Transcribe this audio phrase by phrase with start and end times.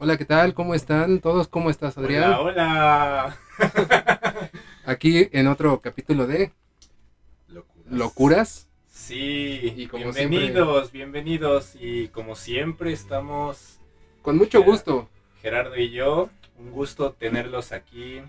[0.00, 0.54] Hola, ¿qué tal?
[0.54, 1.48] ¿Cómo están todos?
[1.48, 2.34] ¿Cómo estás, Adrián?
[2.34, 4.50] Hola, hola.
[4.86, 6.52] Aquí en otro capítulo de
[7.48, 7.90] Locuras.
[7.90, 8.68] Locuras.
[8.86, 11.74] Sí, Y como bienvenidos, bienvenidos.
[11.80, 13.80] Y como siempre estamos
[14.22, 15.08] Con mucho gusto.
[15.42, 16.30] Gerardo y yo.
[16.60, 18.20] Un gusto tenerlos aquí.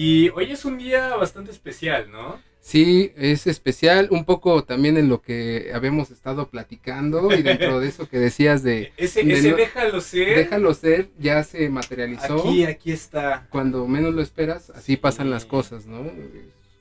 [0.00, 2.40] Y hoy es un día bastante especial, ¿no?
[2.60, 7.88] Sí, es especial, un poco también en lo que habíamos estado platicando y dentro de
[7.88, 10.36] eso que decías de Ese, de ese no- déjalo ser.
[10.38, 12.38] déjalo ser, ya se materializó.
[12.38, 13.48] Aquí, aquí está.
[13.50, 14.96] Cuando menos lo esperas, así Sí.
[14.98, 16.08] pasan las cosas, ¿no?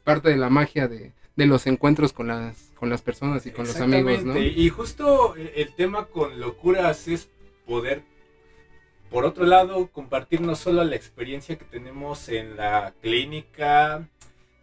[0.03, 3.65] Parte de la magia de, de los encuentros con las, con las personas y con
[3.65, 4.37] los amigos, ¿no?
[4.37, 7.29] Y justo el tema con locuras es
[7.65, 8.03] poder,
[9.09, 14.07] por otro lado, compartir no solo la experiencia que tenemos en la clínica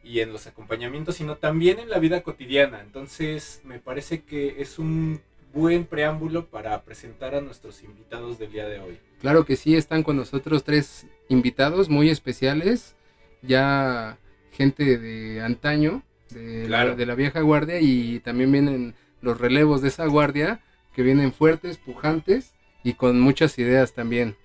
[0.03, 2.81] y en los acompañamientos, sino también en la vida cotidiana.
[2.83, 5.21] Entonces, me parece que es un
[5.55, 8.99] buen preámbulo para presentar a nuestros invitados del día de hoy.
[9.21, 12.97] Claro que sí, están con nosotros tres invitados muy especiales,
[13.41, 14.19] ya
[14.51, 19.89] gente de antaño, de, la, de la vieja guardia, y también vienen los relevos de
[19.89, 20.61] esa guardia,
[20.95, 22.55] que vienen fuertes, pujantes
[22.85, 24.37] y con muchas ideas también.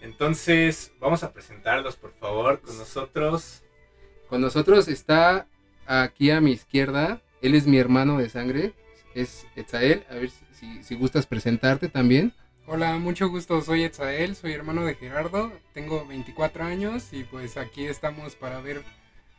[0.00, 3.62] Entonces, vamos a presentarlos, por favor, con nosotros.
[4.28, 5.46] Con nosotros está
[5.86, 8.72] aquí a mi izquierda, él es mi hermano de sangre,
[9.14, 12.32] es Etzael, a ver si, si gustas presentarte también.
[12.66, 17.86] Hola, mucho gusto, soy Etzael, soy hermano de Gerardo, tengo 24 años y pues aquí
[17.86, 18.82] estamos para ver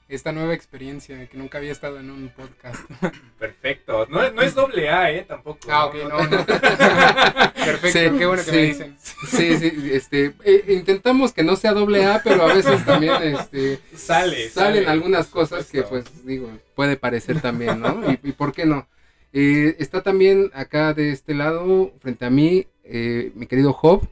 [0.10, 2.80] esta nueva experiencia que nunca había estado en un podcast.
[3.40, 4.08] Perfecto.
[4.10, 5.24] No, no es doble A, ¿eh?
[5.28, 5.60] Tampoco.
[5.70, 6.46] Ah, ok, no, no.
[6.46, 8.56] Perfecto, Sí, qué bueno que sí.
[8.56, 8.98] me dicen.
[9.00, 13.80] Sí, sí, este, eh, intentamos que no sea doble A, pero a veces también, este,
[13.96, 18.54] Sale, salen sale, algunas cosas que pues digo puede parecer también no y, y por
[18.54, 18.88] qué no
[19.32, 24.08] Eh, está también acá de este lado frente a mí eh, mi querido Job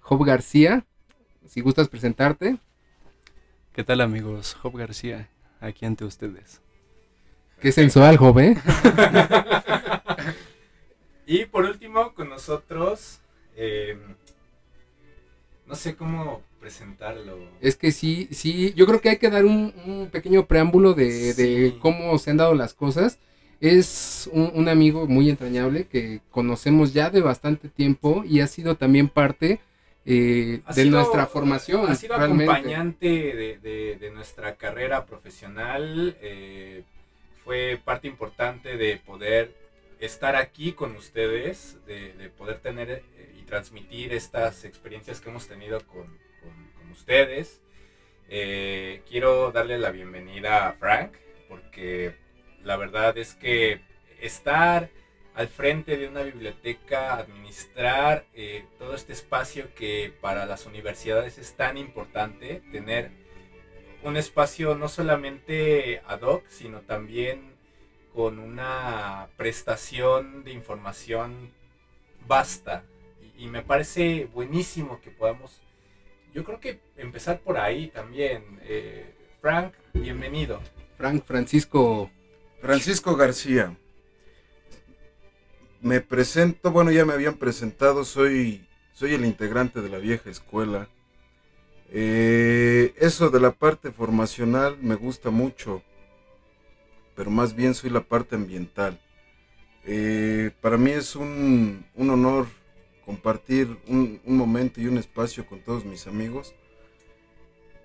[0.00, 0.84] Job García
[1.46, 2.56] si gustas presentarte
[3.80, 4.58] ¿Qué tal amigos?
[4.60, 6.60] Job García, aquí ante ustedes.
[7.62, 8.54] qué sensual Job eh
[11.26, 13.20] Y por último, con nosotros,
[13.56, 13.96] eh,
[15.66, 17.38] no sé cómo presentarlo.
[17.62, 21.32] es que sí sí yo creo que hay que dar un, un pequeño preámbulo de,
[21.32, 23.18] de cómo se han dado las cosas
[23.62, 28.76] es un, un amigo muy entrañable que conocemos ya de bastante tiempo y ha sido
[28.76, 29.58] también parte
[30.12, 31.88] eh, de sido- nuestra formación.
[31.90, 32.52] Ha sido realmente.
[32.52, 36.16] acompañante de, de- de nuestra carrera profesional.
[36.20, 36.82] eh,
[37.44, 39.54] fue parte importante de poder
[39.98, 45.46] estar aquí con ustedes, de, de poder tener eh, y transmitir estas experiencias que hemos
[45.48, 46.06] tenido con,
[46.42, 47.60] con- con ustedes.
[48.28, 51.12] Eh, quiero darle la bienvenida a Frank,
[51.48, 52.14] porque
[52.62, 53.80] la verdad es que
[54.20, 54.90] estar
[55.34, 61.54] al frente de una biblioteca, administrar eh, todo este espacio que para las universidades es
[61.54, 63.10] tan importante, tener
[64.02, 67.54] un espacio no solamente ad hoc, sino también
[68.14, 71.52] con una prestación de información
[72.26, 72.84] vasta.
[73.38, 75.60] Y, y me parece buenísimo que podamos,
[76.34, 78.60] yo creo que empezar por ahí también.
[78.64, 80.60] Eh, Frank, bienvenido.
[80.98, 82.10] Frank Francisco
[82.60, 83.74] Francisco García.
[85.80, 90.88] Me presento, bueno, ya me habían presentado, soy, soy el integrante de la vieja escuela.
[91.90, 95.82] Eh, eso de la parte formacional me gusta mucho,
[97.16, 99.00] pero más bien soy la parte ambiental.
[99.86, 102.46] Eh, para mí es un, un honor
[103.06, 106.54] compartir un, un momento y un espacio con todos mis amigos.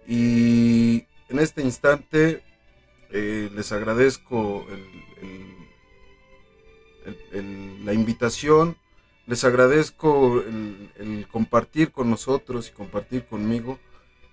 [0.07, 2.43] Y en este instante
[3.11, 5.64] eh, les agradezco el- el-
[7.31, 8.77] el- la invitación,
[9.27, 13.79] les agradezco el, compartir con nosotros y compartir conmigo.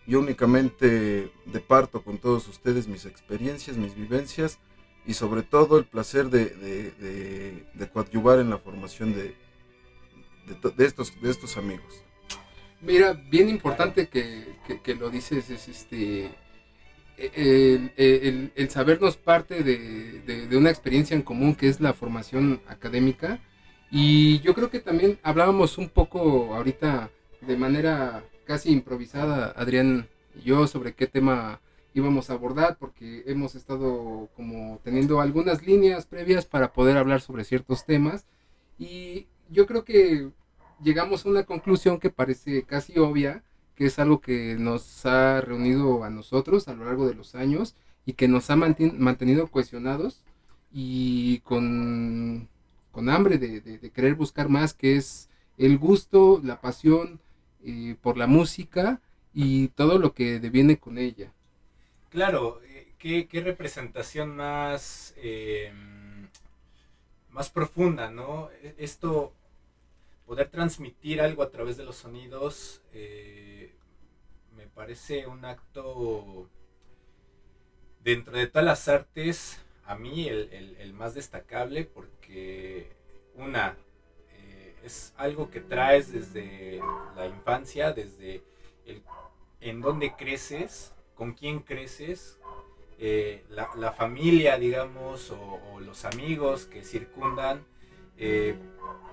[0.06, 4.59] Yo únicamente departo con todos ustedes mis experiencias, mis vivencias
[5.06, 9.34] y sobre todo el placer de, coadyuvar en la formación de,
[10.47, 12.03] de to- de estos, de estos amigos.
[12.81, 16.31] Mira, bien importante que lo dices es este
[17.35, 21.93] el, el- el sabernos parte de, de- de una experiencia en común que es la
[21.93, 23.41] formación académica.
[23.91, 27.11] Y yo creo que también hablábamos un poco ahorita
[27.43, 31.61] de manera casi improvisada Adrián y yo sobre qué tema
[31.95, 37.45] íbamos a abordar porque hemos estado como teniendo algunas líneas previas para poder hablar sobre
[37.45, 38.25] ciertos temas.
[38.79, 40.31] Y yo creo que
[40.83, 43.43] llegamos a una conclusión que parece casi obvia,
[43.82, 47.75] que es algo que nos ha reunido a nosotros a lo largo de los años
[48.06, 50.23] y que nos ha manten- mantenido cohesionados
[50.73, 52.49] y con,
[52.93, 57.20] con hambre de, de- de querer buscar más, que es el gusto, la pasión
[57.64, 59.00] eh, por la música
[59.34, 61.32] y todo lo que deviene con ella.
[62.11, 65.73] Claro, eh, ¿qué, qué representación más, eh,
[67.31, 68.50] más profunda, ¿no?
[68.62, 69.32] E- Esto,
[70.26, 73.51] poder transmitir algo a través de los sonidos, eh,
[74.75, 76.49] parece un acto
[78.03, 80.49] dentro de todas las artes, a mí el,
[80.79, 82.93] el- más destacable, porque
[83.35, 83.77] una,
[84.33, 86.81] eh, es algo que traes desde
[87.17, 88.43] la infancia, desde
[88.87, 89.03] el
[89.61, 92.39] en dónde creces, con quién creces,
[92.99, 97.65] eh, la, la familia, digamos, o, los amigos que circundan,
[98.19, 98.57] eh,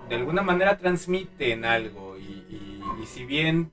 [0.08, 2.18] de alguna manera transmiten algo.
[2.18, 3.72] Y- y si bien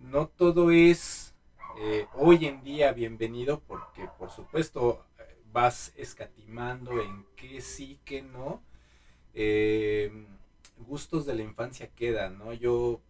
[0.00, 1.34] no todo es
[1.80, 5.04] eh, hoy en día bienvenido, porque por supuesto
[5.52, 8.62] vas escatimando en qué sí, qué no,
[9.34, 10.26] eh,
[10.78, 12.52] gustos de la infancia quedan, ¿no?
[12.52, 13.00] Yo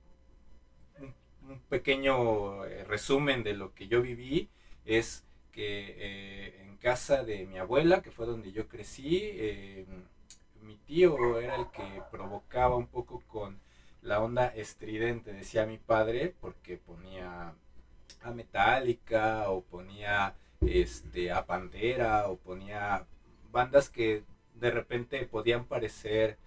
[1.01, 4.49] un, pequeño eh, resumen de lo que yo viví
[4.85, 9.87] es que en casa de mi abuela, que fue donde yo crecí,
[10.63, 13.59] mi tío era el que provocaba un poco con
[14.03, 17.55] la onda estridente, decía mi padre, porque ponía
[18.23, 23.07] a Metallica o ponía este a Pantera o ponía
[23.53, 24.25] bandas que
[24.55, 26.39] de repente podían parecer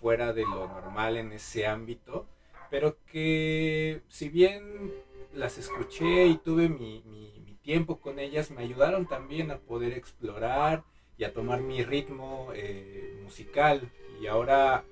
[0.00, 2.26] fuera de lo normal en ese ámbito,
[2.70, 4.92] pero que si bien
[5.34, 10.84] las escuché y tuve mi, mi- tiempo con ellas, me ayudaron también a poder explorar
[11.18, 13.90] y a tomar mi ritmo eh, musical.
[14.22, 14.84] Y ahora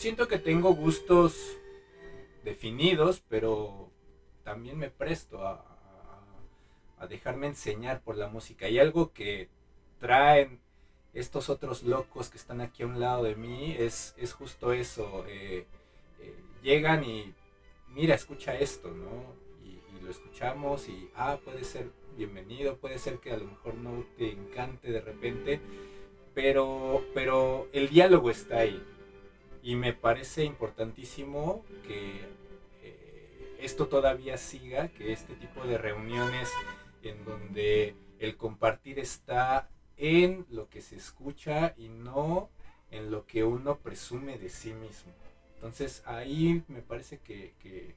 [0.00, 1.58] siento que tengo gustos
[2.42, 3.90] definidos, pero
[4.44, 5.66] también me presto a,
[7.08, 8.68] dejarme enseñar por la música.
[8.68, 9.48] Y algo que
[9.98, 10.60] traen
[11.12, 15.24] estos otros locos que están aquí a un lado de mí es, es justo eso.
[15.28, 15.66] eh,
[16.20, 17.34] eh, llegan y
[17.88, 19.34] mira, escucha esto, ¿no?
[19.64, 23.74] Y, y lo escuchamos y, ah, puede ser bienvenido, puede ser que a lo mejor
[23.74, 25.60] no te encante de repente,
[26.34, 28.82] pero, pero el diálogo está ahí.
[29.62, 32.20] Y me parece importantísimo que
[32.82, 36.50] eh, esto todavía siga, que este tipo de reuniones
[37.02, 42.48] en donde el compartir está en lo que se escucha y no
[42.90, 45.12] en lo que uno presume de sí mismo.
[45.56, 47.94] Entonces ahí me parece que, que-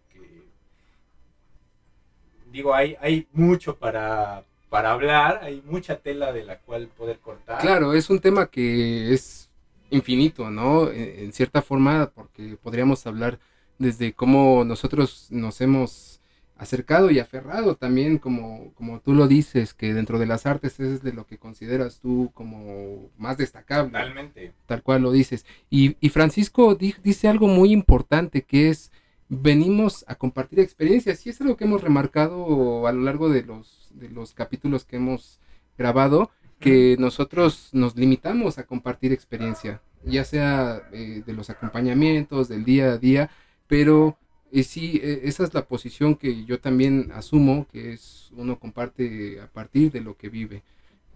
[2.51, 7.59] digo, hay, hay mucho para, para hablar, hay mucha tela de la cual poder cortar.
[7.59, 9.50] Claro, es un tema que es
[9.95, 10.90] infinito, ¿no?
[10.90, 13.40] En, en cierta forma, porque podríamos hablar
[13.80, 16.19] desde cómo nosotros nos hemos
[16.56, 21.01] acercado y aferrado también, como, como tú lo dices, que dentro de las artes es
[21.01, 24.54] de lo que consideras tú como más destacable Totalmente.
[24.68, 25.45] tal cual lo dices.
[25.69, 28.92] Y, y Francisco di- dice algo muy importante que es
[29.30, 33.90] venimos a compartir experiencias y es algo que hemos remarcado a lo largo de los,
[33.95, 35.40] de los capítulos que hemos
[35.78, 36.30] grabado,
[36.63, 42.94] que nosotros nos limitamos a compartir experiencia, ya sea eh, de los acompañamientos, del día
[42.94, 43.30] a día,
[43.68, 44.18] pero
[44.51, 49.42] eh, sí, eh, esa es la posición que yo también asumo, que es uno comparte
[49.42, 50.63] a partir de lo que vive.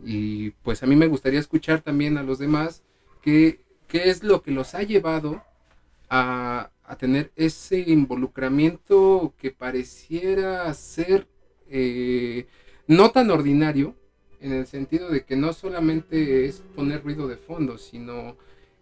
[0.03, 2.83] Y pues a mí me gustaría escuchar también a los demás
[3.21, 5.43] qué, qué es lo que los ha llevado
[6.09, 11.27] a, a tener ese involucramiento que pareciera ser
[11.69, 12.47] eh,
[12.87, 13.95] no tan ordinario,
[14.41, 18.37] en el sentido de que no solamente es poner ruido de fondo, sino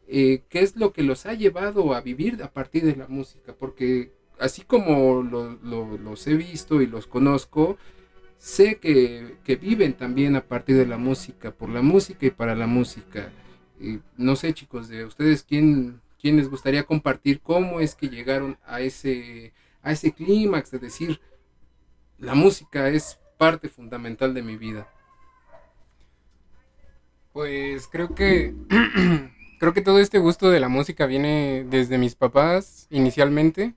[0.08, 3.54] eh, qué es lo que los ha llevado a vivir a partir de la música,
[3.58, 7.78] porque así como lo- lo- los he visto y los conozco,
[8.38, 12.56] sé que, que viven también a partir de la música, por la música y para
[12.56, 13.32] la música.
[13.80, 18.58] Y no sé, chicos, de ustedes, ¿quién, quién les gustaría compartir cómo es que llegaron
[18.66, 21.20] a ese, a ese clímax de decir,
[22.18, 24.88] la música es parte fundamental de mi vida?
[27.36, 28.54] Pues creo que
[29.60, 33.76] creo que todo este gusto de la música viene desde mis papás inicialmente.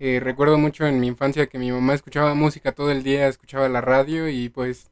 [0.00, 3.68] Eh, recuerdo mucho en mi infancia que mi mamá escuchaba música todo el día, escuchaba
[3.68, 4.90] la radio y pues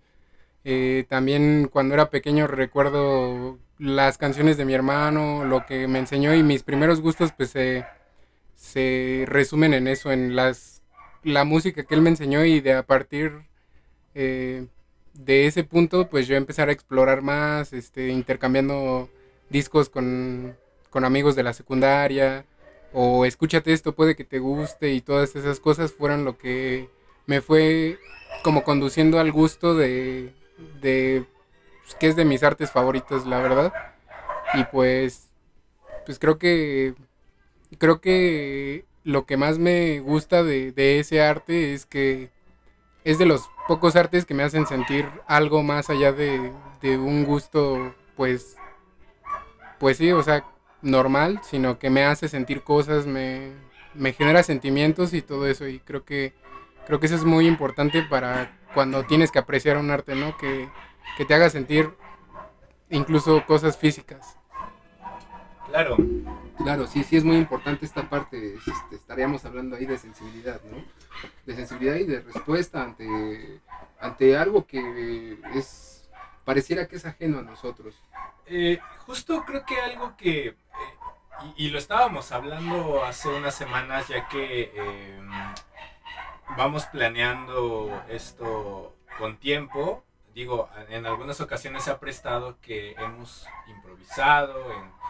[0.63, 6.35] eh, también cuando era pequeño recuerdo las canciones de mi hermano, lo que me enseñó
[6.35, 7.85] y mis primeros gustos pues se,
[8.55, 10.83] se resumen en eso, en las
[11.25, 13.43] la música que él me enseñó y de a partir
[14.15, 14.69] eh,
[15.15, 19.09] de ese punto, pues yo empezar a explorar más, este, intercambiando
[19.49, 20.57] discos con,
[20.91, 22.45] con amigos de la secundaria,
[22.93, 26.89] o escúchate esto, puede que te guste, y todas esas cosas fueron lo que
[27.27, 27.99] me fue
[28.43, 30.33] como conduciendo al gusto de,
[30.81, 31.25] de
[31.83, 33.73] pues, que es de mis artes favoritas, la verdad.
[34.55, 35.29] Y pues,
[36.07, 36.95] pues creo que,
[37.79, 42.31] creo que lo que más me gusta de, de ese arte es que
[43.05, 47.25] es de los pocos artes que me hacen sentir algo más allá de, de un
[47.25, 48.57] gusto, pues,
[49.79, 50.45] pues sí, o sea,
[50.83, 53.53] normal, sino que me hace sentir cosas, me,
[53.95, 55.69] me genera sentimientos y todo eso.
[55.69, 56.35] Y creo que,
[56.87, 60.37] creo que eso es muy importante para cuando tienes que apreciar un arte, ¿no?
[60.37, 60.69] Que,
[61.17, 61.91] que te haga sentir
[62.91, 64.39] incluso cosas físicas.
[65.75, 65.97] Claro,
[66.57, 68.55] Claro, sí, sí es muy importante esta parte.
[68.55, 70.85] este, estaríamos hablando ahí de sensibilidad, ¿no?
[71.45, 73.61] De sensibilidad y de respuesta ante,
[73.99, 76.09] ante algo que es
[76.45, 78.01] pareciera que es ajeno a nosotros.
[78.47, 80.57] Eh, justo creo que algo que, eh,
[81.57, 85.21] y, y lo estábamos hablando hace unas semanas, ya que eh,
[86.57, 90.05] vamos planeando esto con tiempo.
[90.37, 95.05] Digo, en algunas ocasiones se ha prestado que hemos improvisado en,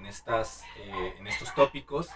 [0.00, 2.08] en estas, eh, en estos tópicos,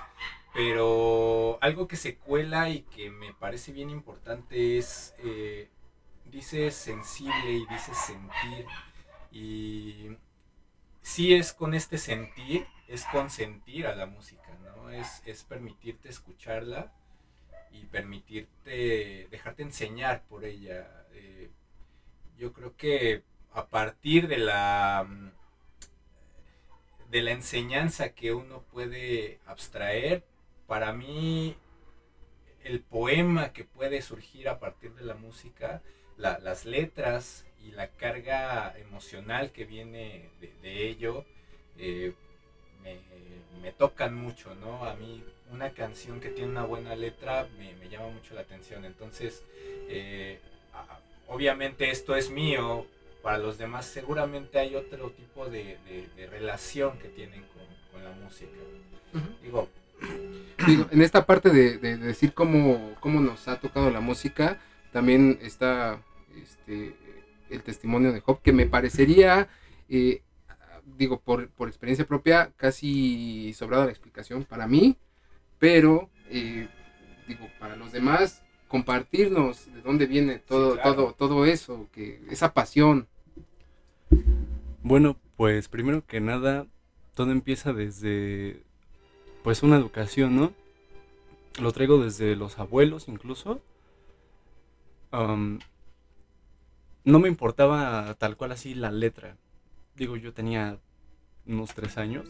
[0.55, 5.69] pero algo que se cuela y que me parece bien importante es, eh,
[6.25, 8.67] dice sensible y dice sentir,
[9.31, 10.17] y
[11.03, 14.91] sí es con este sentir, es consentir a la música, ¿no?
[14.91, 16.93] Es, es permitirte escucharla
[17.71, 21.07] y permitirte, dejarte enseñar por ella.
[21.13, 21.51] Eh,
[22.39, 23.23] yo creo que
[23.53, 25.07] a partir de la
[27.15, 30.25] de la enseñanza que uno puede abstraer,
[30.67, 31.57] para mí
[32.65, 35.81] el poema que puede surgir a partir de la música,
[36.17, 40.29] la- las letras y la carga emocional que viene
[40.63, 41.25] de, ello,
[41.79, 42.15] eh,
[42.83, 42.99] me,
[43.63, 44.85] me tocan mucho, ¿no?
[44.85, 48.85] A mí una canción que tiene una buena letra me, me llama mucho la atención.
[48.85, 49.43] Entonces,
[49.89, 50.41] eh,
[51.29, 52.87] obviamente esto es mío,
[53.25, 58.05] para los demás seguramente hay otro tipo de, de- de relación que tienen con, con
[58.05, 58.53] la música.
[59.43, 59.69] Digo,
[60.67, 64.61] Digo, en esta parte de, de decir cómo, cómo nos ha tocado la música,
[64.93, 66.03] también está
[66.41, 66.95] este,
[67.49, 69.49] el testimonio de Job, que me parecería,
[69.89, 70.23] eh,
[70.99, 74.97] digo, por, por experiencia propia, casi sobrada la explicación para mí,
[75.59, 76.69] pero, eh,
[77.27, 80.95] digo, para los demás, compartirnos de dónde viene todo, claro.
[80.95, 83.09] todo, todo eso, que esa pasión.
[84.83, 86.67] Bueno, pues primero que nada,
[87.15, 88.63] todo empieza desde
[89.43, 90.53] pues una educación, ¿no?
[91.61, 93.61] Lo traigo desde los abuelos incluso.
[95.11, 95.59] No
[97.19, 99.37] me importaba tal cual así la letra.
[99.97, 100.79] Digo, yo tenía
[101.47, 102.29] unos tres años.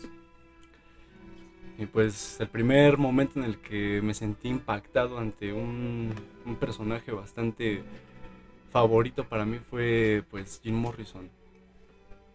[1.78, 6.14] Y pues el primer momento en el que me sentí impactado ante un,
[6.46, 7.82] un personaje bastante
[8.70, 11.28] favorito para mí fue pues Jim Morrison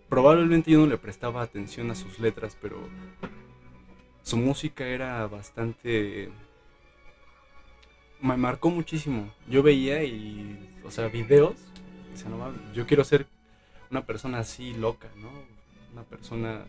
[0.09, 2.77] probablemente yo no le prestaba atención a sus letras, pero
[4.23, 6.29] su música era bastante...
[8.21, 9.31] Me marcó muchísimo.
[9.47, 11.55] Yo veía y, o sea, videos.
[12.09, 13.27] y decía, "No mames, yo quiero ser
[13.89, 15.29] una persona así loca, ¿no?
[15.93, 16.65] Una persona,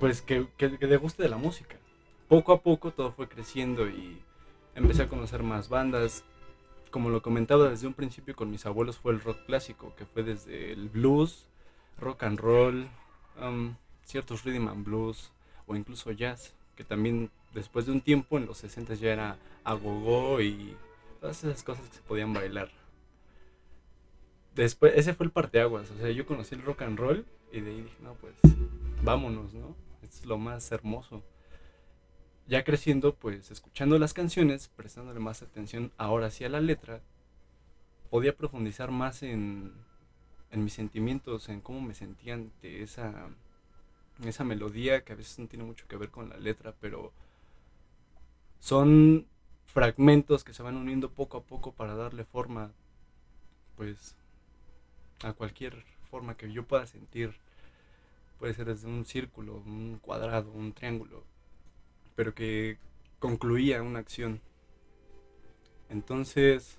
[0.00, 1.76] pues, que, que, que le guste de la música.
[2.28, 4.18] Poco a poco todo fue creciendo y
[4.74, 6.24] empecé a conocer más bandas,
[6.92, 10.22] como lo comentaba desde un principio con mis abuelos, fue el rock clásico, que fue
[10.22, 11.48] desde el blues,
[11.98, 12.88] rock and roll,
[13.40, 15.32] um, ciertos rhythm and blues
[15.66, 20.40] o incluso jazz, que también después de un tiempo en los 60 ya era agogó
[20.40, 20.76] y
[21.20, 22.70] todas esas cosas que se podían bailar.
[24.54, 27.70] Después, ese fue el parteaguas, o sea, yo conocí el rock and roll y de
[27.70, 28.34] ahí dije, no, pues
[29.02, 29.74] vámonos, ¿no?
[30.02, 31.24] Es lo más hermoso
[32.46, 37.00] ya creciendo, pues escuchando las canciones, prestándole más atención ahora sí a la letra,
[38.10, 39.72] podía profundizar más en,
[40.50, 43.28] en mis sentimientos, en cómo me sentía ante esa,
[44.24, 47.12] esa melodía que a veces no tiene mucho que ver con la letra, pero
[48.60, 49.26] son
[49.66, 52.72] fragmentos que se van uniendo poco a poco para darle forma,
[53.76, 54.14] pues,
[55.22, 57.34] a cualquier forma que yo pueda sentir.
[58.38, 61.24] Puede ser desde un círculo, un cuadrado, un triángulo
[62.14, 62.78] pero que
[63.18, 64.40] concluía una acción.
[65.88, 66.78] Entonces,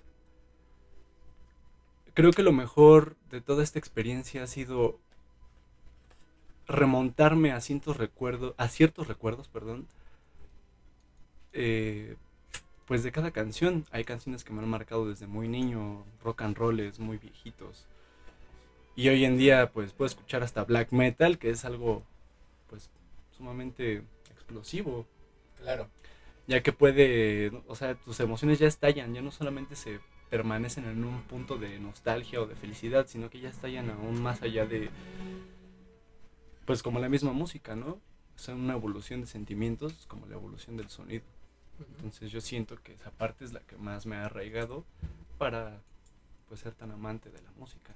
[2.13, 4.99] creo que lo mejor de toda esta experiencia ha sido
[6.67, 9.87] remontarme a ciertos recuerdos, a ciertos recuerdos, perdón,
[11.53, 12.15] eh,
[12.85, 13.85] pues de cada canción.
[13.91, 17.85] Hay canciones que me han marcado desde muy niño, rock and rolls muy viejitos.
[18.95, 22.03] Y hoy en día, pues puedo escuchar hasta black metal, que es algo,
[22.69, 22.89] pues,
[23.35, 25.07] sumamente explosivo
[25.63, 25.89] claro.
[26.48, 31.03] ya que puede, o sea, tus emociones ya estallan, ya no solamente se permanecen en
[31.03, 34.89] un punto de nostalgia o de felicidad, sino que ya estallan aún más allá de,
[36.65, 38.00] pues como la misma música, ¿no?
[38.36, 41.24] O sea, una evolución de sentimientos como la evolución del sonido.
[41.98, 44.86] Entonces yo siento que esa parte es la que más me ha arraigado
[45.38, 45.82] para
[46.48, 47.93] pues ser tan amante de la música.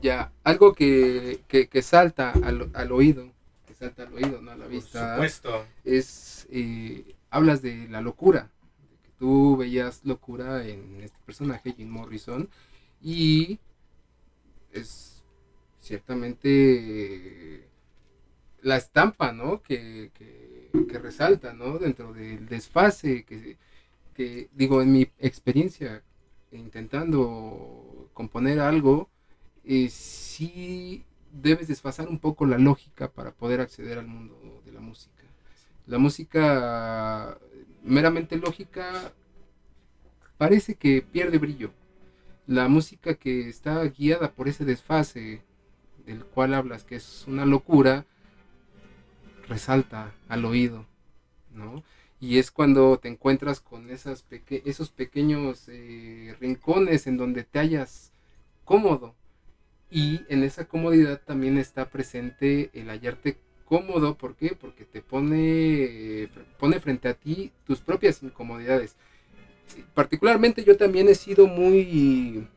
[0.00, 3.30] Ya, algo que, que, que salta al, al, oído,
[3.86, 5.16] al oído, no a la vista.
[5.16, 5.66] Por supuesto.
[5.84, 8.50] Es, eh, hablas de la locura,
[8.90, 12.48] de que tú veías locura en este personaje, Jim Morrison,
[13.02, 13.58] y
[14.72, 15.24] es
[15.80, 17.68] ciertamente eh,
[18.62, 19.62] la estampa, ¿no?
[19.62, 21.78] Que, que, que, resalta, ¿no?
[21.78, 23.56] Dentro del desfase, que,
[24.14, 26.02] que digo, en mi experiencia,
[26.52, 29.08] intentando componer algo,
[29.64, 34.80] eh, sí debes desfasar un poco la lógica para poder acceder al mundo de la
[34.80, 35.24] música.
[35.86, 37.38] La música
[37.82, 39.12] meramente lógica
[40.38, 41.72] parece que pierde brillo.
[42.46, 45.42] La música que está guiada por ese desfase
[46.06, 48.04] del cual hablas, que es una locura,
[49.48, 50.86] resalta al oído,
[51.52, 51.82] ¿no?
[52.20, 58.12] Y es cuando te encuentras con esas esos pequeños eh, rincones en donde te hallas
[58.64, 59.14] cómodo,
[59.92, 64.16] y en esa comodidad también está presente el hallarte cómodo.
[64.16, 64.56] ¿Por qué?
[64.58, 68.96] Porque te pone, pone frente a ti tus propias incomodidades.
[69.92, 72.48] Particularmente yo también he sido muy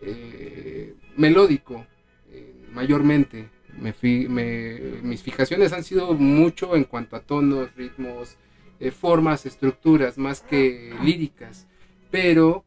[0.00, 1.84] eh, melódico,
[2.32, 3.50] eh, mayormente.
[3.78, 3.94] Me,
[4.28, 8.38] me, mis fijaciones han sido mucho en cuanto a tonos, ritmos,
[8.80, 11.66] eh, formas, estructuras, más que líricas.
[12.10, 12.64] Pero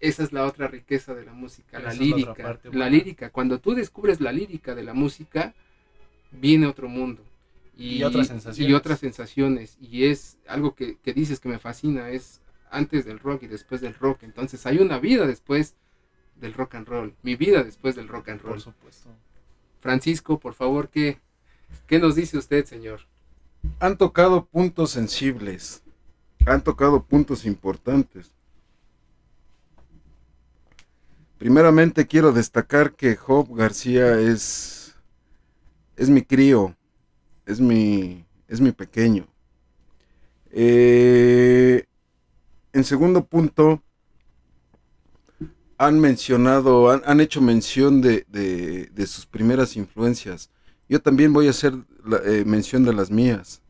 [0.00, 2.58] esa es la otra riqueza de la música, la lírica.
[2.72, 5.54] la lírica, cuando tú descubres la lírica de la música,
[6.30, 7.22] viene otro mundo.
[7.78, 8.70] Y, otras sensaciones.
[8.70, 9.76] Y otras sensaciones.
[9.80, 13.80] Y es algo que, que, dices que me fascina, es antes del rock y después
[13.80, 14.22] del rock.
[14.22, 15.74] Entonces hay una vida después
[16.36, 17.14] del rock and roll.
[17.22, 18.52] Mi vida después del rock and roll.
[18.52, 19.10] Por supuesto.
[19.80, 21.18] Francisco, por favor, ¿qué,
[21.86, 23.00] qué nos dice usted, señor?
[23.78, 25.82] Han tocado puntos sensibles.
[26.46, 28.32] Han tocado puntos importantes.
[31.38, 34.94] Primeramente quiero destacar que Job García es,
[35.96, 36.74] es mi crío,
[37.44, 39.26] es mi, es mi pequeño.
[40.50, 41.84] Eh,
[42.72, 43.82] en segundo punto,
[45.78, 50.50] han mencionado, han, han hecho mención de, de, sus primeras influencias.
[50.88, 51.74] Yo también voy a hacer
[52.24, 53.60] eh, mención de las mías.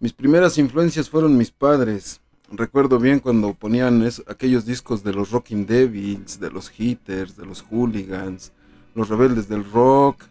[0.00, 2.21] Mis primeras influencias fueron mis padres
[2.52, 7.62] recuerdo bien cuando ponían aquellos discos de los Rocking Devils, de los Hitters, de los
[7.62, 8.52] Hooligans,
[8.94, 10.24] los Rebeldes del Rock,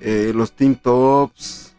[0.00, 1.74] eh, los Teen Tops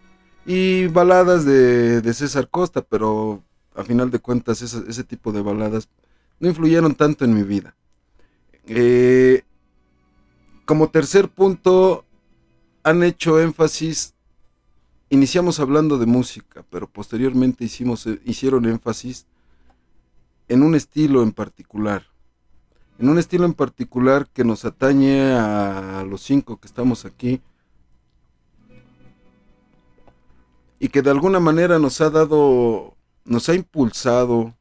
[0.45, 3.43] y baladas de, César Costa, pero
[3.75, 5.89] a final de cuentas ese, tipo de baladas
[6.39, 7.75] no influyeron tanto en mi vida.
[8.67, 9.43] Eh,
[10.65, 12.05] como tercer punto,
[12.83, 14.13] han hecho énfasis,
[15.09, 19.25] iniciamos hablando de música, pero posteriormente hicimos, hicieron énfasis
[20.51, 22.07] en un estilo en particular.
[22.99, 27.41] En un estilo en particular que nos atañe a los cinco que estamos aquí.
[30.77, 34.53] Y que de alguna manera nos ha dado, nos ha impulsado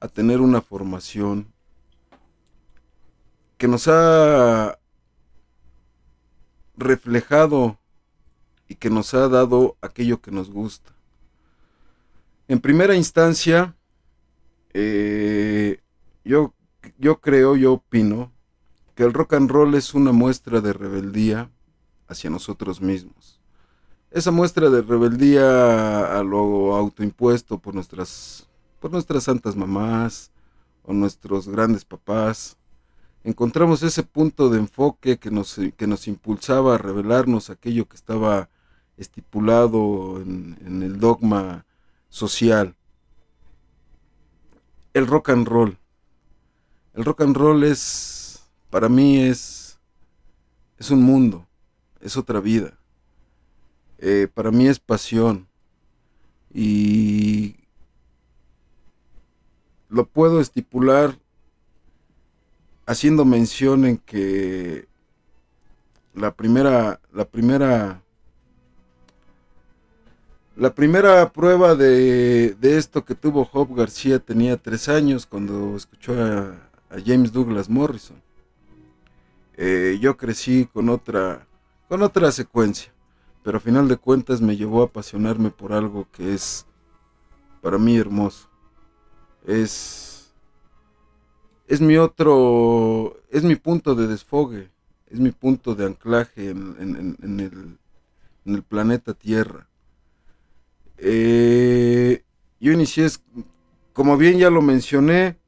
[0.00, 1.46] a tener una formación.
[3.58, 4.76] Que nos ha
[6.76, 7.78] reflejado
[8.66, 10.90] y que nos ha dado aquello que nos gusta.
[12.48, 13.77] En primera instancia,
[14.74, 15.80] eh,
[16.24, 16.54] yo,
[16.98, 18.32] yo creo, yo opino,
[18.94, 21.50] que el rock and roll es una muestra de rebeldía
[22.08, 23.40] hacia nosotros mismos.
[24.10, 28.48] Esa muestra de rebeldía a lo autoimpuesto por nuestras,
[28.80, 30.30] por nuestras santas mamás
[30.82, 32.56] o nuestros grandes papás.
[33.22, 38.48] Encontramos ese punto de enfoque que nos, que nos impulsaba a revelarnos aquello que estaba
[38.96, 41.66] estipulado en, en el dogma
[42.08, 42.77] social
[44.94, 45.78] el rock and roll.
[46.94, 49.78] El rock and roll es, para mí es,
[50.78, 51.46] es un mundo,
[52.00, 52.78] es otra vida.
[53.98, 55.48] Eh, para mí es pasión.
[56.52, 57.56] Y
[59.88, 61.18] lo puedo estipular
[62.86, 64.88] haciendo mención en que
[66.14, 68.02] la primera, la primera
[70.58, 76.64] la primera prueba de, esto que tuvo Job García tenía tres años cuando escuchó a,
[77.04, 78.16] James Douglas Morrison.
[79.58, 81.46] Eh, yo crecí con otra,
[81.86, 82.90] con otra secuencia,
[83.44, 86.66] pero a final de cuentas me llevó a apasionarme por algo que es
[87.60, 88.48] para mí hermoso.
[89.46, 90.32] Es,
[91.66, 94.70] es mi otro, es mi punto de desfogue,
[95.08, 97.78] es mi punto de anclaje en, en
[98.46, 99.68] el planeta Tierra
[100.98, 102.22] Eh,
[102.60, 103.06] yo inicié,
[103.92, 105.38] como bien ya lo mencioné,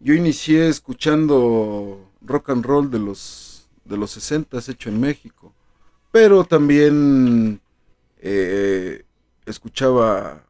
[0.00, 5.54] yo inicié escuchando rock and roll de los, de los 60 hecho en México,
[6.12, 7.60] pero también
[8.18, 9.04] eh,
[9.44, 10.44] escuchaba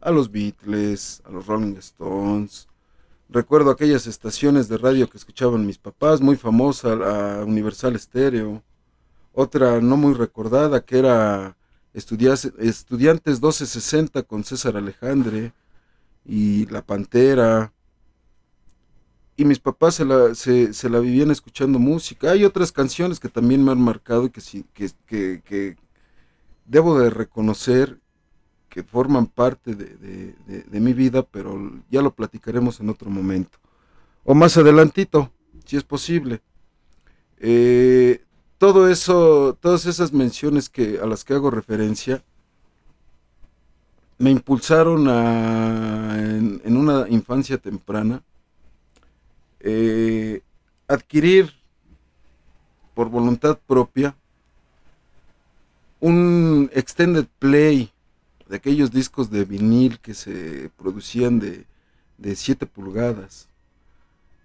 [0.00, 2.68] a los Beatles, a los Rolling Stones.
[3.28, 8.62] Recuerdo aquellas estaciones de radio que escuchaban mis papás, muy famosa, la Universal Stereo.
[9.32, 11.56] Otra no muy recordada que era
[11.92, 15.52] Estudiantes 1260 con César Alejandre
[16.24, 17.72] y La Pantera.
[19.36, 22.30] Y mis papás se la, se, la vivían escuchando música.
[22.32, 24.40] Hay otras canciones que también me han marcado y que,
[24.74, 25.76] que, que, que
[26.66, 27.98] debo de reconocer
[28.68, 31.58] que forman parte de, de- de- de mi vida, pero
[31.90, 33.58] ya lo platicaremos en otro momento.
[34.24, 35.32] O más adelantito,
[35.64, 36.42] si es posible.
[37.38, 38.22] Eh,
[38.60, 42.22] todo eso, todas esas menciones que, a las que hago referencia,
[44.18, 48.22] me impulsaron a, en, una infancia temprana,
[49.60, 50.42] eh,
[50.86, 51.54] adquirir
[52.92, 54.14] por voluntad propia
[55.98, 57.90] un extended play
[58.46, 61.64] de aquellos discos de vinil que se producían de,
[62.18, 63.48] de 7 pulgadas.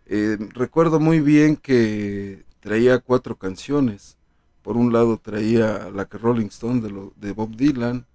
[0.05, 4.17] Eh, recuerdo muy bien que traía cuatro canciones.
[4.63, 6.81] Por un lado traía la que Rolling Stone
[7.15, 8.07] de, Bob Dylan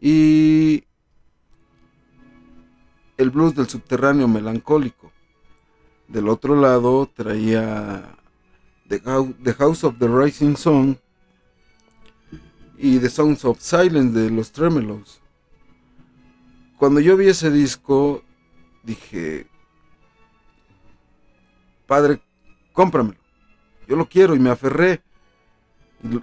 [0.00, 0.82] y
[3.16, 5.12] el blues del subterráneo melancólico.
[6.08, 8.18] Del otro lado traía
[8.88, 10.98] The House of the Rising Sun
[12.76, 15.22] y The Sounds of Silence de los Tremelos.
[16.76, 18.24] Cuando yo vi ese disco,
[18.82, 19.46] dije,
[21.86, 22.20] padre,
[22.72, 23.25] cómpramelo.
[23.86, 25.02] Yo lo quiero y me aferré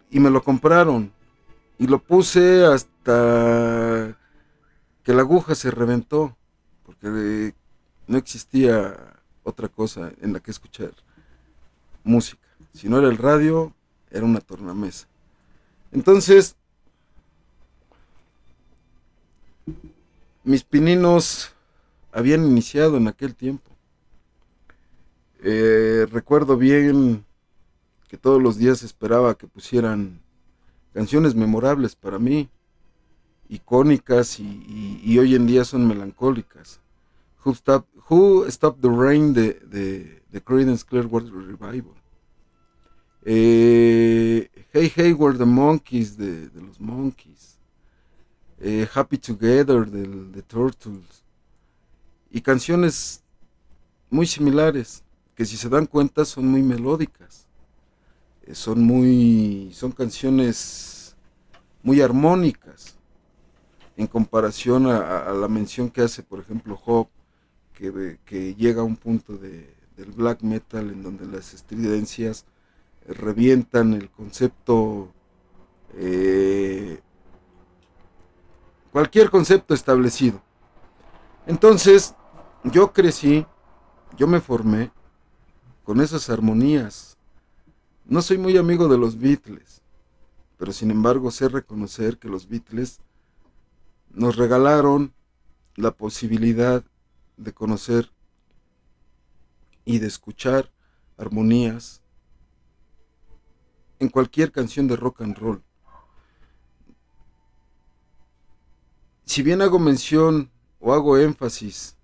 [0.09, 1.11] y, me lo compraron
[1.77, 4.17] y lo puse hasta
[5.03, 6.37] que la aguja se reventó
[6.85, 7.53] porque eh,
[8.07, 8.95] no existía
[9.43, 10.91] otra cosa en la que escuchar
[12.03, 12.47] música.
[12.73, 13.73] Si no era el radio,
[14.11, 15.07] era una tornamesa.
[15.91, 16.55] Entonces,
[20.43, 21.53] mis pininos
[22.11, 23.69] habían iniciado en aquel tiempo.
[25.41, 27.25] Eh, recuerdo bien
[28.13, 30.21] que todos los días esperaba que pusieran
[30.93, 32.47] canciones memorables para mí,
[33.49, 36.79] icónicas y, hoy en día son melancólicas.
[37.43, 41.95] Who Stopped, Who the Rain de, de, de Creedence Clearwater Revival.
[43.25, 47.57] Eh, hey Hey Were the Monkeys de, los Monkeys.
[48.59, 51.23] Eh, Happy Together de Turtles.
[52.29, 53.23] Y canciones
[54.11, 57.42] muy similares, que si se dan cuenta son muy melódicas.
[58.43, 59.71] Eh, son muy.
[59.73, 61.15] son canciones
[61.83, 62.97] muy armónicas.
[63.95, 67.09] En comparación a, la mención que hace, por ejemplo, Hop,
[67.73, 72.45] que, que llega a un punto de- del black metal en donde las estridencias
[73.07, 75.11] revientan el concepto,
[75.95, 76.99] eh,
[78.91, 80.41] cualquier concepto establecido.
[81.45, 82.15] Entonces,
[82.63, 83.45] yo crecí,
[84.17, 84.91] yo me formé
[85.83, 87.12] con esas armonías.
[88.05, 89.81] No soy muy amigo de los Beatles,
[90.57, 92.99] pero sin embargo sé reconocer que los Beatles
[94.09, 95.13] nos regalaron
[95.75, 96.83] la posibilidad
[97.37, 98.11] de conocer
[99.85, 100.71] y de escuchar
[101.17, 102.01] armonías
[103.99, 105.63] en cualquier canción de rock and roll.
[109.25, 111.97] Si bien hago mención o hago énfasis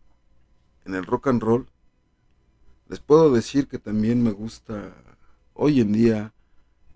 [0.86, 1.70] en el rock and roll,
[2.88, 4.96] les puedo decir que también me gusta,
[5.62, 6.32] hoy en día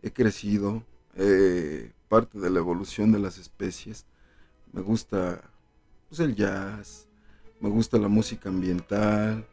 [0.02, 0.84] he crecido,
[1.18, 4.06] eh, parte de la evolución de las especies,
[4.72, 5.42] me gusta
[6.08, 7.10] pues, el jazz,
[7.60, 9.46] me gusta la música ambiental,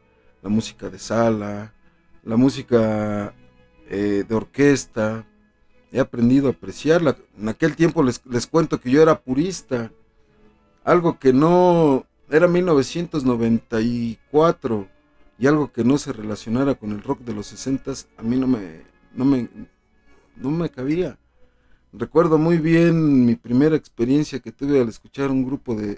[0.42, 1.74] la música de sala,
[2.22, 3.34] la música
[3.88, 5.26] eh, de orquesta,
[5.90, 7.16] he aprendido a apreciarla.
[7.36, 9.90] En aquel tiempo les, les cuento que yo era purista,
[10.84, 14.88] algo que no era 1994
[15.36, 18.46] y algo que no se relacionara con el rock de los 60 a mí no
[18.46, 19.48] me, no me,
[20.36, 21.18] no me cabía.
[21.92, 25.96] Recuerdo muy bien mi primera experiencia que tuve al escuchar un grupo de,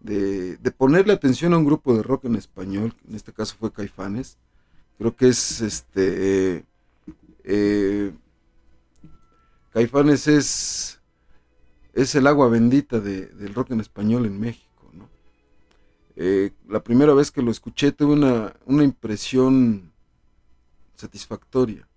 [0.00, 3.72] de, de, ponerle atención a un grupo de rock en español, en este caso fue
[3.72, 4.36] Caifanes.
[4.98, 6.64] Creo que es este.
[7.44, 8.12] eh,
[9.72, 11.00] Caifanes es,
[11.94, 14.90] es el agua bendita de- del rock en español en México.
[14.92, 15.08] ¿no?
[16.16, 19.92] Eh, la primera vez que lo escuché tuve una, una impresión
[20.94, 21.88] satisfactoria.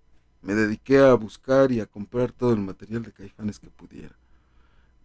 [0.42, 4.14] Me dediqué a buscar y a comprar todo el material de Caifanes que pudiera.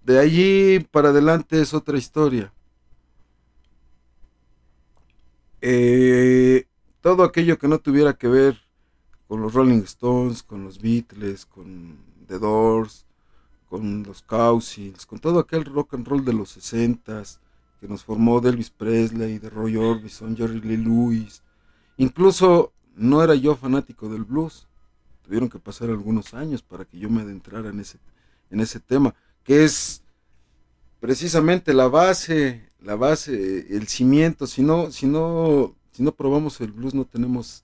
[0.03, 2.51] de allí para adelante es otra historia.
[5.61, 6.65] Eh,
[7.01, 8.57] todo aquello que no tuviera que ver
[9.27, 13.05] con los Rolling Stones, con los Beatles, con The Doors,
[13.69, 17.23] con los Cowsills, con todo aquel rock and roll de los 60
[17.79, 21.41] que nos formó de Elvis Presley, de Roy Orbison, Jerry Lee Lewis.
[21.97, 24.67] Incluso no era yo fanático del blues.
[25.23, 27.97] Tuvieron que pasar algunos años para que yo me adentrara en ese,
[28.49, 30.03] en ese tema, que es
[30.99, 34.47] precisamente la base, la base, el cimiento.
[34.47, 37.63] Si no, si no, si no probamos el blues, no tenemos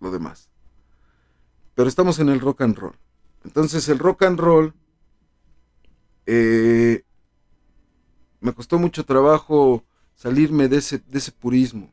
[0.00, 0.48] lo demás.
[1.74, 2.96] Pero estamos en el rock and roll.
[3.44, 4.74] Entonces el rock and roll
[6.26, 7.04] eh,
[8.40, 11.90] me costó mucho trabajo salirme de ese, de ese purismo.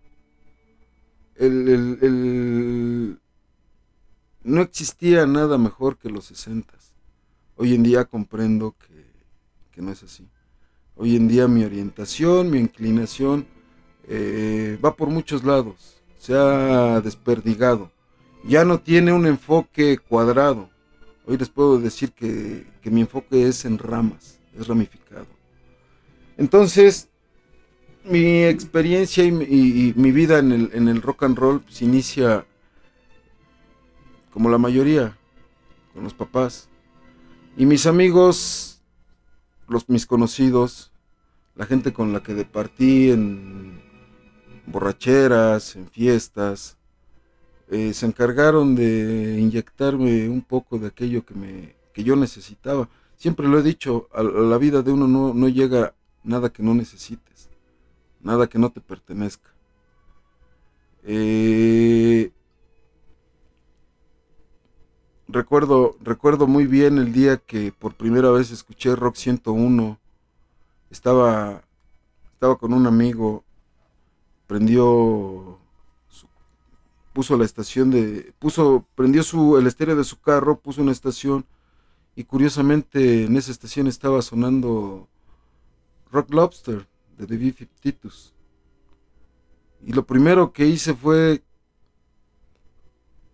[1.35, 3.19] El,
[4.47, 6.93] no existía nada mejor que los sesentas.
[7.55, 9.05] Hoy en día comprendo que,
[9.71, 10.27] que, no es así.
[10.95, 13.45] Hoy en día mi orientación, mi inclinación
[14.07, 16.01] eh, va por muchos lados.
[16.17, 17.91] Se ha desperdigado
[18.47, 20.69] ya no tiene un enfoque cuadrado.
[21.25, 25.27] Hoy les puedo decir que, mi enfoque es en ramas, es ramificado.
[26.37, 27.09] Entonces,
[28.05, 32.45] mi experiencia y, mi vida en el, rock and roll se inicia
[34.37, 35.17] como la mayoría,
[35.95, 36.69] con los papás.
[37.57, 38.83] Y mis amigos,
[39.67, 40.91] los, mis conocidos,
[41.55, 43.81] la gente con la que departí en
[44.67, 46.77] borracheras, en fiestas,
[47.71, 52.87] eh, se encargaron de inyectarme un poco de aquello que, me, que yo necesitaba.
[53.15, 56.75] Siempre lo he dicho, a, la vida de uno no, no llega nada que no
[56.75, 57.49] necesites,
[58.21, 59.49] nada que no te pertenezca.
[61.01, 62.29] Eh,
[65.27, 69.99] recuerdo, recuerdo muy bien el día que por primera vez escuché Rock 101.
[70.89, 71.63] Estaba,
[72.33, 73.43] estaba con un amigo,
[74.47, 75.59] prendió
[77.17, 81.47] puso la estación de, puso, prendió su, el estéreo de su carro, puso una estación
[82.15, 85.07] y curiosamente en esa estación estaba sonando
[86.11, 86.87] Rock Lobster
[87.17, 88.33] de The B-52.
[89.83, 91.41] Y lo primero que hice fue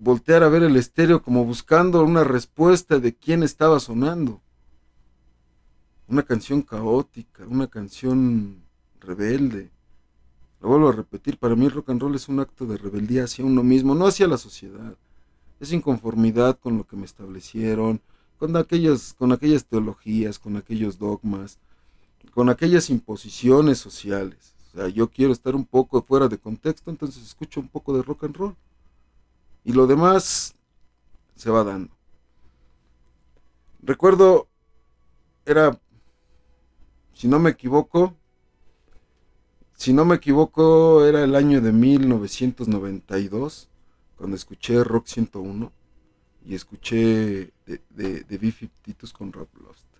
[0.03, 4.41] voltear a ver el estéreo como buscando una respuesta de quién estaba sonando.
[6.09, 8.63] Una canción caótica, una canción
[8.99, 9.71] rebelde.
[10.59, 13.23] Lo vuelvo a repetir, para mí el rock and roll es un acto de rebeldía
[13.23, 14.97] hacia uno mismo, no hacia la sociedad.
[15.61, 18.01] Es inconformidad con lo que me establecieron,
[18.37, 21.59] con aquellas, con aquellas teologías, con aquellos dogmas,
[22.33, 24.53] con aquellas imposiciones sociales.
[24.67, 28.03] O sea, yo quiero estar un poco fuera de contexto, entonces escucho un poco de
[28.03, 28.55] rock and roll.
[29.63, 30.55] Y lo demás
[31.35, 31.95] se va dando.
[33.81, 34.47] Recuerdo,
[35.45, 35.79] era,
[37.13, 38.15] si no me equivoco,
[39.73, 43.69] si no me equivoco, era el año de 1992,
[44.15, 45.71] cuando escuché Rock 101
[46.45, 48.53] y escuché de, de, de
[49.13, 49.99] con Rob Lobster.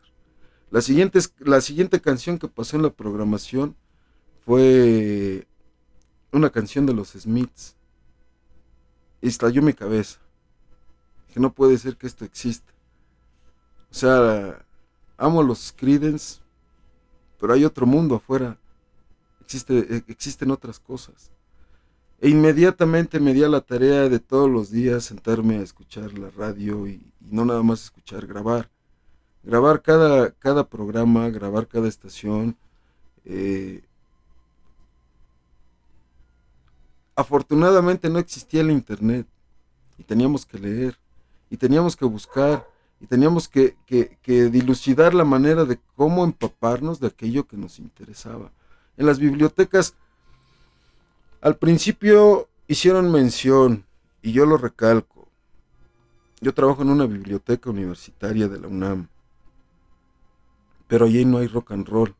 [0.71, 3.75] La siguiente, la siguiente canción que pasó en la programación
[4.45, 5.47] fue
[6.31, 7.75] una canción de los Smiths.
[9.29, 10.19] Estalló mi cabeza.
[11.33, 12.71] Que no puede ser que esto exista.
[13.89, 14.65] O sea,
[15.17, 16.41] amo los Creedence,
[17.39, 18.57] pero hay otro mundo afuera
[19.69, 21.31] e, existen otras cosas.
[22.19, 26.29] E inmediatamente me di a la tarea de todos los días sentarme a escuchar la
[26.29, 28.69] radio y, no nada más escuchar, grabar.
[29.43, 32.57] Grabar cada, cada programa, grabar cada estación.
[33.25, 33.83] Eh,
[37.15, 39.27] afortunadamente no existía el internet
[39.97, 40.97] y teníamos que leer
[41.49, 42.67] y teníamos que buscar
[42.99, 48.51] y teníamos que, que dilucidar la manera de cómo empaparnos de aquello que nos interesaba
[48.97, 49.95] en las bibliotecas,
[51.41, 53.85] al principio hicieron mención,
[54.21, 55.27] y yo lo recalco,
[56.39, 59.07] yo trabajo en una biblioteca universitaria de la UNAM,
[60.87, 62.15] pero allí no hay rock and roll.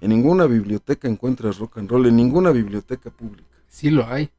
[0.00, 3.48] En ninguna biblioteca encuentras rock and roll, en ninguna biblioteca pública.
[3.68, 4.30] Sí lo hay.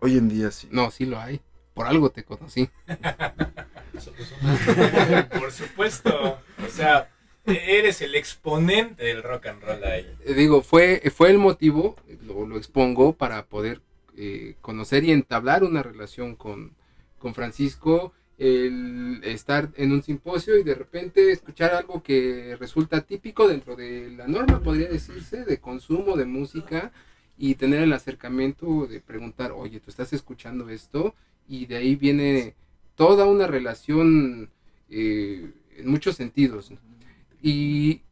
[0.00, 0.68] Hoy en día sí.
[0.70, 1.40] No, sí lo hay.
[1.74, 2.68] Por algo te conocí.
[5.38, 6.38] Por supuesto.
[6.64, 7.08] O sea,
[7.48, 10.06] Eres el exponente del rock and roll ahí.
[10.24, 13.80] Eh, digo, fue, fue el motivo, lo, lo expongo, para poder
[14.16, 16.74] eh, conocer y entablar una relación con,
[17.18, 23.48] con Francisco, el estar en un simposio y de repente escuchar algo que resulta típico
[23.48, 26.92] dentro de la norma, podría decirse, de consumo de música
[27.36, 31.14] y tener el acercamiento de preguntar, oye, tú estás escuchando esto
[31.48, 32.54] y de ahí viene
[32.94, 34.50] toda una relación
[34.88, 36.70] eh, en muchos sentidos.
[37.42, 38.02] Y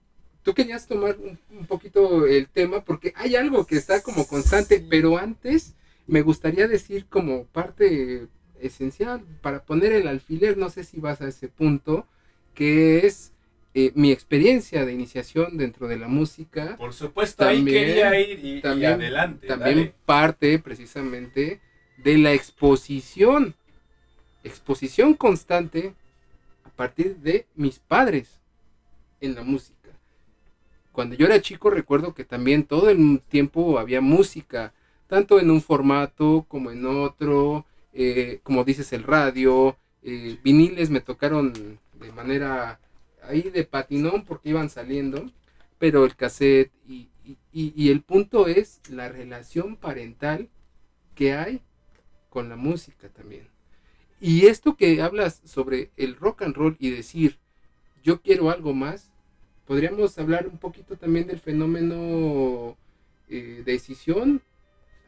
[0.42, 4.84] tú querías tomar un, un poquito el tema porque hay algo que está como constante,
[4.88, 5.74] pero antes
[6.08, 8.28] me gustaría decir como parte
[8.61, 12.07] esencial para poner el alfiler, no sé si vas a ese punto,
[12.55, 13.33] que es
[13.75, 16.77] eh, mi experiencia de iniciación dentro de la música.
[16.79, 19.47] Por supuesto, ahí quería ir y, también, adelante.
[19.47, 19.95] También dale.
[20.07, 21.61] parte precisamente
[21.99, 23.55] de la exposición,
[24.45, 25.95] exposición constante
[26.64, 28.40] a partir de mis padres
[29.21, 29.90] en la música.
[30.92, 34.73] Cuando yo era chico recuerdo que también todo el tiempo había música,
[35.09, 37.66] tanto en un formato como en otro,
[37.98, 42.78] eh, como dices el radio, eh, viniles me tocaron de manera
[43.22, 45.30] ahí de patinón porque iban saliendo,
[45.78, 47.09] pero el cassette y,
[47.52, 50.50] y, el punto es la relación parental
[51.14, 51.62] que hay
[52.28, 53.48] con la música también.
[54.20, 57.38] Y esto que hablas sobre el rock and roll y decir,
[58.04, 59.11] yo quiero algo más,
[59.66, 62.76] podríamos hablar un poquito también del fenómeno
[63.30, 64.42] eh, decisión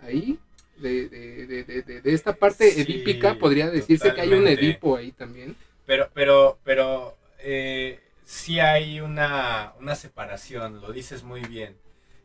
[0.00, 0.38] ahí,
[0.80, 4.46] de, de, de, de, esta parte Sí, edípica, podría decirse que hay un.
[4.46, 5.56] Edipo ahí también.
[5.86, 11.76] Pero, pero, pero eh, sí hay una, una separación, lo dices muy bien.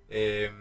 [0.09, 0.51] Eh,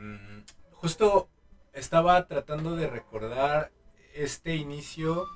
[0.72, 1.28] justo
[1.72, 3.70] estaba tratando de recordar
[4.14, 5.26] este inicio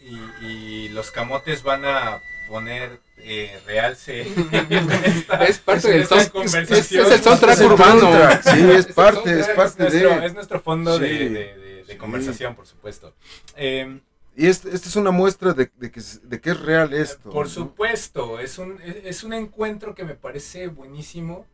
[0.00, 6.30] y, y los camotes van a poner eh, realce en esta- Es parte del es-
[6.30, 7.06] conversación.
[7.06, 8.10] es el soundtrack urbano.
[8.42, 10.26] Sí, es Es parte, es parte es, nuestro, de...
[10.26, 11.18] es nuestro fondo de, Sí.
[11.28, 11.96] de- de- de Sí.
[11.96, 13.14] conversación, por supuesto.
[13.56, 14.00] Eh,
[14.36, 17.30] Y este- esta es una muestra de, de que, es- de que es real esto.
[17.30, 17.52] Por ¿no?
[17.52, 21.46] supuesto, es un, es, es un encuentro que me parece buenísimo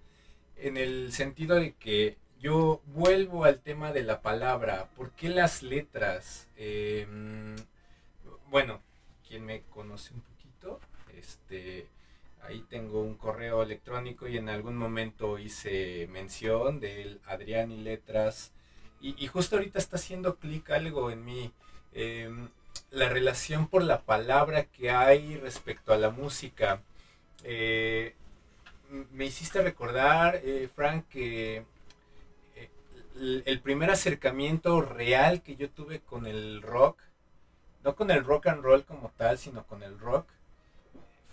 [0.57, 4.89] en el sentido de que yo vuelvo al tema de la palabra.
[4.97, 6.47] ¿Por qué las letras?
[6.57, 7.07] Eh,
[8.51, 8.81] bueno,
[9.27, 10.36] quien me conoce un poquito,
[11.27, 11.89] este,
[12.43, 18.53] ahí tengo un correo electrónico y en algún momento hice mención del Adrián y Letras.
[19.01, 21.53] Y, justo ahorita está haciendo clic algo en mí.
[21.93, 22.49] Em,
[22.91, 26.83] la relación por la palabra que hay respecto a la música.
[27.45, 28.15] Eh,
[29.13, 31.65] me hiciste recordar, eh, Frank, que
[32.57, 32.71] eh,
[33.45, 36.99] el primer acercamiento real que yo tuve con el rock,
[37.85, 40.27] no con el rock and roll como tal, sino con el rock,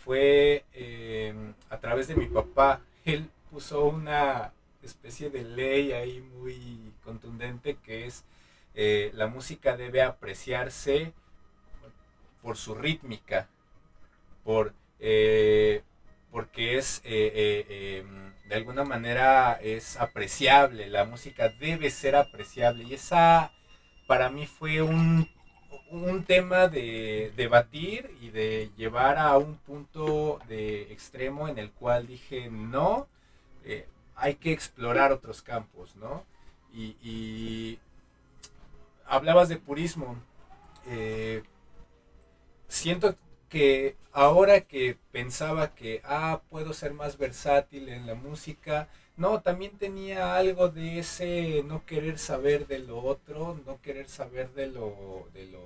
[0.03, 1.33] fue eh,
[1.69, 2.81] a través de mi papá.
[3.05, 8.25] Él puso una especie de ley ahí muy contundente que es
[8.75, 11.13] eh, la música debe apreciarse
[12.41, 13.47] por su rítmica,
[14.43, 15.83] por, eh,
[16.31, 18.05] porque es, eh, eh,
[18.49, 23.51] de alguna manera es apreciable, la música debe ser apreciable y esa
[24.07, 25.29] para mí fue un,
[25.93, 32.08] un tema de debatir y de llevar a un punto de extremo en el cual
[32.08, 33.08] dije no,
[33.63, 36.25] eh, hay que explorar otros campos, ¿no?
[36.73, 37.79] Y,
[39.06, 40.17] hablabas de purismo.
[40.88, 41.43] eh,
[42.67, 43.15] siento
[43.49, 49.78] que ahora que pensaba que, ah, puedo ser más versátil en la música, no, también
[49.78, 55.28] tenía algo de ese no querer saber de lo otro, no querer saber de lo,
[55.34, 55.62] de lo,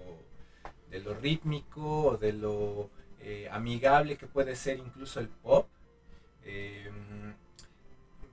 [0.90, 2.90] de lo rítmico o de lo
[3.22, 5.68] eh, amigable que puede ser incluso el pop.
[6.44, 6.90] Eh,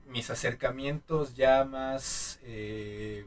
[0.07, 3.25] mis acercamientos ya más, eh,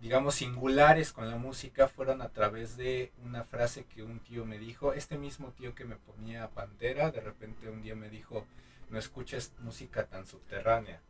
[0.00, 4.58] digamos, singulares con la música fueron a través de una frase que un tío me
[4.58, 8.46] dijo, este mismo tío que me ponía Pantera, de repente un día me dijo,
[8.90, 11.00] no escuches música tan subterránea.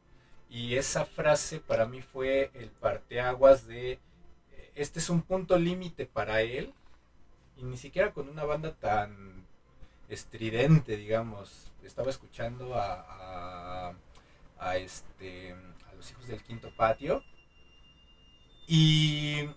[0.50, 6.06] Y esa frase para mí fue el parteaguas de, eh, este es un punto límite
[6.06, 6.72] para él,
[7.56, 9.46] y ni siquiera con una banda tan
[10.08, 11.72] estridente, digamos.
[11.82, 13.94] Estaba escuchando a, a,
[14.58, 17.22] a este, a los hijos del quinto patio.
[18.66, 19.48] Y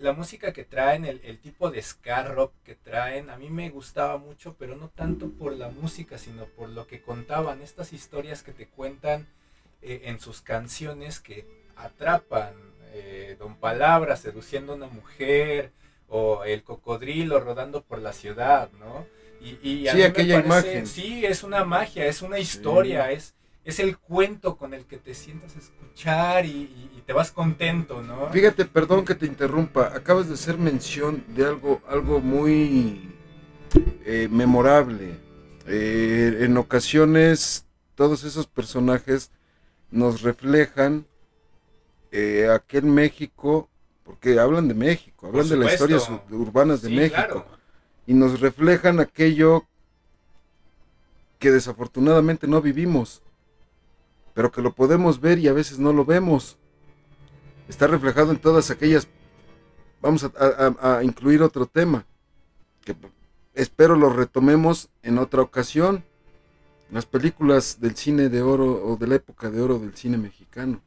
[0.00, 3.70] la música que traen, el, el tipo de ska rock que traen, a mí me
[3.70, 8.42] gustaba mucho, pero no tanto por la música, sino por lo que contaban, estas historias
[8.42, 9.28] que te cuentan
[9.82, 11.46] eh, en sus canciones que
[11.76, 12.54] atrapan.
[12.92, 15.72] eh, Don Palabra seduciendo a una mujer,
[16.08, 19.06] o el cocodrilo rodando por la ciudad, ¿no?
[19.40, 20.86] Y, y a Sí, mí me aquella imagen.
[20.86, 23.34] Sí, es una magia, es una historia, es,
[23.64, 27.30] es el cuento con el que te sientas a escuchar y, y- y te vas
[27.30, 28.28] contento, ¿no?
[28.30, 33.10] Fíjate, perdón que te interrumpa, acabas de hacer mención de algo, algo muy
[34.04, 35.14] eh, memorable.
[35.66, 39.30] Eh, en ocasiones todos esos personajes
[39.90, 41.04] nos reflejan
[42.12, 43.68] eh, aquel México,
[44.04, 47.14] porque hablan de México, hablan de las historias urbanas de Sí, México.
[47.16, 47.46] claro.
[48.06, 49.64] y nos reflejan aquello
[51.38, 53.22] que desafortunadamente no vivimos,
[54.40, 56.56] pero que lo podemos ver y a veces no lo vemos.
[57.68, 59.06] Está reflejado en todas aquellas...
[60.00, 62.06] Vamos a, incluir otro tema,
[62.82, 62.96] que
[63.52, 66.06] espero lo retomemos en otra ocasión.
[66.90, 70.80] Las películas del cine de oro o de la época de oro del cine mexicano.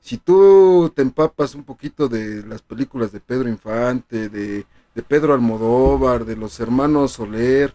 [0.00, 4.64] Si tú te empapas un poquito de las películas de Pedro Infante, de,
[5.08, 7.74] Pedro Almodóvar, de los hermanos Soler,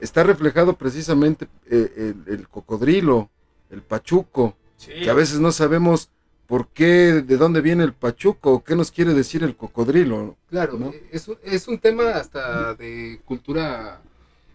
[0.00, 3.30] está reflejado precisamente eh, el, cocodrilo,
[3.70, 6.10] el pachuco, que a veces no sabemos
[6.46, 10.36] por qué, de dónde viene el pachuco, o qué nos quiere decir el cocodrilo.
[10.48, 14.00] Claro, es, es un tema hasta de cultura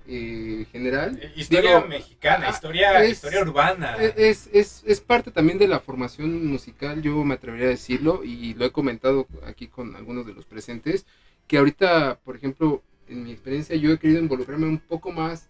[0.07, 1.19] eh, general.
[1.21, 3.95] Eh, historia mexicana, ah, historia, historia urbana.
[3.95, 8.53] Es, es, es, parte también de la formación musical, yo me atrevería a decirlo, y
[8.55, 11.05] lo he comentado aquí con algunos de los presentes,
[11.47, 15.49] que ahorita, por ejemplo, en mi experiencia, yo he querido involucrarme un poco más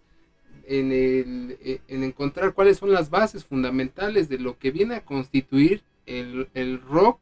[0.66, 5.04] en, el, eh, en encontrar cuáles son las bases fundamentales de lo que viene a
[5.04, 7.20] constituir el, el rock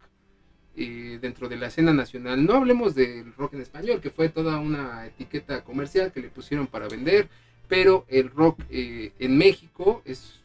[0.74, 2.44] dentro de la escena nacional.
[2.44, 6.66] No hablemos del rock en español, que fue toda una etiqueta comercial que le pusieron
[6.66, 7.28] para vender,
[7.68, 10.40] pero el rock eh, en México es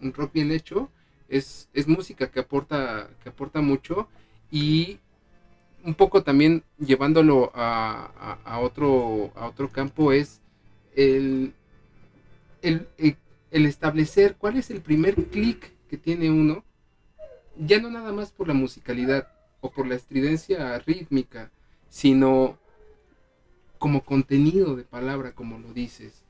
[0.00, 0.90] un rock bien hecho,
[1.28, 4.08] es, es música que aporta, que aporta mucho
[4.50, 4.98] y
[5.84, 10.40] un poco también llevándolo a, a, otro, a otro campo es
[10.96, 11.52] el,
[12.64, 12.88] el,
[13.50, 16.64] el establecer cuál es el primer clic que tiene uno,
[17.56, 19.28] ya no nada más por la musicalidad,
[19.64, 21.50] o por la estridencia rítmica,
[21.88, 22.58] sino
[23.78, 26.22] como contenido de palabra, como lo dices.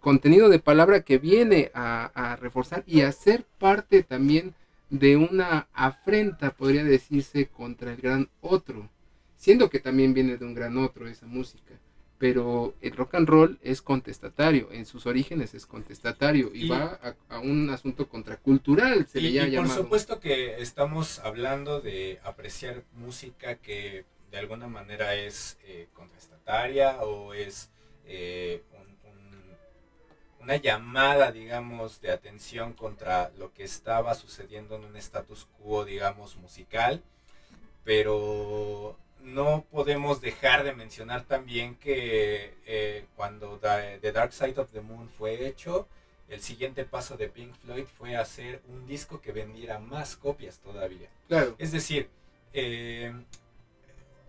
[0.00, 4.54] Contenido de palabra que viene a, reforzar y a ser parte también
[4.90, 8.88] de una afrenta, podría decirse, contra el gran otro,
[9.36, 11.74] siendo que también viene de un gran otro esa música
[12.18, 16.98] pero el rock and roll es contestatario, en sus orígenes es contestatario y, va
[17.28, 23.56] a, un asunto contracultural, se y, y por supuesto que estamos hablando de apreciar música
[23.56, 27.70] que de alguna manera es eh, contestataria o es
[28.06, 28.62] eh,
[30.46, 36.36] una llamada, digamos, de atención contra lo que estaba sucediendo en un status quo, digamos,
[36.36, 37.02] musical,
[37.82, 38.96] pero
[39.26, 45.08] no podemos dejar de mencionar también que eh, cuando The, Dark Side of the Moon
[45.08, 45.88] fue hecho,
[46.28, 51.08] el siguiente paso de Pink Floyd fue hacer un disco que vendiera más copias todavía.
[51.26, 51.56] Claro.
[51.58, 52.08] Es decir,
[52.52, 53.12] eh,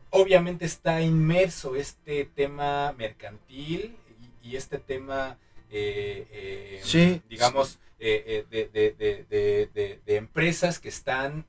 [0.09, 3.95] obviamente está inmerso este tema mercantil
[4.41, 5.37] y, este tema,
[5.69, 6.81] eh,
[7.29, 11.45] digamos, de empresas que están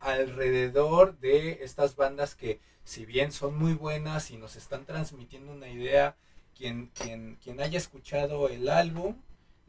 [0.00, 5.68] alrededor de estas bandas que si bien son muy buenas y nos están transmitiendo una
[5.68, 6.16] idea,
[6.56, 9.16] quien, quien, quien haya escuchado el álbum,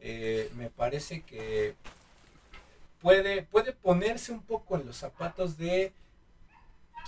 [0.00, 1.74] eh, me parece que
[3.00, 5.92] puede, puede ponerse un poco en los zapatos de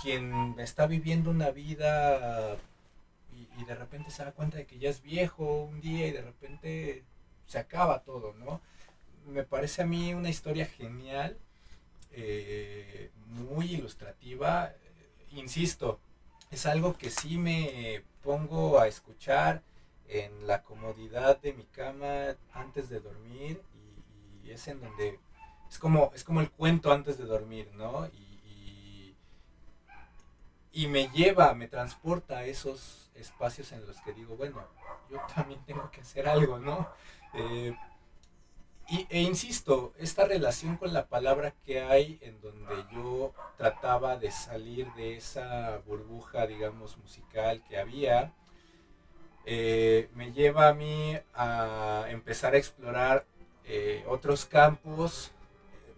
[0.02, 2.56] quien está viviendo una vida
[3.34, 6.12] y, y, de repente se da cuenta de que ya es viejo un día y
[6.12, 7.04] de repente
[7.46, 8.60] se acaba todo, ¿no?
[9.26, 11.38] Me parece a mí una historia genial
[12.12, 14.72] eh, muy ilustrativa.
[15.30, 15.98] Insisto,
[16.50, 19.62] es algo que sí me pongo a escuchar
[20.08, 23.62] en la comodidad de mi cama antes de dormir
[24.44, 25.18] y, es en donde
[25.70, 28.06] es como, es como el cuento antes de dormir, ¿no?
[28.08, 29.16] Y,
[30.88, 34.62] me lleva, me transporta a esos espacios en los que digo, bueno,
[35.10, 36.88] yo también tengo que hacer algo, ¿no?
[37.34, 37.74] Eh,
[39.08, 44.92] e insisto, esta relación con la palabra que hay en donde yo trataba de salir
[44.92, 48.34] de esa burbuja, digamos, musical que había,
[49.46, 53.24] eh, me lleva a mí a empezar a explorar
[53.64, 55.30] eh, otros campos,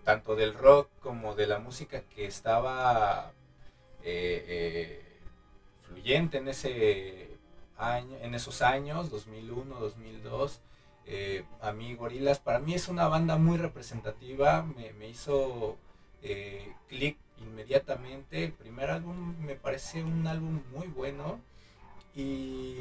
[0.04, 3.32] tanto del rock como de la música que estaba
[4.04, 5.18] eh,
[5.80, 7.38] fluyente en, ese
[7.76, 10.60] año, en esos años, 2001, 2002
[11.06, 15.76] eh, a mí Gorilas, para mí es una banda muy representativa, me, hizo
[16.22, 21.40] eh, clic inmediatamente, el primer álbum me parece un álbum muy bueno
[22.14, 22.76] y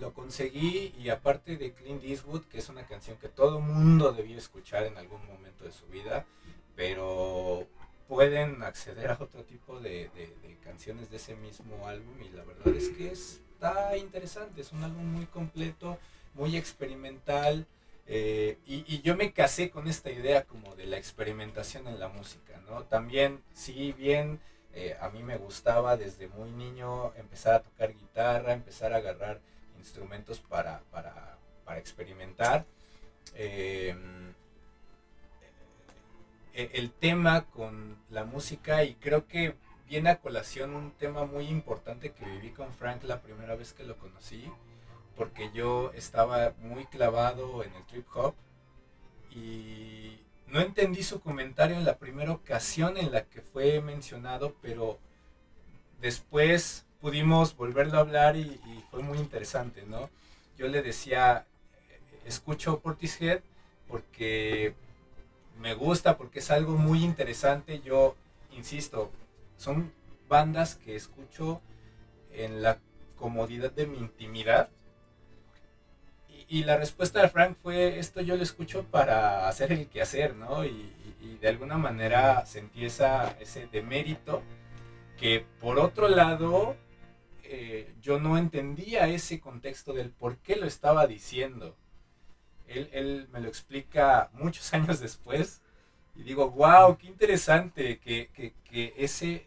[0.00, 4.36] lo conseguí y aparte de Clint Eastwood, que es una canción que todo mundo debió
[4.36, 6.26] escuchar en algún momento de su vida,
[6.74, 7.66] pero
[8.08, 12.68] pueden acceder a otro tipo de, de canciones de ese mismo álbum y la verdad
[12.74, 15.98] es que está interesante, es un álbum muy completo
[16.36, 17.66] muy experimental.
[18.06, 22.60] Eh, y, yo me casé con esta idea como de la experimentación en la música,
[22.68, 22.84] ¿no?
[22.84, 24.38] También, si bien
[24.74, 29.40] eh, a mí me gustaba desde muy niño empezar a tocar guitarra, empezar a agarrar
[29.78, 32.64] instrumentos para, para, para experimentar.
[33.34, 34.34] Em,
[36.54, 39.54] e, el tema con la música y creo que
[39.88, 43.84] viene a colación un tema muy importante que viví con Frank la primera vez que
[43.84, 44.44] lo conocí,
[45.16, 48.34] porque yo estaba muy clavado en el trip hop
[49.30, 54.98] y no entendí su comentario en la primera ocasión en la que fue mencionado, pero
[56.00, 58.60] después pudimos volverlo a hablar y,
[58.90, 60.08] fue muy interesante, ¿no?
[60.56, 61.44] Yo le decía,
[62.24, 63.40] escucho Portishead
[63.88, 64.74] porque
[65.60, 67.80] me gusta, porque es algo muy interesante.
[67.80, 68.16] Yo,
[68.52, 69.10] insisto,
[69.56, 69.92] son
[70.28, 71.60] bandas que escucho
[72.32, 72.78] en la
[73.18, 74.70] comodidad de mi intimidad.
[76.48, 80.64] Y, la respuesta de Frank fue, esto yo lo escucho para hacer el quehacer, ¿no?
[80.64, 80.92] Y,
[81.40, 84.42] de alguna manera sentí esa, ese demérito
[85.18, 86.76] que por otro lado
[87.42, 91.76] eh, yo no entendía ese contexto del por qué lo estaba diciendo.
[92.66, 95.62] Él, me lo explica muchos años después
[96.14, 98.54] y digo, wow, qué interesante que,
[98.96, 99.46] ese,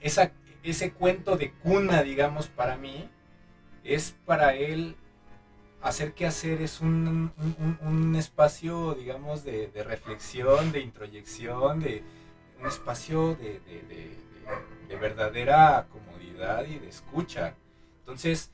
[0.00, 3.08] ese cuento de cuna, digamos, para mí,
[3.84, 4.96] es para él
[5.84, 12.02] hacer que hacer es un, espacio, digamos, de, reflexión, de introyección, de
[12.60, 13.60] un espacio de,
[14.88, 17.54] de verdadera comodidad y de escucha.
[18.00, 18.50] Entonces,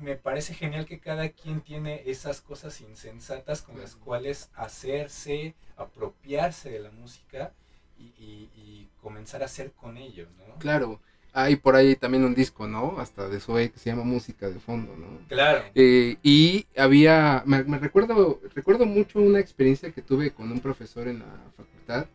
[0.00, 6.70] me parece genial que cada quien tiene esas cosas insensatas con las cuales hacerse, apropiarse
[6.70, 7.52] de la música
[7.98, 10.58] y, comenzar a hacer con ellos, ¿no?
[10.58, 11.00] Claro.
[11.32, 12.98] Hay por ahí también un disco, ¿no?
[12.98, 15.06] Hasta de Zoe que se llama Música de Fondo, ¿no?
[15.28, 15.62] Claro.
[15.74, 21.20] Eh, y había, me, recuerdo, recuerdo mucho una experiencia que tuve con un profesor en
[21.20, 22.06] la facultad,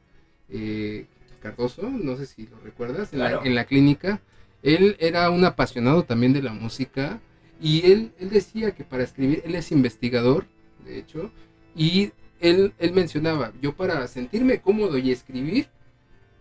[0.49, 1.05] eh,
[1.41, 4.19] Cardoso, no sé si lo recuerdas, en, la, en la clínica.
[4.63, 7.21] Él era un apasionado también de la música
[7.61, 10.45] y él, él decía que para escribir, él es investigador,
[10.83, 11.31] de hecho,
[11.75, 15.67] y él, él mencionaba, yo para sentirme cómodo y escribir,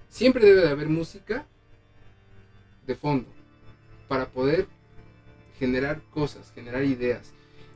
[0.08, 1.46] siempre debe de haber música
[2.86, 3.28] de fondo,
[4.08, 4.66] para poder
[5.58, 7.32] generar cosas, generar ideas.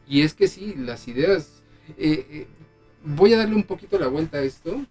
[0.06, 1.62] Y es que sí, las ideas,
[1.96, 2.46] eh, eh,
[3.04, 4.84] voy a darle un poquito la vuelta a esto,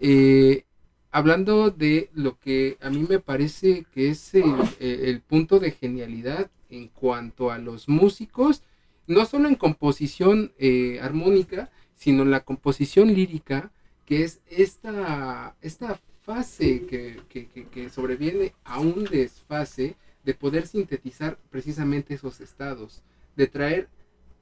[0.00, 0.64] eh,
[1.10, 6.50] hablando de lo que a mí me parece que es el, el punto de genialidad
[6.68, 8.62] en cuanto a los músicos,
[9.06, 10.52] no solo en composición
[11.00, 13.72] armónica, sino en la composición lírica,
[14.06, 22.40] que es esta, esta fase que, sobreviene a un desfase de poder sintetizar precisamente esos
[22.40, 23.02] estados,
[23.36, 23.88] de traer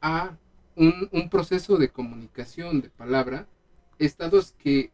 [0.00, 0.36] a
[0.76, 3.46] un, un, proceso de comunicación de palabra,
[3.98, 4.90] estados que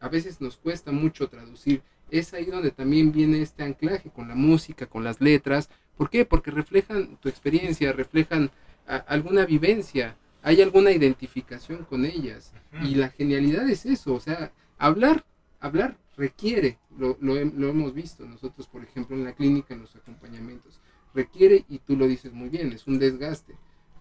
[0.00, 1.82] a veces nos cuesta mucho traducir.
[2.10, 5.68] Es ahí donde también viene este anclaje con la música, con las letras,
[5.98, 6.24] ¿Por qué?
[6.24, 8.52] Porque reflejan tu experiencia, reflejan
[8.86, 12.52] alguna vivencia, hay alguna identificación con ellas.
[12.84, 15.24] Y la genialidad es eso, o sea, hablar,
[15.58, 20.80] hablar requiere, lo, lo, hemos visto nosotros, por ejemplo, en la clínica, en los acompañamientos,
[21.14, 23.54] requiere, y tú lo dices muy bien, es un desgaste,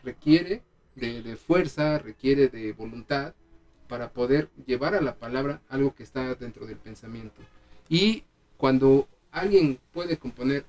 [0.03, 0.63] requiere
[0.95, 3.35] de, fuerza, requiere de voluntad
[3.87, 7.39] para poder llevar a la palabra algo que está dentro del pensamiento.
[7.87, 8.23] Y
[8.57, 10.65] cuando alguien puede componer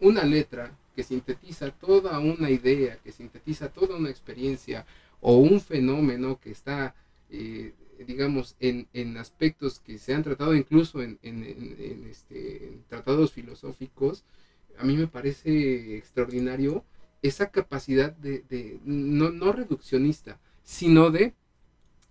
[0.00, 4.84] una letra que sintetiza toda una idea, que sintetiza toda una experiencia
[5.20, 6.96] o un fenómeno que está,
[7.30, 7.72] eh,
[8.04, 11.18] digamos, en, aspectos que se han tratado incluso en,
[12.08, 14.24] este, tratados filosóficos,
[14.78, 16.84] a mí me parece extraordinario
[17.22, 21.34] esa capacidad de, no, reduccionista, sino de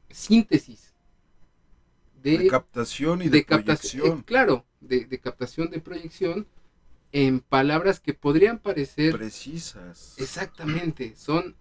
[0.10, 0.94] síntesis.
[2.22, 4.20] De, captación y de, proyección.
[4.20, 6.48] Eh, claro, de, captación de proyección
[7.12, 10.16] en palabras que podrían parecer precisas.
[10.18, 11.56] Exactamente, son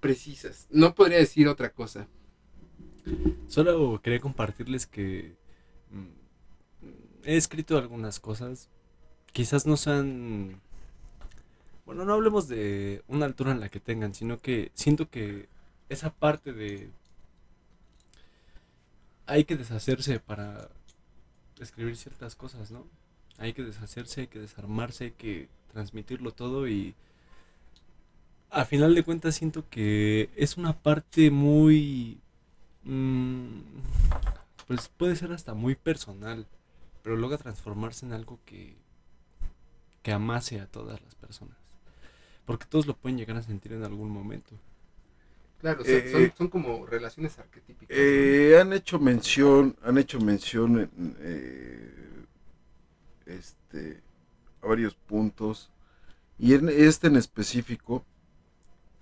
[0.00, 0.66] precisas.
[0.70, 2.08] No podría decir otra cosa.
[3.48, 5.34] Solo quería compartirles que
[5.90, 8.68] mm, he escrito algunas cosas.
[9.32, 10.60] Quizás no sean...
[11.86, 15.48] Bueno, no hablemos de una altura en la que tengan, sino que siento que
[15.88, 16.90] esa parte de...
[19.26, 20.70] Hay que deshacerse para
[21.60, 22.86] escribir ciertas cosas, ¿no?
[23.38, 26.94] Hay que deshacerse, hay que desarmarse, hay que transmitirlo todo y
[28.50, 32.20] a final de cuentas siento que es una parte muy...
[32.84, 33.60] Mm,
[34.66, 36.46] pues puede ser hasta muy personal,
[37.02, 38.76] pero logra transformarse en algo que,
[40.02, 41.56] que amase a todas las personas.
[42.44, 44.54] Porque todos lo pueden llegar a sentir en algún momento.
[45.60, 47.96] Claro, son, son, como relaciones arquetípicas.
[47.98, 52.24] Eh, han hecho mención, han hecho mención eh,
[53.24, 54.02] este,
[54.60, 55.70] a varios puntos
[56.38, 58.04] y en este en específico,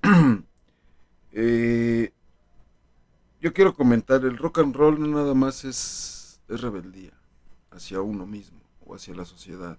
[1.32, 2.12] eh,
[3.42, 7.10] yo quiero comentar, el rock and roll no nada más es, es rebeldía
[7.72, 9.78] hacia uno mismo o hacia la sociedad.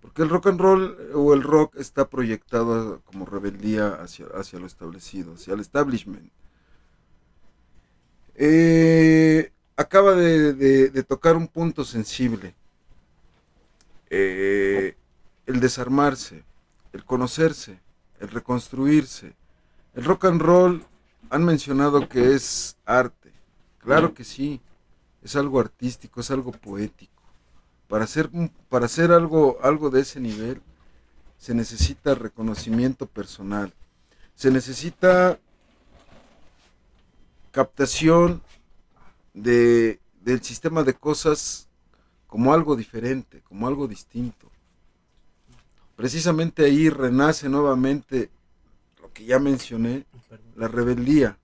[0.00, 4.66] Porque el rock and roll o el rock está proyectado como rebeldía hacia, hacia lo
[4.66, 6.32] establecido, hacia el establishment.
[8.34, 12.56] Eh, acaba de, tocar un punto sensible.
[14.08, 14.96] Eh,
[15.46, 16.42] el desarmarse,
[16.92, 17.80] el conocerse,
[18.18, 19.36] el reconstruirse.
[19.94, 20.89] El rock and roll
[21.30, 23.32] han mencionado que es arte.
[23.78, 24.60] Claro que sí,
[25.22, 27.22] es algo artístico, es algo poético.
[27.88, 28.30] Para hacer,
[28.68, 30.60] para hacer algo, algo de ese nivel
[31.38, 33.72] se necesita reconocimiento personal.
[34.34, 35.38] Se necesita
[37.52, 38.42] captación
[39.32, 41.68] de, del sistema de cosas
[42.26, 44.50] como algo diferente, como algo distinto.
[45.96, 48.30] Precisamente ahí renace nuevamente
[49.00, 50.06] lo que ya mencioné,
[50.60, 51.38] la rebeldía.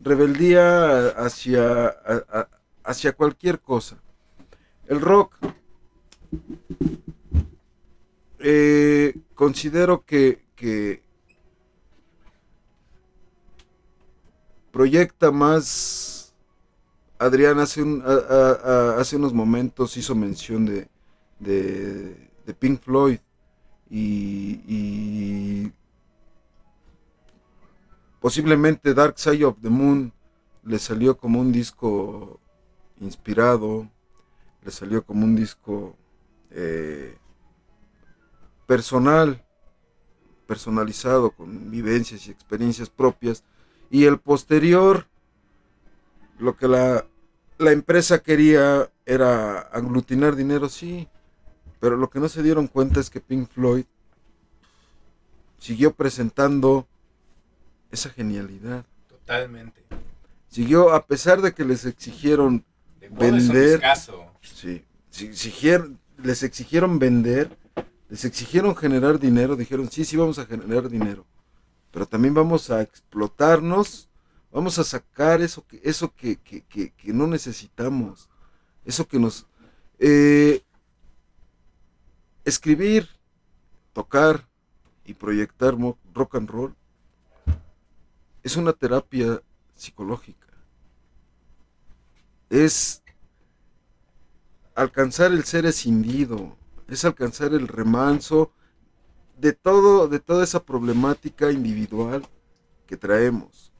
[0.00, 1.94] Rebeldía hacia,
[2.82, 3.96] hacia cualquier cosa.
[4.88, 5.36] El rock,
[8.40, 10.42] eh, considero que,
[14.72, 16.34] proyecta más.
[17.18, 17.82] Adrián hace,
[18.98, 20.88] hace unos momentos hizo mención de,
[21.38, 23.20] de, Pink Floyd
[23.90, 25.72] y, y,
[28.20, 30.12] posiblemente Dark Side of the Moon
[30.64, 32.38] le salió como un disco
[33.00, 33.88] inspirado
[34.62, 35.96] le salió como un disco
[36.50, 37.16] eh,
[38.66, 39.44] personal,
[40.46, 43.44] personalizado, con vivencias y experiencias propias.
[43.90, 45.06] Y el posterior,
[46.38, 47.06] lo que la,
[47.58, 51.08] la empresa quería era aglutinar dinero, sí,
[51.80, 53.84] pero lo que no se dieron cuenta es que Pink Floyd
[55.58, 56.86] siguió presentando
[57.90, 58.84] esa genialidad.
[59.08, 59.84] Totalmente.
[60.48, 62.64] Siguió, a pesar de que les exigieron
[63.10, 63.80] vender.
[64.40, 64.84] Sí,
[66.22, 67.56] les exigieron vender,
[68.08, 71.26] les exigieron generar dinero, dijeron, sí, sí, vamos a generar dinero,
[71.90, 74.08] pero también vamos a explotarnos,
[74.50, 76.38] vamos a sacar eso que, eso que,
[77.06, 78.28] no necesitamos,
[78.84, 79.46] eso que nos...
[79.98, 80.62] Eh,
[82.44, 83.08] escribir,
[83.92, 84.48] tocar
[85.04, 85.76] y proyectar
[86.14, 86.74] rock and roll
[88.42, 89.42] es una terapia
[89.74, 90.46] psicológica.
[92.48, 93.02] Es
[94.74, 96.56] alcanzar el ser escindido,
[96.88, 98.52] es alcanzar el remanso
[99.38, 102.26] de todo, de toda esa problemática individual
[102.86, 103.72] que traemos.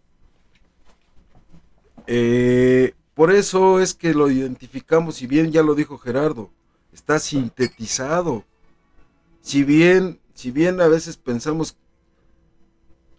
[2.07, 6.51] Eh, por eso es que lo identificamos, si bien ya lo dijo Gerardo,
[6.93, 8.45] está sintetizado.
[9.43, 11.77] Si bien, si bien a veces pensamos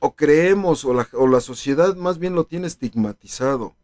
[0.03, 3.75] o creemos o la, o la sociedad más bien lo tiene estigmatizado,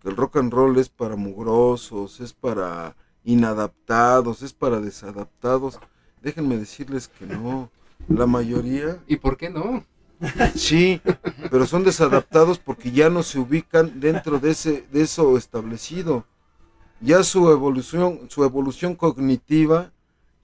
[0.00, 5.78] que el rock and roll es para mugrosos, es para inadaptados, es para desadaptados.
[6.22, 7.70] Déjenme decirles que no.
[8.08, 9.02] La mayoría.
[9.06, 9.84] ¿Y por qué no?
[10.54, 11.02] Sí,
[11.50, 16.24] pero son desadaptados porque ya no se ubican dentro de ese de eso establecido.
[17.00, 19.92] Ya su evolución, su evolución cognitiva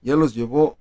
[0.03, 0.77] ya los llevó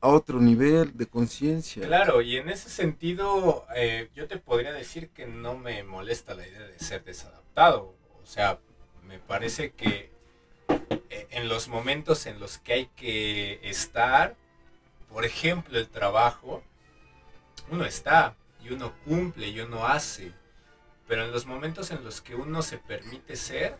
[0.00, 1.86] a otro nivel de conciencia.
[1.86, 6.46] Claro, y en ese sentido eh, yo te podría decir que no me molesta la
[6.46, 7.94] idea de ser desadaptado.
[8.22, 8.60] O sea,
[9.04, 10.10] me parece que
[11.10, 14.36] eh, en los momentos en los que hay que estar,
[15.08, 16.62] por ejemplo, el trabajo,
[17.70, 20.32] uno está y uno cumple y uno hace,
[21.06, 23.78] pero en los momentos en los que uno se permite ser,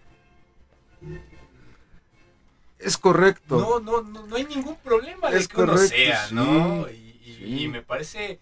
[2.79, 3.59] es correcto.
[3.59, 6.89] No, no, no, no hay ningún problema de que uno sea, ¿no?
[6.91, 8.41] Y, me parece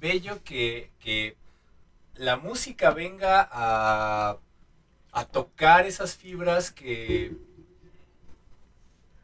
[0.00, 1.36] bello que, que
[2.14, 4.38] la música venga a,
[5.12, 7.36] a tocar esas fibras que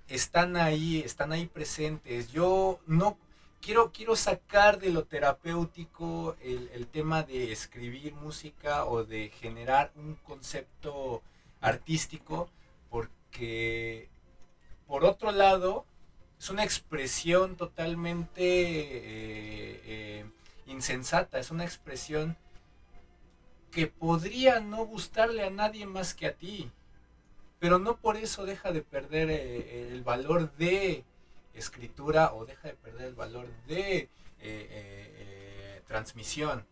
[0.08, 2.30] están ahí, están ahí presentes.
[2.32, 3.18] Yo no
[3.62, 10.16] quiero, quiero sacar de lo terapéutico el, tema de escribir música o de generar un
[10.16, 11.22] concepto
[11.60, 12.50] artístico,
[12.90, 14.08] porque
[14.92, 15.86] por otro lado
[16.38, 20.24] es una expresión totalmente eh, eh,
[20.66, 22.36] insensata, es una expresión
[23.70, 26.70] que podría no gustarle a nadie más que a ti
[27.58, 31.04] pero no por eso deja de perder eh, el valor de
[31.54, 34.10] escritura o deja de perder el valor de
[35.86, 36.66] transmisión.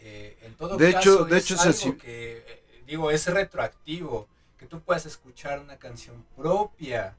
[0.00, 4.28] en todo de caso, hecho, de hecho, es algo que, digo, es retroactivo,
[4.58, 7.16] que tú puedas escuchar una canción propia.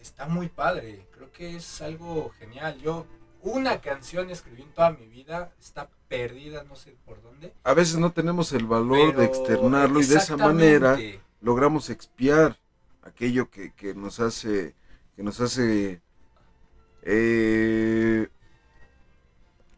[0.00, 1.06] está muy padre.
[1.12, 2.78] Creo que es algo genial.
[2.78, 3.06] Yo
[3.42, 7.52] una canción escribí en toda mi vida, está perdida, no sé por dónde.
[7.64, 10.98] A veces no tenemos el valor de externarlo y de esa manera
[11.40, 12.56] logramos expiar
[13.02, 14.74] aquello que, que nos hace
[15.14, 16.02] que nos hace
[17.02, 18.28] eh,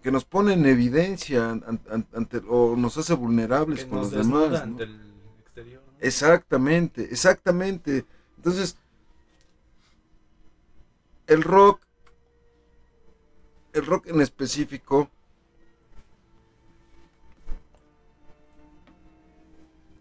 [0.09, 4.57] que nos pone en evidencia ante, o nos hace vulnerables Que con los demás ¿no?
[4.57, 4.99] ante el
[5.41, 5.83] exterior.
[5.87, 5.93] ¿no?
[6.01, 8.07] exactamente exactamente
[8.39, 8.79] entonces
[11.27, 11.83] el rock
[13.75, 15.11] el rock en específico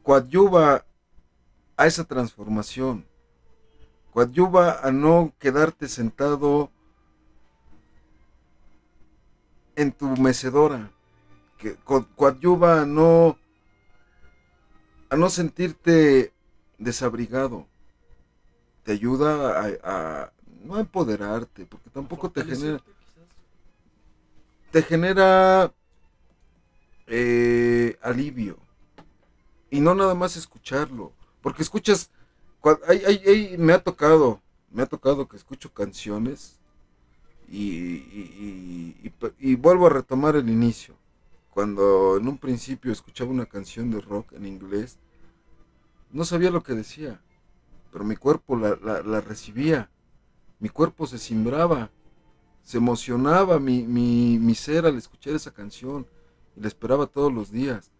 [0.03, 0.85] coadyuva
[1.75, 3.05] a esa transformación,
[4.13, 6.71] coadyuva a no quedarte sentado
[9.77, 10.91] en tu mecedora,
[11.57, 13.37] que co- coadyuva a no
[15.09, 16.33] a no sentirte
[16.77, 17.65] desabrigado,
[18.83, 20.33] te ayuda a, a-
[20.65, 22.81] no a empoderarte, porque tampoco te genera
[24.71, 25.71] te genera
[27.07, 28.57] eh, alivio.
[29.69, 31.13] Y no nada más escucharlo.
[31.41, 32.09] Porque escuchas.
[32.61, 34.41] cua- hay- hay- hay- me ha tocado.
[34.71, 36.59] Me ha tocado que escucho canciones.
[37.49, 38.95] Y,
[39.39, 40.95] y- vuelvo a retomar el inicio.
[41.49, 44.97] Cuando en un principio escuchaba una canción de rock en inglés.
[46.11, 47.21] No sabía lo que decía.
[47.91, 49.89] Pero mi cuerpo la, la- la recibía.
[50.59, 51.89] Mi cuerpo se cimbraba
[52.63, 56.05] se emocionaba mi, mi, mi ser al escuchar esa canción
[56.53, 57.91] y la esperaba todos los días.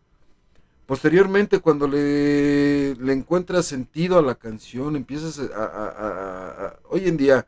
[0.86, 5.44] Posteriormente, cuando le, le encuentras sentido a la canción, empiezas a...
[5.44, 7.48] a- a- a- hoy en día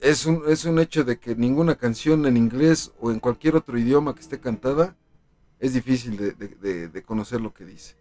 [0.00, 3.78] es un, es un hecho de que ninguna canción en inglés o en cualquier otro
[3.78, 4.96] idioma que esté cantada
[5.58, 7.96] es difícil de, de- de- de conocer lo que dice.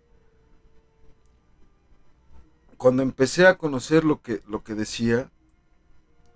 [2.77, 5.29] Cuando empecé a conocer lo que, lo que decía,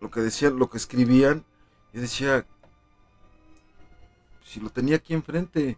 [0.02, 1.46] lo que decían, lo que escribían,
[1.94, 2.46] yo decía,
[4.44, 5.78] si lo tenía aquí enfrente.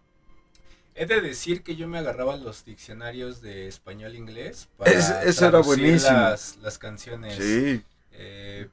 [0.96, 5.60] He de decir que yo me agarraba los diccionarios de español-inglés para Ese- ese era
[5.60, 6.12] buenísimo.
[6.18, 7.34] Las, las canciones.
[7.36, 7.84] Sí,
[8.18, 8.68] Eh,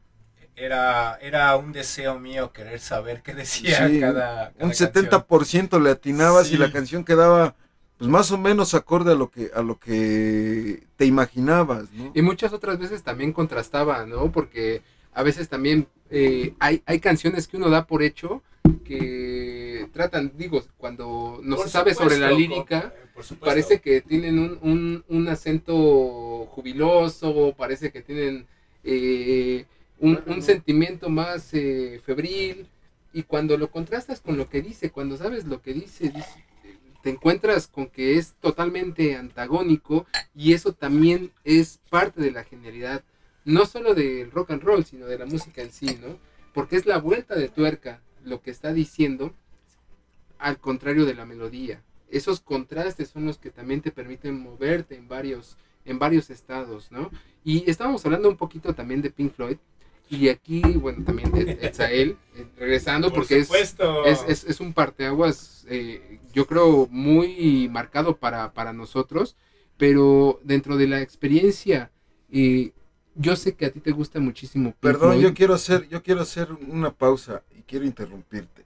[0.55, 4.91] era, era un deseo mío querer saber qué decía Sí, cada, cada un canción.
[4.91, 7.55] 70% le atinabas y la canción quedaba
[7.97, 12.11] pues más o menos acorde a lo que a lo que te imaginabas, ¿no?
[12.13, 14.31] Y muchas otras veces también contrastaba, ¿no?
[14.31, 14.81] Porque
[15.13, 18.43] a veces también eh, hay, hay canciones que uno da por hecho
[18.83, 24.39] que tratan, digo, cuando no Por se sabe sobre la lírica, eh, parece que tienen
[24.39, 28.45] un, un, un acento jubiloso, parece que tienen
[28.83, 29.65] eh,
[30.03, 32.67] un, un sentimiento más eh, febril,
[33.13, 36.43] y cuando lo contrastas con lo que dice, cuando sabes lo que dice, dice-
[37.01, 43.03] te encuentras con que es totalmente antagónico, y eso también es parte de la genialidad,
[43.45, 46.17] no solo del rock and roll, sino de la música en sí, ¿no?
[46.53, 49.33] Porque es la vuelta de tuerca lo que está diciendo
[50.37, 51.81] al contrario de la melodía.
[52.09, 57.09] Esos contrastes son los que también te permiten moverte en varios, en varios estados, ¿no?
[57.43, 59.57] Y estábamos hablando un poquito también de Pink Floyd.
[60.09, 61.31] Y aquí, bueno, también
[61.61, 67.67] Etzael, eh, regresando, Por porque es, es, es, es un parteaguas, eh, yo creo, muy
[67.71, 69.35] marcado para, para nosotros,
[69.77, 71.89] pero dentro de la experiencia,
[72.31, 72.73] eh,
[73.15, 74.75] yo sé que a ti te gusta muchísimo.
[74.79, 75.23] Perdón, Floyd.
[75.23, 78.65] yo quiero hacer yo quiero hacer una pausa y quiero interrumpirte.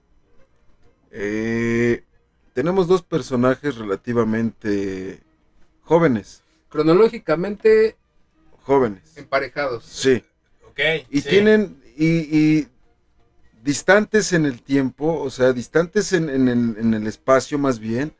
[1.10, 2.04] Eh,
[2.52, 5.20] tenemos dos personajes relativamente
[5.82, 7.96] jóvenes, Cronológicamente
[8.62, 9.16] jóvenes.
[9.16, 9.84] emparejados.
[9.84, 10.22] Sí.
[11.10, 11.28] Y sí.
[11.28, 12.68] tienen y, y
[13.62, 18.14] distantes en el tiempo, o sea, distantes en, en el, en el espacio más bien,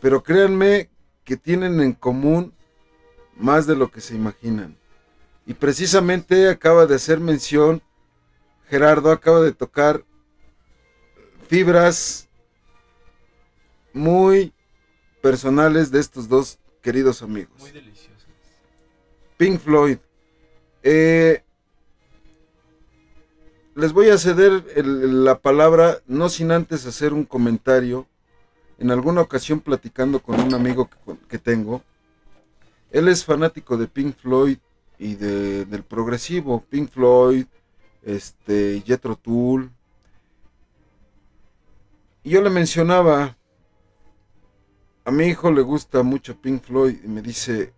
[0.00, 0.90] pero créanme
[1.24, 2.52] que tienen en común
[3.36, 4.76] más de lo que se imaginan.
[5.46, 7.82] Y precisamente acaba de hacer mención,
[8.68, 10.04] Gerardo acaba de tocar
[11.48, 12.28] fibras
[13.92, 14.52] muy
[15.20, 17.58] personales de estos dos queridos amigos.
[17.58, 18.26] Muy delicioso.
[19.36, 19.98] Pink Floyd.
[20.82, 21.42] Eh,
[23.80, 28.06] les voy a ceder el- la palabra, no sin antes hacer un comentario.
[28.78, 30.88] En alguna ocasión platicando con un amigo
[31.28, 31.82] que, tengo,
[32.90, 34.58] él es fanático de Pink Floyd
[34.98, 36.62] y de- del progresivo.
[36.68, 37.46] Pink Floyd,
[38.02, 39.70] este, Jethro Tull.
[42.22, 43.36] Y yo le mencionaba,
[45.06, 47.72] a mi hijo le gusta mucho Pink Floyd y me dice,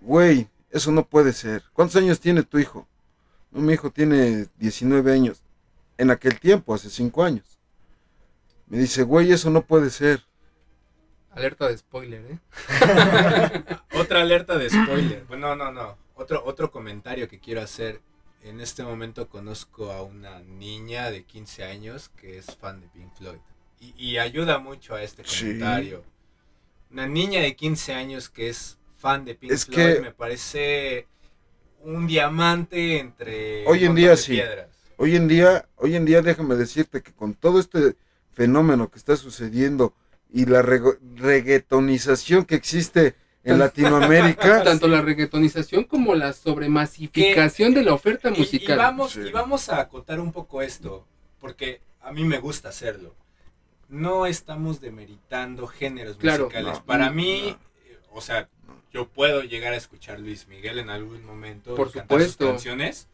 [0.00, 1.64] güey, eso no puede ser.
[1.72, 2.86] ¿Cuántos años tiene tu hijo?
[3.50, 5.42] No, mi hijo tiene 19 años.
[5.98, 7.58] En aquel tiempo, hace 5 años.
[8.68, 10.22] Me dice, güey, eso no puede ser.
[11.32, 12.38] Alerta de spoiler, ¿eh?
[13.98, 15.24] Otra alerta de spoiler.
[15.26, 15.96] Bueno, no, no.
[16.14, 18.00] Otro, otro comentario que quiero hacer.
[18.42, 23.12] en este momento conozco a una niña de 15 años que es fan de Pink
[23.16, 23.38] Floyd.
[23.80, 25.40] Y, y ayuda mucho a este Sí.
[25.46, 26.02] comentario.
[26.90, 31.06] Una niña de 15 años que es fan de Pink Es Floyd que- me parece
[31.82, 34.32] un diamante entre Hoy en día sí.
[34.32, 34.68] piedras.
[34.96, 37.96] Hoy en día, hoy en día déjame decirte que con todo este
[38.32, 39.94] fenómeno que está sucediendo
[40.32, 47.94] y la reggaetonización que existe en Latinoamérica, Tanto la reggaetonización como la sobremasificación de la
[47.94, 48.76] oferta musical.
[48.76, 49.20] Y, vamos, Sí.
[49.28, 51.06] y vamos a acotar un poco esto,
[51.40, 53.14] porque a mí me gusta hacerlo.
[53.88, 56.74] No estamos demeritando géneros Claro, musicales.
[56.78, 57.90] no, Para no, mí, no.
[57.90, 58.48] eh, o sea,
[58.92, 62.52] yo puedo llegar a escuchar Luis Miguel en algún momento Por y cantar sus supuesto.
[62.52, 63.08] canciones,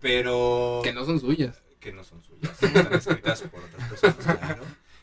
[0.00, 1.62] pero Que no son suyas.
[1.80, 4.62] que no son suyas, están escritas por otras personas, claro.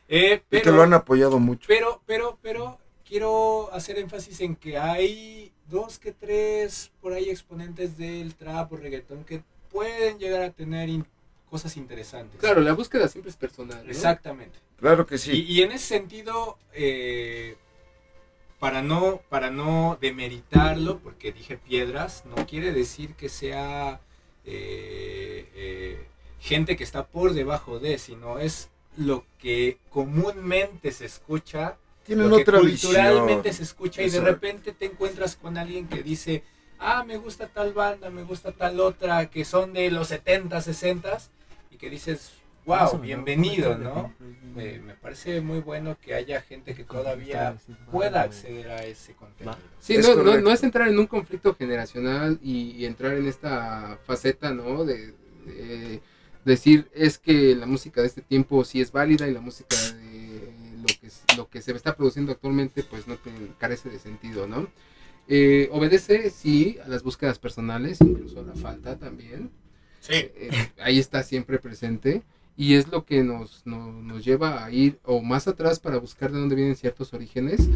[0.09, 1.65] Eh, y que pero- lo han apoyado mucho.
[1.67, 7.97] pero, pero, pero quiero hacer énfasis en que hay dos que tres por ahí exponentes
[7.97, 9.41] del trap o reggaetón que
[9.71, 11.05] pueden llegar a tener in-
[11.49, 12.39] cosas interesantes.
[12.39, 13.83] Claro, la búsqueda siempre es personal.
[13.83, 13.89] ¿no?
[13.91, 14.59] Exactamente.
[14.79, 15.45] Claro que Y, sí.
[15.47, 17.55] y en ese sentido, eh,
[18.59, 24.01] para, no, para no demeritarlo, porque dije piedras, no quiere decir que sea
[24.45, 26.07] eh, eh,
[26.39, 32.37] gente que está por debajo de, sino es lo que comúnmente se escucha Tienen lo
[32.37, 33.55] que otra culturalmente visión.
[33.55, 36.43] se escucha y de repente te encuentras con alguien que dice,
[36.79, 41.19] ah, me gusta tal banda, me gusta tal otra, que son de los 70, 60
[41.69, 42.31] y que dices,
[42.67, 44.13] wow, bienvenido, ¿no?
[44.53, 47.55] Me, me parece muy bueno que haya gente que todavía
[47.91, 49.57] pueda acceder a ese contenido.
[49.79, 53.25] Sí, Es no, no, no es entrar en un conflicto generacional y, y entrar en
[53.27, 54.83] esta faceta, ¿no?
[54.83, 55.13] De,
[55.45, 56.01] de
[56.43, 60.51] decir, es que la música de este tiempo sí es válida y la música de
[60.81, 64.67] lo que, lo que se está produciendo actualmente, pues no te- carece de sentido, ¿no?
[65.29, 69.51] Eh, obedece, sí, a las búsquedas personales, incluso a la falta también.
[70.01, 70.13] Sí.
[70.15, 70.49] Eh,
[70.79, 72.23] ahí está siempre presente
[72.57, 76.31] y es lo que nos, nos, nos lleva a ir o más atrás para buscar
[76.31, 77.69] de dónde vienen ciertos orígenes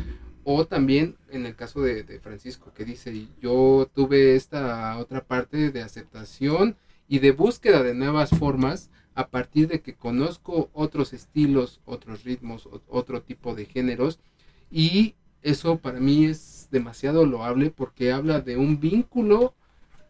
[0.44, 5.72] o también en el caso de, de Francisco que dice yo tuve esta otra parte
[5.72, 6.76] de aceptación
[7.08, 12.68] y de búsqueda de nuevas formas a partir de que conozco otros estilos, otros ritmos,
[12.88, 14.20] otro tipo de géneros
[14.72, 19.54] y eso para mí es demasiado loable porque habla de un vínculo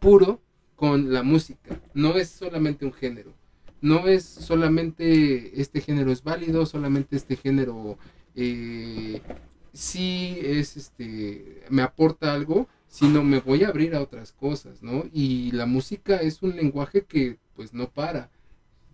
[0.00, 0.40] puro
[0.76, 1.80] con la música.
[1.94, 3.32] No es solamente un género.
[3.82, 7.98] No es solamente este género es válido, solamente este género
[8.34, 9.20] eh,
[9.72, 15.04] sí es este me aporta algo, sino me voy a abrir a otras cosas, ¿no?
[15.12, 18.30] Y la música es un lenguaje que pues no para,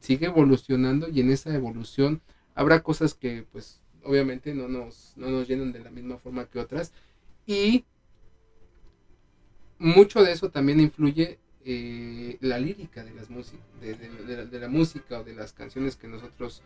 [0.00, 2.22] sigue evolucionando y en esa evolución
[2.54, 6.58] habrá cosas que pues obviamente no nos, no nos llenan de la misma forma que
[6.58, 6.92] otras
[7.46, 7.84] y
[9.78, 14.60] mucho de eso también influye eh, la lírica de las de, de- de la, de
[14.60, 16.62] la música o de las canciones que nosotros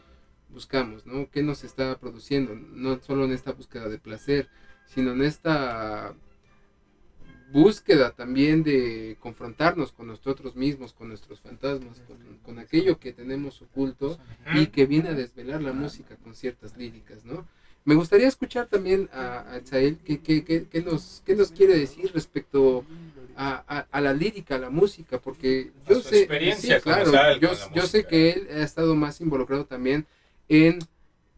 [0.48, 1.30] buscamos, ¿no?
[1.30, 2.54] ¿Qué nos está produciendo?
[2.54, 4.48] No solo en esta búsqueda de placer,
[4.86, 6.14] sino en esta
[7.50, 13.60] búsqueda también de confrontarnos con nosotros mismos, con nuestros fantasmas, con, con aquello que tenemos
[13.60, 14.18] oculto
[14.54, 17.46] y que viene a desvelar la música con ciertas líricas, ¿no?
[17.84, 19.60] Me gustaría escuchar también a, a
[20.04, 22.84] qué, qué- qué- qué nos, qué nos quiere decir respecto
[23.36, 27.10] a, a- a la lírica, a la música, porque yo su sé, experiencia sí, claro,
[27.40, 30.06] yo, yo sé que él ha estado más involucrado también
[30.48, 30.78] en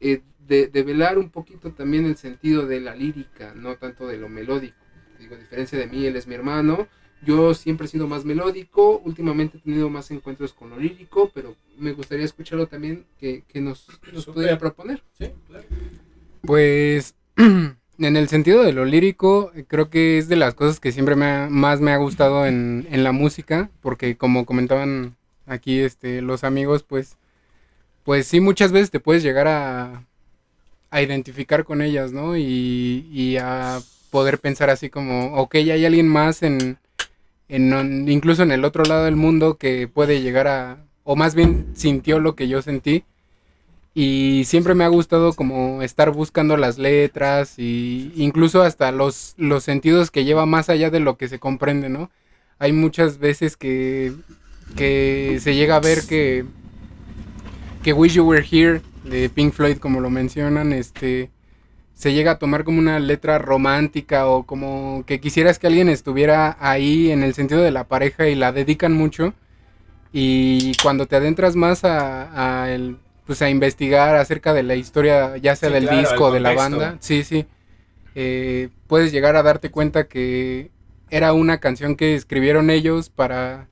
[0.01, 4.19] eh, de, de velar un poquito también el sentido de la lírica, no tanto de
[4.19, 4.77] lo melódico.
[5.19, 6.87] Digo, a diferencia de mí, él es mi hermano,
[7.25, 11.57] yo siempre he sido más melódico, últimamente he tenido más encuentros con lo lírico, pero
[11.79, 15.03] me gustaría escucharlo también que, que nos, que nos pudiera proponer.
[15.17, 15.65] Sí, claro.
[16.47, 21.17] Pues en el sentido de lo lírico, creo que es de las cosas que siempre
[21.17, 25.17] me ha- más me ha gustado en, la música, porque como comentaban
[25.47, 27.17] aquí este, los amigos, pues,
[28.05, 30.05] pues sí, muchas veces te puedes llegar a,
[30.91, 32.37] a identificar con ellas, ¿no?
[32.37, 33.81] Y, y a
[34.11, 36.79] poder pensar así como, ok, hay alguien más en,
[37.49, 41.69] en, incluso en el otro lado del mundo que puede llegar a, o más bien
[41.75, 43.05] sintió lo que yo sentí.
[43.95, 49.63] Y siempre me ha gustado como estar buscando las letras y incluso hasta los, los
[49.63, 52.11] sentidos que lleva más allá de lo que se comprende, ¿no?
[52.59, 54.13] Hay muchas veces que,
[54.77, 56.45] que se llega a ver que,
[57.85, 61.31] que Wish You Were Here de Pink Floyd, como lo mencionan, este
[61.95, 66.57] se llega a tomar como una letra romántica o como que quisieras que alguien estuviera
[66.61, 69.33] ahí en el sentido de la pareja y la dedican mucho.
[70.13, 75.37] Y cuando te adentras más a, a el, pues a investigar acerca de la historia,
[75.39, 77.47] ya sea Sí, del claro, disco de la banda, sí, sí,
[78.15, 80.71] eh, puedes llegar a darte cuenta que
[81.11, 83.69] era una canción que escribieron ellos para,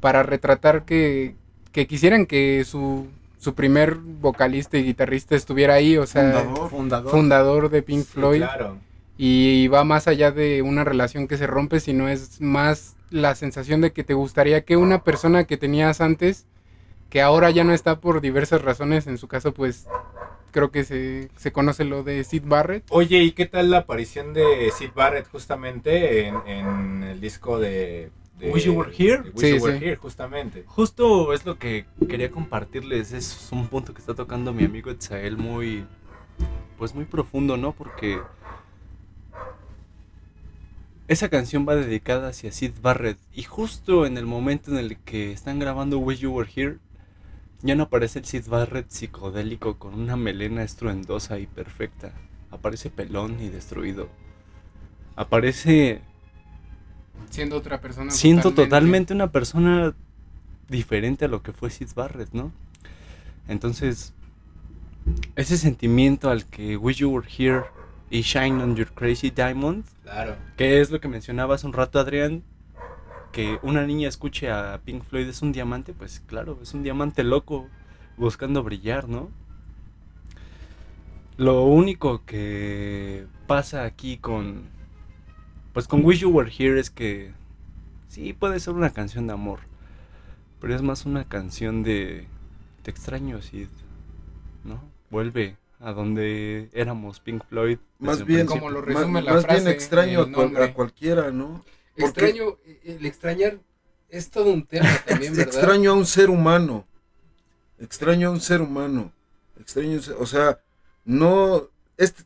[0.00, 1.34] para retratar que,
[1.72, 3.06] que quisieran que su,
[3.38, 6.70] su primer vocalista y guitarrista estuviera ahí, o sea, Fundador.
[6.70, 7.10] Fundador.
[7.10, 8.38] fundador de Pink Sí, Floyd.
[8.42, 8.78] claro.
[9.22, 13.80] Y va más allá de una relación que se rompe, sino es más la sensación
[13.82, 16.46] de que te gustaría que una persona que tenías antes,
[17.10, 19.86] que ahora ya no está por diversas razones, en su caso pues
[20.52, 22.84] creo que se, se conoce lo de Sid Barrett.
[22.90, 28.10] Oye, ¿y qué tal la aparición de Sid Barrett justamente en, en el disco de,
[28.38, 29.22] de Wish You Were Here?
[29.22, 29.84] Wish Sí, You Were sí.
[29.84, 30.64] Here, justamente.
[30.66, 33.12] Justo es lo que quería compartirles.
[33.12, 35.84] Es un punto que está tocando mi amigo Etzael muy.
[36.78, 37.72] Pues muy profundo, ¿no?
[37.72, 38.18] Porque.
[41.08, 43.18] Esa canción va dedicada hacia Sid Barrett.
[43.34, 46.78] Y justo en el momento en el que están grabando Wish You Were Here,
[47.62, 52.12] ya no aparece el Sid Barrett psicodélico con una melena estruendosa y perfecta.
[52.50, 54.08] Aparece pelón y destruido.
[55.16, 56.00] Aparece
[57.30, 58.10] Siendo otra persona.
[58.10, 59.94] siento totalmente una persona
[60.68, 62.52] diferente a lo que fue Sid Barrett, ¿no?
[63.48, 64.14] Entonces,
[65.36, 67.64] ese sentimiento al que Wish You Were Here
[68.10, 70.36] y Shine on Your Crazy Diamond, Claro.
[70.56, 72.42] que es lo que mencionaba hace un rato Adrián,
[73.32, 77.24] que una niña escuche a Pink Floyd es un diamante, pues claro, es un diamante
[77.24, 77.68] loco
[78.16, 79.30] buscando brillar, ¿no?
[81.36, 84.64] Lo único que pasa aquí con
[85.72, 87.32] pues con Wish You Were Here es que
[88.08, 89.60] sí puede ser una canción de amor,
[90.60, 92.26] pero es más una canción de
[92.82, 93.68] te extraño Sid,
[94.64, 94.80] ¿no?
[95.10, 97.78] Vuelve a donde éramos Pink Floyd.
[97.98, 98.46] Más bien.
[98.46, 101.64] Como lo más, resume la más bien extraño a cualquiera, ¿no?
[102.00, 103.58] Porque- Extraño, el extrañar
[104.08, 105.54] es todo un tema también, ¿verdad?
[105.54, 106.86] Extraño a un ser humano.
[107.78, 109.12] Extraño a un ser humano.
[109.58, 110.58] Extraño, o sea,
[111.04, 112.24] no, este,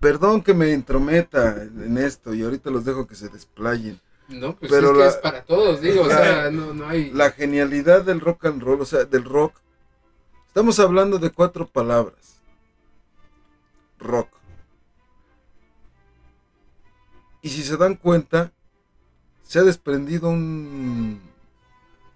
[0.00, 4.00] perdón que me entrometa en esto y ahorita los dejo que se desplayen.
[4.28, 7.10] No, pues Pero es que es para todos, digo, o sea, no, no hay...
[7.10, 9.54] La genialidad del rock and roll, o sea, del rock.
[10.46, 12.36] Estamos hablando de cuatro palabras.
[13.98, 14.28] Rock.
[17.44, 18.52] Y si se dan cuenta,
[19.46, 21.20] se ha desprendido un...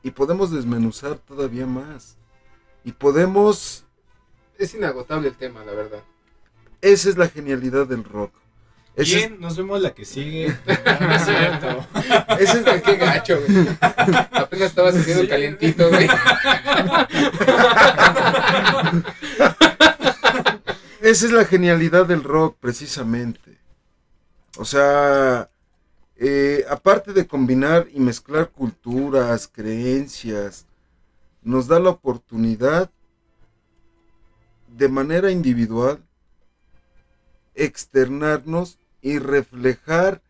[0.02, 2.16] Y podemos desmenuzar todavía más.
[2.82, 3.84] Y podemos...
[4.58, 6.02] Es inagotable el tema, la verdad.
[6.80, 8.32] Esa es la genialidad del rock.
[8.96, 10.56] Esa es- Bien, nos vemos la que sigue.
[10.66, 11.86] No es cierto.
[12.40, 13.68] esa es- Qué gacho, güey.
[14.32, 15.28] Apenas estabas haciendo Sí.
[15.28, 16.08] calientito, güey.
[21.02, 23.57] Esa es la genialidad del rock, precisamente.
[24.58, 25.50] O sea,
[26.16, 30.66] eh, aparte de combinar y mezclar culturas, creencias,
[31.42, 32.90] nos da la oportunidad
[34.76, 36.02] de manera individual
[37.54, 40.22] externarnos y reflejar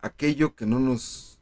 [0.00, 1.38] aquello que no nos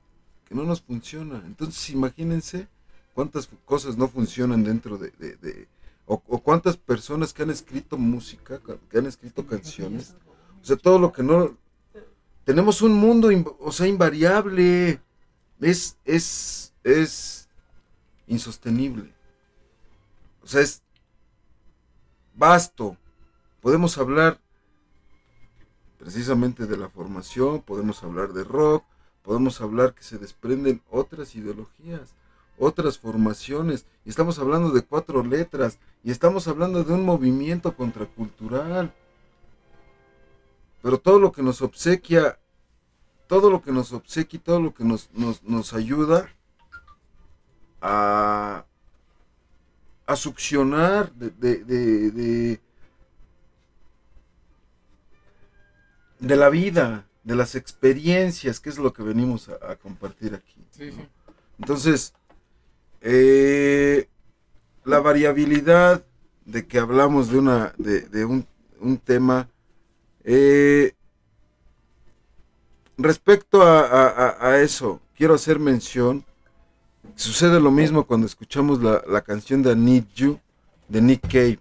[0.49, 1.43] que no nos funciona.
[1.47, 2.69] Entonces, imagínense
[3.15, 5.69] cuántas cosas no funcionan dentro de, de- de-
[6.07, 10.15] o, o cuántas personas que han escrito música, ca- que han escrito canciones,
[10.61, 11.57] o sea, todo lo que no
[12.45, 13.29] tenemos un mundo,
[13.61, 15.01] o sea, invariable,
[15.61, 17.49] es es es
[18.27, 19.13] insostenible.
[20.43, 20.83] O sea, es
[22.35, 22.97] vasto.
[23.61, 24.39] Podemos hablar
[25.99, 28.85] precisamente de la formación, podemos hablar de rock,
[29.23, 32.15] podemos hablar que se desprenden otras ideologías,
[32.59, 38.93] otras formaciones, y estamos hablando de cuatro letras, y estamos hablando de un movimiento contracultural.
[40.85, 42.39] Pero todo lo que nos obsequia,
[43.27, 46.29] todo lo que nos obsequia y todo lo que nos, nos, nos ayuda
[47.81, 48.67] a,
[50.05, 52.61] a succionar de, de, de, de,
[56.19, 60.67] de la vida, de las experiencias, que es lo que venimos a, a compartir aquí.
[60.71, 61.09] Sí, sí.
[61.61, 62.13] Entonces,
[63.01, 64.07] eh,
[64.85, 66.05] la variabilidad
[66.45, 68.47] de que hablamos de una de, de un,
[68.81, 69.49] un tema
[70.25, 70.93] eh,
[72.97, 76.25] respecto a, a- a- a eso, quiero hacer mención.
[77.17, 80.39] Sucede lo mismo cuando escuchamos la, la canción de I Need You
[80.89, 81.59] de Nick Cave.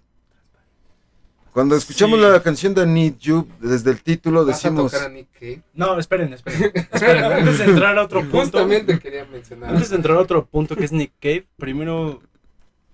[1.52, 2.24] Cuando escuchamos Sí.
[2.26, 5.28] la canción de I Need You, desde el título Vas a decimos, tocar a Nick
[5.32, 5.62] Cave.
[5.74, 6.72] No, esperen, esperen.
[6.90, 7.24] esperen.
[7.24, 8.38] Antes de entrar a otro punto.
[8.40, 9.70] Justamente quería mencionar.
[9.70, 12.20] Antes de entrar a otro punto que es Nick Cave, primero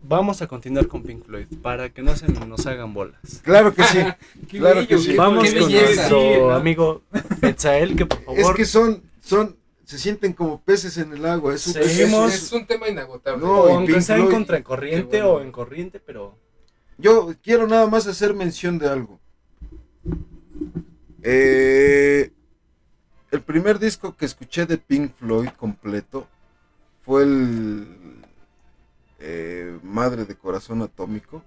[0.03, 3.21] vamos a continuar con Pink Floyd para que no se nos hagan bolas.
[3.43, 3.99] claro que sí.
[4.49, 5.95] Claro que Vamos con belleza.
[6.09, 7.03] nuestro amigo
[7.43, 8.41] Etzael, que por favor.
[8.41, 11.55] Es que son, son, se sienten como peces en el agua.
[11.55, 12.35] Es un, es- Seguimos.
[12.35, 13.41] Es un tema inagotable.
[13.45, 15.35] No, o aunque Pink sea en contracorriente bueno.
[15.35, 16.37] o en corriente, pero
[16.99, 19.21] Yo quiero nada más hacer mención de algo.
[21.23, 22.31] Eh,
[23.31, 26.27] el primer disco que escuché de Pink Floyd completo
[27.03, 27.87] fue el
[29.21, 31.43] eh, Madre de Corazón Atómico.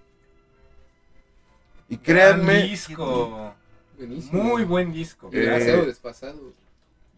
[1.89, 3.55] Y créanme, Gran disco.
[3.97, 4.43] Buenísimo.
[4.43, 5.30] Muy buen disco.
[5.34, 5.93] Eh.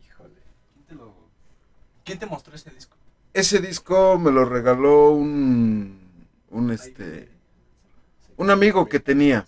[0.03, 0.33] Híjole.
[0.73, 1.13] ¿Quién te, lo...
[2.03, 2.95] ¿Quién te mostró ese disco?
[3.35, 5.99] ese disco me lo regaló un,
[6.49, 7.27] un este,
[8.37, 9.45] un amigo que tenía.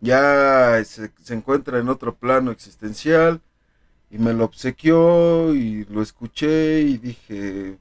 [0.00, 3.42] Ya se, se encuentra en otro plano existencial
[4.10, 7.78] y me lo obsequió y lo escuché y dije,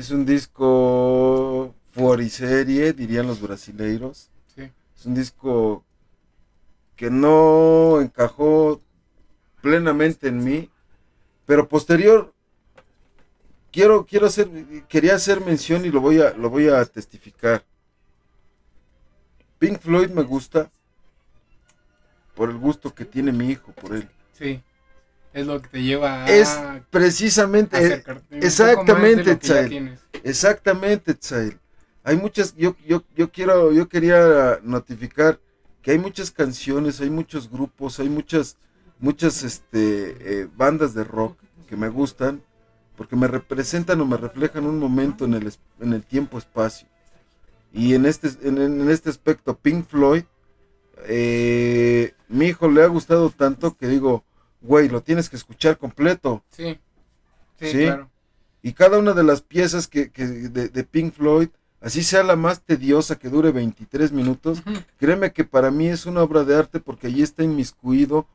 [0.00, 4.30] es un disco fuoriserie, dirían los brasileiros.
[4.54, 4.70] Sí.
[4.96, 5.84] Es un disco
[6.96, 8.80] que no encajó
[9.60, 10.70] plenamente en mí,
[11.44, 12.32] pero posterior
[13.70, 14.48] quiero quiero hacer
[14.88, 17.62] quería hacer mención y lo voy a lo voy a testificar.
[19.58, 20.70] Pink Floyd me gusta
[22.34, 24.08] por el gusto que tiene mi hijo por él.
[24.32, 24.62] Sí.
[25.32, 26.58] Es lo que te lleva a Es
[26.90, 29.98] precisamente acercarte más de exactamente.
[30.24, 31.58] Exactamente, Tsael.
[32.02, 35.38] Hay muchas, yo, yo, yo quiero, yo quería notificar
[35.82, 38.56] que hay muchas canciones, hay muchos grupos, hay muchas,
[38.98, 42.42] muchas este, eh, bandas de rock que me gustan
[42.96, 46.86] porque me representan o me reflejan un momento en el, en el tiempo-espacio.
[47.72, 50.24] Y en este, en, en este aspecto, Pink Floyd,
[51.06, 54.24] eh, mi hijo le ha gustado tanto que digo,
[54.60, 56.42] güey, lo tienes que escuchar completo.
[56.50, 56.78] Sí.
[57.58, 57.78] Sí, Sí.
[57.84, 58.10] claro.
[58.62, 61.48] Y cada una de las piezas que, que de, de Pink Floyd,
[61.80, 64.62] así sea la más tediosa que dure 23 minutos,
[64.98, 68.26] créeme que para mí es una obra de arte porque allí está inmiscuido.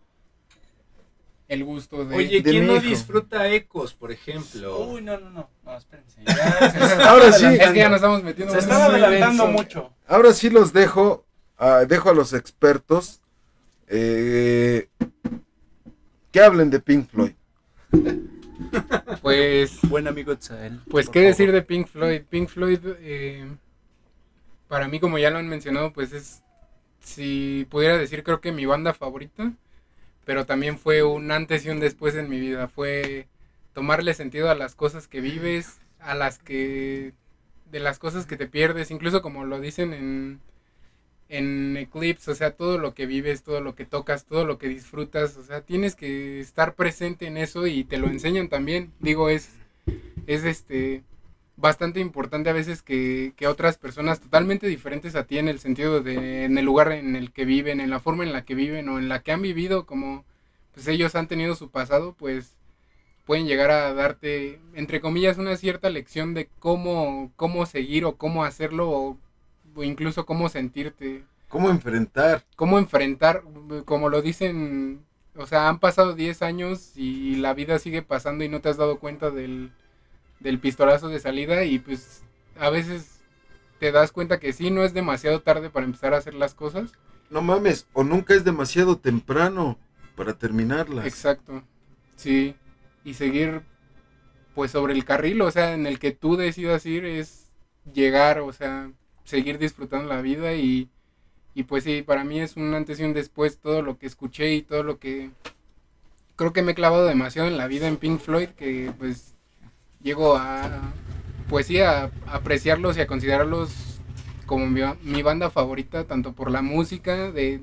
[1.47, 2.15] El gusto de.
[2.15, 2.85] Oye, de ¿quién mi no hijo.
[2.87, 4.79] disfruta ecos, por ejemplo?
[4.87, 5.47] Uy, no, no, no.
[5.63, 6.19] No, espérense.
[6.25, 6.33] Ya
[6.71, 7.45] se está Ahora sí.
[7.45, 9.91] es que ya nos estamos metiendo Se están adelantando mucho.
[10.07, 11.23] Ahora sí los dejo,
[11.59, 13.21] ah, dejo a los expertos
[13.87, 14.89] eh,
[16.35, 17.31] que hablen de Pink Floyd.
[19.21, 19.79] Pues.
[19.89, 20.81] Buen amigo Tzael.
[20.89, 21.29] Pues qué favor.
[21.29, 22.21] decir de Pink Floyd.
[22.29, 23.45] Pink Floyd, eh,
[24.67, 26.43] para mí como ya lo han mencionado, pues es,
[26.99, 29.53] si pudiera decir, creo que mi banda favorita,
[30.25, 32.67] pero también fue un antes y un después en mi vida.
[32.67, 33.27] Fue
[33.73, 37.13] tomarle sentido a las cosas que vives, a las que,
[37.71, 40.41] de las cosas que te pierdes, incluso como lo dicen en,
[41.37, 44.67] en Eclipse, o sea, todo lo que vives, todo lo que tocas, todo lo que
[44.67, 48.91] disfrutas, o sea, tienes que estar presente en eso y te lo enseñan también.
[48.99, 49.49] Digo, es
[50.27, 51.03] es este
[51.57, 56.01] bastante importante a veces que, que otras personas totalmente diferentes a ti en el sentido
[56.01, 58.89] de en el lugar en el que viven, en la forma en la que viven
[58.89, 60.25] o en la que han vivido, como
[60.73, 62.57] pues ellos han tenido su pasado, pues
[63.25, 68.43] pueden llegar a darte entre comillas una cierta lección de cómo cómo seguir o cómo
[68.43, 69.17] hacerlo o,
[69.75, 72.43] o incluso cómo sentirte ¿Cómo enfrentar?
[72.55, 73.43] cómo enfrentar,
[73.85, 75.05] como lo dicen,
[75.35, 78.77] o sea, han pasado 10 años y la vida sigue pasando y no te has
[78.77, 79.71] dado cuenta del,
[80.39, 82.23] del pistolazo de salida y pues
[82.59, 83.21] a veces
[83.79, 86.93] te das cuenta que sí, no es demasiado tarde para empezar a hacer las cosas.
[87.29, 89.77] No mames, o nunca es demasiado temprano
[90.15, 91.05] para terminarlas.
[91.05, 91.63] Exacto,
[92.15, 92.55] sí,
[93.03, 93.63] y seguir
[94.53, 97.51] pues sobre el carril, o sea, en el que tú decidas ir es
[97.93, 98.91] llegar, o sea,
[99.25, 100.89] seguir disfrutando la vida y,
[101.53, 104.53] y pues sí, para mí es un antes y un después todo lo que escuché
[104.53, 105.31] y todo lo que
[106.35, 109.33] creo que me he clavado demasiado en la vida en Pink Floyd que pues
[110.01, 110.81] llego a
[111.49, 113.99] pues sí a, a apreciarlos y a considerarlos
[114.45, 117.61] como mi, ba- mi banda favorita tanto por la música de,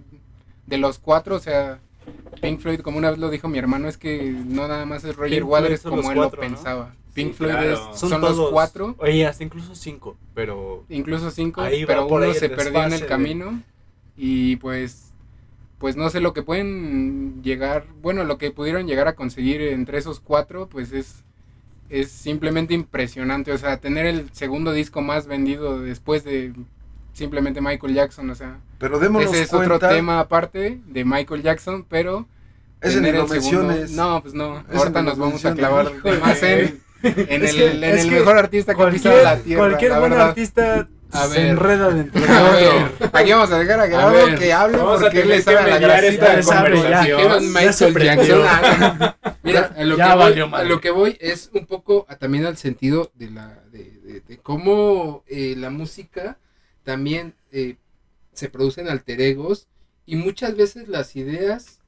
[0.66, 1.80] de los cuatro, o sea,
[2.40, 5.14] Pink Floyd, como una vez lo dijo mi hermano, es que no nada más es
[5.16, 6.56] Roger Pink Waters como él cuatro, lo ¿no?
[7.14, 7.72] Pink Sí, Floyd claro.
[7.92, 12.06] es- Son, son, los cuatro, Oye, hasta incluso cinco, pero incluso cinco, Ahí va pero
[12.06, 13.60] uno se perdió en el camino
[14.16, 15.08] y pues
[15.78, 19.98] pues no sé lo que pueden llegar, bueno, lo que pudieron llegar a conseguir entre
[19.98, 21.24] esos cuatro, pues es
[21.90, 26.54] es simplemente impresionante, o sea, tener el segundo disco más vendido después de
[27.12, 29.74] simplemente Michael Jackson, o sea, Pero démonos ese es cuenta.
[29.74, 32.26] otro tema aparte de Michael Jackson, pero
[32.80, 33.90] Ese ni lo el segundo- menciones.
[33.90, 34.60] No, pues no.
[34.70, 38.10] Ese Ahorita nos vamos a clavar más en, en Es el, que- en el que
[38.20, 39.60] mejor artista que pisado la tierra.
[39.68, 41.46] cualquier buen artista A se ver.
[41.48, 44.98] enreda dentro de A ver, aquí vamos a dejar a Gerardo ver, que hable vamos
[44.98, 47.52] a porque él tener le que sabe a la esta grasita de conversación.
[47.54, 48.42] Ya se Michael prendió.
[48.44, 49.14] Jackson.
[49.42, 50.68] Mira, a lo, Ya que voy, valió a madre.
[50.68, 54.38] lo que voy es un poco a- también al sentido de la de, de- de
[54.38, 56.38] cómo eh, la música
[56.84, 57.76] también eh,
[58.32, 59.68] se producen alter egos
[60.06, 61.80] y muchas veces las ideas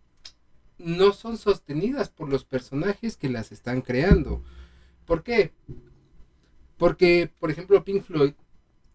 [0.78, 4.42] no son sostenidas por los personajes que las están creando.
[5.06, 5.52] ¿Por qué?
[6.76, 8.32] Porque, por ejemplo, Pink Floyd,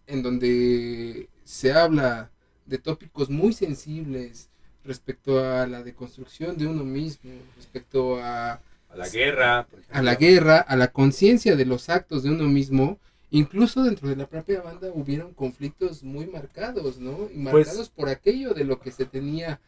[0.07, 2.31] en donde se habla
[2.65, 4.49] de tópicos muy sensibles
[4.83, 8.53] respecto a la deconstrucción de uno mismo, respecto a,
[8.89, 9.67] A la guerra.
[9.91, 12.99] a la guerra, a la conciencia de los actos de uno mismo,
[13.29, 17.25] incluso dentro de la propia banda hubieron conflictos muy marcados, ¿no?
[17.33, 19.59] Y Pues- marcados por aquello de lo que se tenía,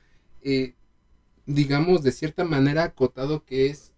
[0.41, 0.73] eh,
[1.45, 3.90] digamos, de cierta manera acotado que es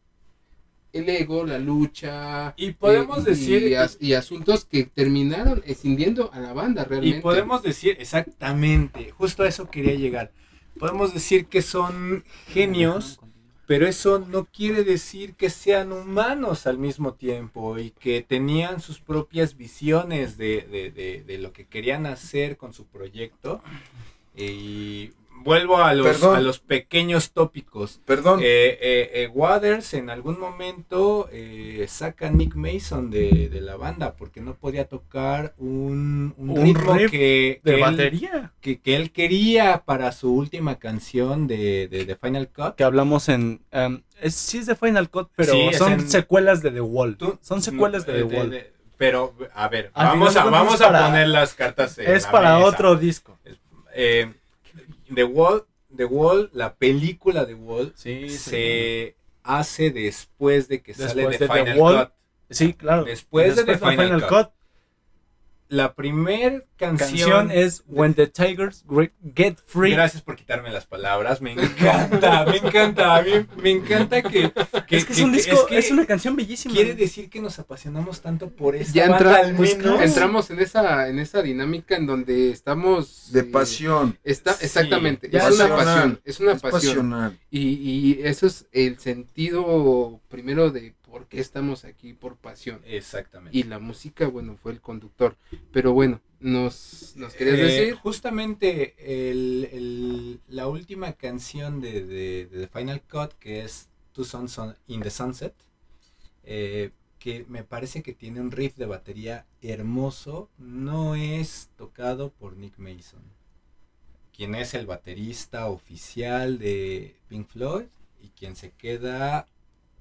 [0.93, 2.53] el ego, la lucha.
[2.55, 3.63] Y podemos eh, decir.
[3.67, 7.17] Y, as- y asuntos que terminaron escindiendo a la banda realmente.
[7.17, 10.31] Y podemos decir, exactamente, justo a eso quería llegar.
[10.79, 13.19] Podemos decir que son genios,
[13.67, 18.99] pero eso no quiere decir que sean humanos al mismo tiempo y que tenían sus
[18.99, 23.61] propias visiones de, de- de- de lo que querían hacer con su proyecto.
[24.35, 25.11] Y
[25.43, 27.99] vuelvo a los, a los pequeños tópicos.
[28.05, 33.61] Perdón, Eh, eh, eh, Waters en algún momento eh, saca a Nick Mason de, de
[33.61, 37.81] la banda porque no podía tocar un, un Un ritmo riff que, De que él,
[37.81, 38.53] batería.
[38.61, 42.75] que, que él quería para su última canción de, de, de Final Cut.
[42.75, 43.61] Que hablamos en.
[43.71, 47.17] em, es, sí es de Final Cut, pero Sí, son en- secuelas de The Wall.
[47.17, 48.49] Tú- Son secuelas de eh, The Wall.
[48.49, 52.31] de- pero, a ver, Al vamos a, vamos a poner las cartas en es la
[52.31, 52.67] para mesa.
[52.67, 53.37] otro disco.
[53.95, 54.31] Eh,
[55.15, 55.65] The Wall,
[55.95, 61.47] The Wall, la película The Wall, Sí, se hace después de que sale Después de,
[61.47, 62.05] de The Final Wall.
[62.05, 62.13] Cut.
[62.49, 63.03] Sí, claro.
[63.03, 64.29] Después de The Final Cut.
[64.29, 64.49] Cut.
[65.73, 68.85] La primer canción, Canción es When the Tigers
[69.35, 69.93] Get Free.
[69.93, 71.41] Gracias por quitarme las palabras.
[71.41, 73.15] Me encanta, me encanta.
[73.15, 74.51] A mí me encanta que,
[74.87, 76.75] que- es que es un disco, que es una canción bellísima.
[76.75, 79.99] Quiere decir que nos apasionamos tanto por esta ya banda, entra- al pues, menos.
[80.01, 83.31] entramos en esa, en esa dinámica en donde estamos...
[83.31, 86.81] de eh, pasión, Está, Sí, exactamente, es una pasión, es una es pasión.
[86.81, 87.39] pasional.
[87.49, 92.81] Y, y eso es el sentido primero de por qué estamos aquí, por pasión.
[92.85, 93.55] Exactamente.
[93.55, 95.37] Y la música, bueno, fue el conductor.
[95.71, 97.93] Pero bueno, nos, nos querías Eh, decir.
[97.97, 104.23] Justamente el- el- la última canción de, de- de The Final Cut, que es Two
[104.23, 105.53] Sons on- in the Sunset,
[106.45, 112.57] eh, que me parece que tiene un riff de batería hermoso, no es tocado por
[112.57, 113.21] Nick Mason,
[114.35, 117.85] quien es el baterista oficial de Pink Floyd
[118.19, 119.47] y quien se queda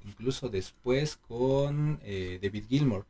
[0.04, 3.06] incluso después con eh, David Gilmour,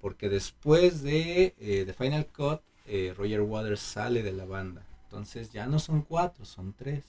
[0.00, 4.86] porque después de eh, The Final Cut, eh, Roger Waters sale de la banda.
[5.04, 7.04] Entonces ya no son cuatro, son tres.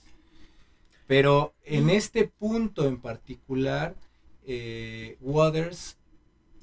[1.07, 3.95] Pero en este punto en particular,
[4.45, 5.97] eh, Waters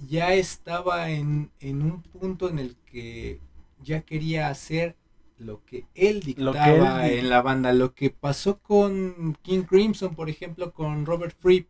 [0.07, 3.41] ya estaba en, en un punto en el que
[3.83, 4.97] ya quería hacer
[5.39, 7.73] lo que él Lo que dictaba él- en la banda.
[7.73, 11.69] Lo que pasó con King Crimson, por ejemplo, con Robert Fripp.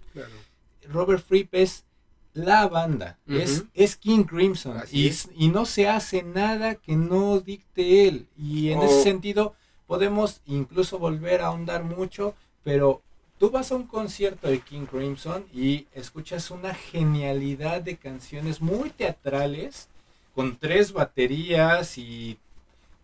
[0.89, 1.85] Robert Fripp es
[2.32, 5.28] la banda, es, es King Crimson y, es.
[5.36, 9.55] y no se hace nada que no dicte él y en ese O- sentido
[9.86, 12.35] podemos incluso volver a ahondar mucho,
[12.65, 13.02] pero
[13.39, 18.90] tú vas a un concierto de King Crimson y escuchas una genialidad de canciones muy
[18.90, 19.89] teatrales
[20.35, 22.36] con tres baterías y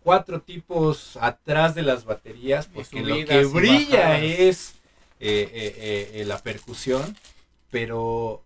[0.03, 4.23] cuatro tipos atrás de las baterías porque lo que brilla bajadas.
[4.23, 4.73] es
[5.19, 7.15] eh, eh, eh, la percusión
[7.71, 8.45] pero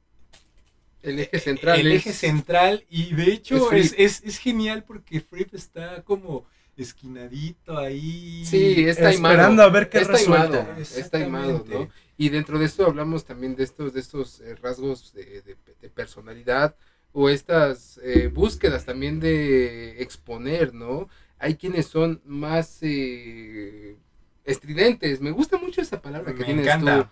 [1.02, 1.80] El eje central.
[1.82, 6.02] el es- eje central y de hecho es es, es, es genial porque Fripp está
[6.04, 6.46] como
[6.78, 9.34] esquinadito ahí Sí, es taimado.
[9.34, 10.82] Esperando a ver qué es taimado, resuelve.
[10.82, 11.90] es taimado, ¿no?
[12.18, 15.90] Y dentro de esto hablamos también de estos, de estos eh, rasgos de, de- de
[15.90, 16.76] personalidad
[17.14, 21.08] o estas eh, búsquedas también de exponer, ¿no?
[21.40, 23.96] Hay quienes son más eh,
[24.44, 25.22] estridentes.
[25.22, 27.10] Me gusta mucho esa palabra que me tienes encanta tú.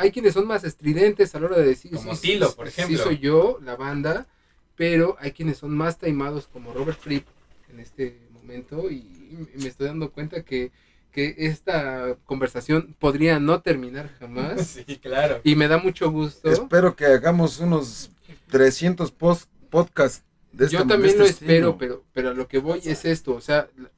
[0.00, 2.70] Hay quienes son más estridentes a la hora de decir, Como sí, Tilo, sí, por
[2.70, 3.02] sí ejemplo.
[3.04, 4.26] soy yo, la banda,
[4.76, 7.26] pero hay quienes son más taimados como Robert Fripp
[7.70, 9.06] en este momento y
[9.56, 10.72] me estoy dando cuenta que,
[11.12, 16.50] que esta conversación podría no terminar jamás sí claro y me da mucho gusto.
[16.50, 18.10] Espero que hagamos unos
[18.50, 22.48] 300 post podcasts de este Yo también de lo este espero, pero, pero a lo
[22.48, 23.90] que voy es esto, o sea, la,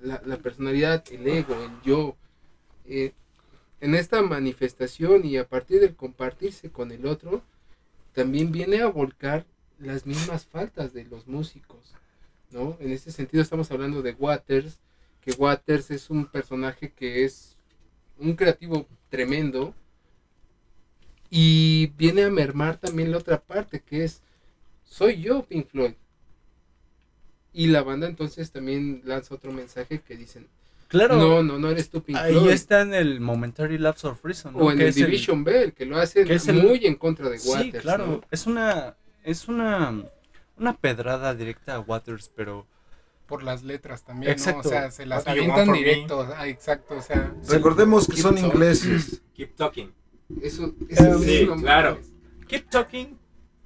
[0.00, 2.16] la- la personalidad, el ego, el yo,
[2.86, 3.12] eh,
[3.80, 7.42] en esta manifestación y a partir del compartirse con el otro,
[8.12, 9.44] también viene a volcar
[9.78, 11.92] las mismas faltas de los músicos,
[12.50, 12.76] ¿no?
[12.80, 14.78] En este sentido estamos hablando de Waters,
[15.20, 17.56] que Waters es un personaje que es
[18.18, 19.74] un creativo tremendo
[21.28, 24.22] y viene a mermar también la otra parte, que es
[24.84, 25.94] soy yo Pink Floyd.
[27.52, 30.46] Y la banda entonces también lanza otro mensaje que dicen,
[30.88, 31.16] Claro.
[31.16, 32.50] no, no, no eres tú Pink Ahí Floyd.
[32.50, 34.52] está en el Momentary Lapse of Reason.
[34.52, 34.58] ¿no?
[34.60, 36.86] o en Que el es el- Division Bell, que lo hacen que es el- muy
[36.86, 37.62] en contra de Waters.
[37.64, 38.06] Sí, claro.
[38.06, 38.20] ¿no?
[38.30, 38.96] Es una.
[39.24, 40.04] Es una.
[40.58, 42.66] Una pedrada directa a Waters, pero.
[43.26, 44.32] Por las letras también, ¿no?
[44.32, 44.68] Exacto.
[44.68, 46.28] O sea, se las avientan directo.
[46.36, 47.34] Ah, exacto, o sea.
[47.48, 48.50] Recordemos que son talking.
[48.52, 49.20] ingleses.
[49.34, 49.92] keep talking
[50.40, 51.98] Eso, eso Sí, es claro.
[52.46, 53.18] Keep talking.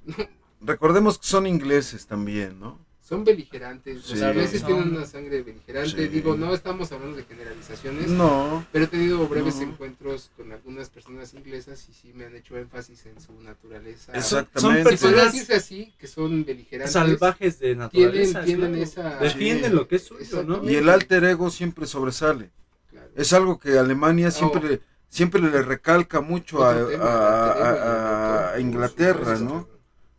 [0.61, 2.80] Recordemos que son ingleses también, ¿no?
[3.11, 4.03] Son beligerantes.
[4.05, 4.13] Sí.
[4.15, 5.89] Los ingleses Son- tienen una sangre beligerante.
[6.03, 6.07] Sí.
[6.07, 8.07] Digo, no estamos hablando de generalizaciones.
[8.07, 8.65] No.
[8.71, 9.63] Pero he tenido breves No.
[9.63, 14.13] encuentros con algunas personas inglesas y sí me han hecho énfasis en su naturaleza.
[14.13, 14.61] Exactamente.
[14.61, 16.93] Son personas decirse así, que son beligerantes.
[16.93, 18.43] salvajes de naturaleza.
[18.45, 18.83] tienen claro.
[18.85, 19.75] esa- Defienden Sí.
[19.75, 20.63] lo que es suyo, ¿no?
[20.69, 22.49] Y el alter ego siempre sobresale.
[22.91, 23.09] Claro.
[23.17, 24.31] Es algo que Alemania Oh.
[24.31, 24.79] siempre,
[25.09, 29.67] siempre le recalca mucho a, tema, a- a- a Inglaterra, ¿no?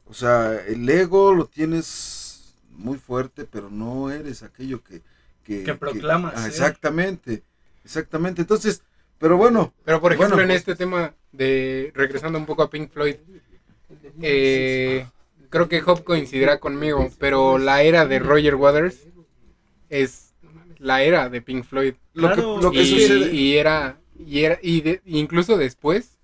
[0.04, 1.86] O sea, el ego lo tienes
[2.72, 5.02] muy fuerte, pero no eres aquello que...
[5.44, 6.50] Que, Que proclamas ah, ser.
[6.50, 7.42] exactamente,
[7.84, 8.42] exactamente.
[8.42, 8.82] Entonces,
[9.18, 12.70] pero bueno, Pero por ejemplo, Bueno, en pues- este tema de regresando un poco a
[12.70, 13.16] Pink Floyd,
[14.20, 15.06] eh,
[15.50, 18.98] creo que Hop coincidirá conmigo, pero la era de Roger Waters
[19.90, 20.34] es
[20.78, 21.94] la era de Pink Floyd.
[22.14, 22.56] lo Claro.
[22.58, 23.34] que, lo que y, sucede...
[23.34, 26.18] y era y era y de- incluso después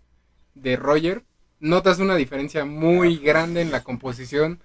[0.55, 1.25] de Roger
[1.61, 4.61] notas una diferencia muy grande en la composición.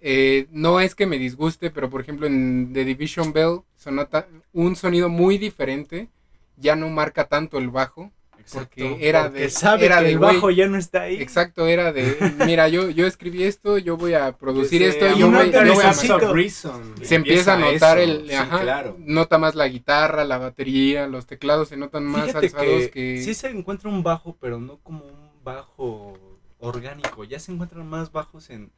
[0.00, 4.26] Eh, no es que me disguste, pero por ejemplo en The Division Bell se nota
[4.52, 6.08] un sonido muy diferente.
[6.56, 8.10] Ya no marca tanto el bajo.
[8.52, 11.16] Porque era Porque de- sabe era que de el bajo ya no está ahí.
[11.22, 12.16] Exacto, era de,
[12.46, 15.64] mira, yo, yo escribí esto, yo voy a producir Desde esto, yo no voy, te
[15.64, 16.14] yo voy a necesito.
[16.14, 16.30] marcar".
[16.30, 16.94] of Reason.
[17.02, 18.96] Se empieza a notar eso, el, sí, ajá, claro.
[18.98, 23.22] nota más la guitarra, la batería, los teclados se notan más Fíjate alzados que, que,
[23.22, 26.18] sí se encuentra un bajo, pero no como un bajo
[26.58, 27.22] orgánico.
[27.24, 28.72] Ya se encuentran más bajos en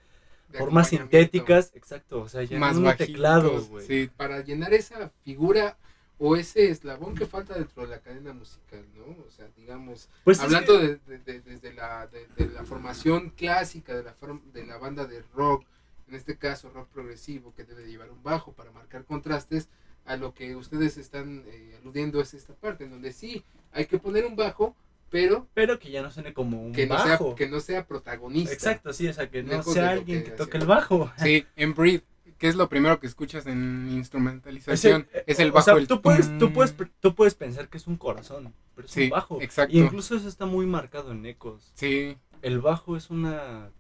[0.59, 1.73] formas sintéticas.
[1.75, 3.87] Exacto, o sea, ya más no un bajitos, teclado, güey.
[3.87, 4.11] sí.
[4.17, 5.77] Para llenar esa figura
[6.19, 9.05] o ese eslabón que falta dentro de la cadena musical, ¿no?
[9.27, 12.65] O sea, digamos, Pues es hablando que- de, de- de- desde la, de, de la
[12.65, 15.65] formación clásica de la, form- de la banda de rock,
[16.09, 19.69] en este caso rock progresivo, que debe llevar un bajo para marcar contrastes,
[20.05, 23.99] a lo que ustedes están eh, aludiendo es esta parte, en donde sí, hay que
[23.99, 24.77] poner un bajo,
[25.13, 27.35] pero pero que ya no suene como un que no, sea, bajo.
[27.37, 28.53] que no sea protagonista.
[28.53, 31.13] Exacto, sí, o sea, que no sea alguien que que, toque el bajo.
[31.19, 32.03] Sí, en Breathe,
[32.39, 35.65] que es lo primero que escuchas en instrumentalización, Ese- es el o bajo.
[35.67, 38.93] sea, el tú puedes, tú puedes, tú puedes pensar que es un corazón, pero es
[38.93, 39.41] Sí, un bajo.
[39.41, 39.77] exacto.
[39.77, 41.71] Y incluso eso está muy marcado en ecos.
[41.75, 43.71] Sí, El bajo es una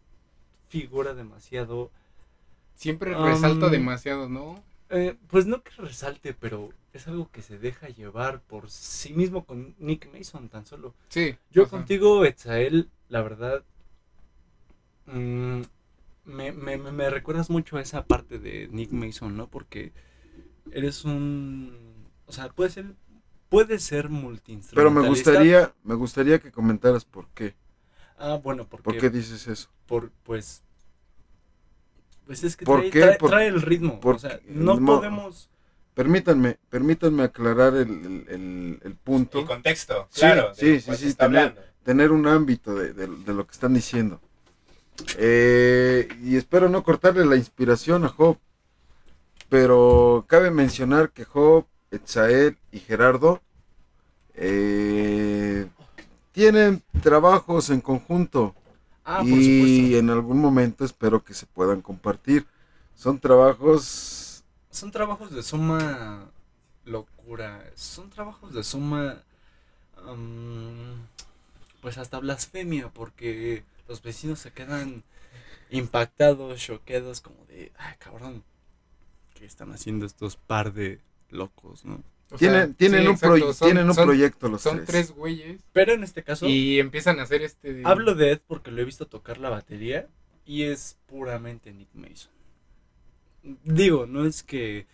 [0.68, 1.90] figura demasiado,
[2.74, 4.62] siempre Um, resalta demasiado, ¿no?
[4.92, 9.44] Eh, pues no que resalte, pero es algo que se deja llevar por sí mismo
[9.46, 10.94] con Nick Mason tan solo.
[11.08, 11.36] Sí.
[11.50, 13.64] Yo contigo, Etzael, la verdad,
[15.06, 15.62] mm,
[16.24, 19.48] me, me, me- me recuerdas mucho a esa parte de Nick Mason, ¿no?
[19.48, 19.92] Porque
[20.72, 21.76] eres un,
[22.26, 22.94] o sea, puede ser,
[23.48, 25.02] puede ser Pero multiinstrumentalista.
[25.02, 27.54] me gustaría, me gustaría que comentaras por qué.
[28.18, 29.68] Ah, bueno, porque, ¿Por qué dices eso?
[29.86, 30.62] por, pues,
[32.26, 33.00] pues es que ¿Por trae, qué?
[33.00, 34.00] trae- Por- trae el ritmo.
[34.00, 35.48] por o sea, no mo- podemos.
[35.94, 39.40] Permítanme, permítanme aclarar el, el- el- el punto.
[39.40, 40.54] El contexto, Sí, claro.
[40.54, 41.54] sí, sí, sí, tener-
[41.84, 44.20] tener un ámbito de, de- de lo que están diciendo.
[45.18, 48.38] Eh, y espero no cortarle la inspiración a Job,
[49.48, 53.42] pero cabe mencionar que Job, Etzael y Gerardo
[54.34, 55.66] eh,
[56.32, 58.54] tienen trabajos en conjunto
[59.04, 62.46] Ah, por y en algún momento espero que se puedan compartir.
[62.94, 66.30] Son trabajos Son trabajos de suma
[66.84, 67.64] locura.
[67.74, 69.22] Son trabajos de suma.
[71.80, 75.02] pues hasta blasfemia, porque los vecinos se quedan
[75.70, 77.72] impactados, choqueados, como de.
[77.76, 78.44] Ay, cabrón.
[79.34, 81.00] ¿Qué están haciendo estos par de
[81.30, 82.02] locos, no?
[82.32, 84.86] O sea, tienen, tienen, sí, un, son- tienen un son- proyecto los Son tres.
[84.88, 86.46] tres güeyes Pero en este caso.
[86.48, 87.82] y empiezan a hacer este...
[87.84, 90.08] Hablo de Ed porque lo he visto tocar la batería
[90.46, 92.30] y es puramente Nick Mason.
[93.64, 94.86] Digo, no es que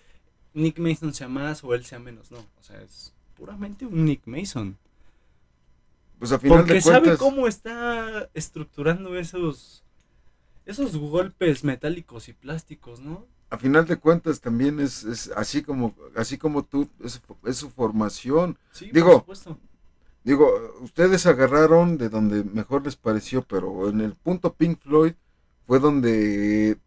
[0.54, 2.38] Nick Mason sea más o él sea menos, no.
[2.38, 4.76] O sea, es puramente un Nick Mason.
[6.18, 9.84] Pues a final Porque de sabe cómo está estructurando esos
[10.66, 13.26] esos golpes metálicos y plásticos, ¿no?
[13.50, 17.70] A final de cuentas también es, es así como así como tú es, es su
[17.70, 18.58] formación.
[18.72, 19.58] Sí, Digo, por supuesto.
[20.24, 20.50] digo
[20.80, 25.14] ustedes agarraron de donde mejor les pareció pero en el punto Pink Floyd
[25.66, 26.78] fue donde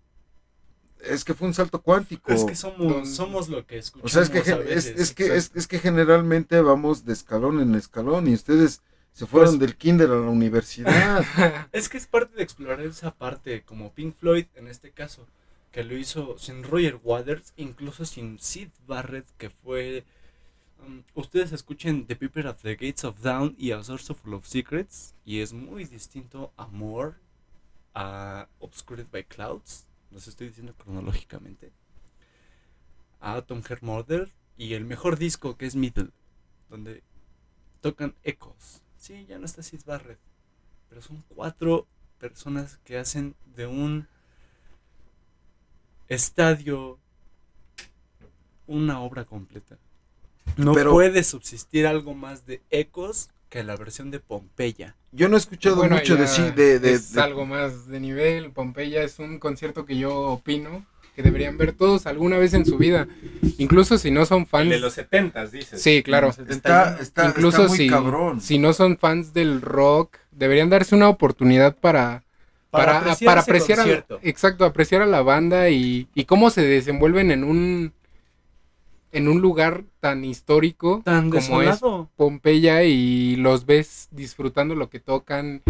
[1.03, 2.31] es que fue un salto cuántico.
[2.31, 5.13] Es que somos, Don- somos lo que o escuchamos sea es que es, veces, es
[5.13, 8.81] que es que generalmente vamos de escalón en escalón y ustedes
[9.13, 11.25] se fueron Pues- del kinder a la universidad.
[11.71, 15.25] Es que es parte de explorar esa parte, como Pink Floyd en este caso,
[15.71, 20.03] que lo hizo sin Roger Waters, incluso sin Sid Barrett, que fue...
[20.85, 25.15] um, ustedes escuchen The People of the Gates of Down y A Source of Secrets,
[25.25, 27.15] y es muy distinto a More,
[27.93, 31.71] a Obscured by Clouds, los estoy diciendo cronológicamente,
[33.19, 36.09] a Atom Heart y el mejor disco que es Middle,
[36.69, 37.03] donde
[37.79, 38.81] tocan ecos.
[38.97, 40.19] Sí, ya no está Sid Barrett,
[40.89, 41.87] pero son cuatro
[42.19, 44.07] personas que hacen de un
[46.13, 46.99] estadio
[48.67, 49.77] una obra completa.
[50.57, 54.95] No Pero- puede subsistir algo más de ecos que la versión de Pompeya.
[55.11, 57.99] Yo no he escuchado Bueno, mucho de sí, de, de- es de- algo más de
[57.99, 58.51] nivel.
[58.51, 60.85] Pompeya es un concierto que yo opino
[61.15, 63.07] que deberían ver todos alguna vez en su vida.
[63.57, 64.69] Incluso si no son El fans.
[64.69, 65.81] de los 70 dices.
[65.81, 66.33] Sí, claro.
[66.47, 68.39] está, está, Incluso está muy si, cabrón.
[68.39, 72.23] si no son fans del rock, deberían darse una oportunidad para,
[72.71, 77.29] para, apreciar para apreciar, a, exacto, apreciar a la banda y, y cómo se desenvuelven
[77.31, 77.93] en un
[79.13, 81.81] en un lugar tan histórico Tan como es.
[82.15, 85.61] Pompeya y los ves disfrutando lo que tocan.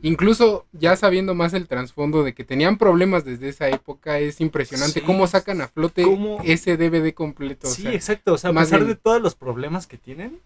[0.00, 5.00] Incluso ya sabiendo más el trasfondo de que tenían problemas desde esa época, es impresionante
[5.00, 5.06] Sí.
[5.06, 6.38] cómo sacan a flote ¿Cómo?
[6.42, 7.68] ese DVD completo.
[7.68, 8.32] o Sí, sea, exacto.
[8.32, 10.40] O sea, a pesar bien- de todos los problemas que tienen,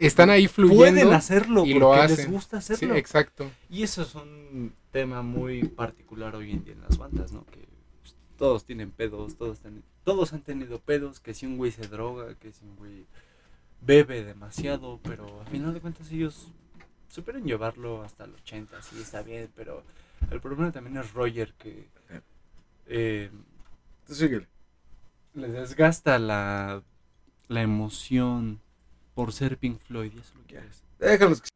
[0.00, 0.78] están ahí fluyendo.
[0.80, 2.32] pueden hacerlo y porque lo les hacen.
[2.32, 2.96] gusta Sí, hacerlo.
[2.96, 3.48] exacto.
[3.70, 7.44] Y eso es un tema muy particular hoy en día en las bandas, ¿no?
[7.46, 7.66] Que
[8.02, 11.88] pues, todos tienen pedos, todos, ten- todos han tenido pedos, que si un güey se
[11.88, 13.06] droga, que si un güey
[13.80, 16.48] bebe demasiado, pero al final de cuentas ellos
[17.08, 19.82] supieron llevarlo hasta el 80, sí, está bien, pero
[20.30, 21.88] el problema también es Roger, que
[22.86, 23.30] eh,
[24.08, 24.46] síguele.
[25.34, 26.82] le desgasta la,
[27.48, 28.60] la emoción
[29.14, 30.82] por ser Pink Floyd y eso lo quieres.
[30.98, 31.48] Déjalos que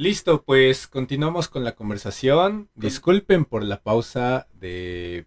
[0.00, 2.70] Listo, pues continuamos con la conversación.
[2.74, 5.26] Disculpen por la pausa de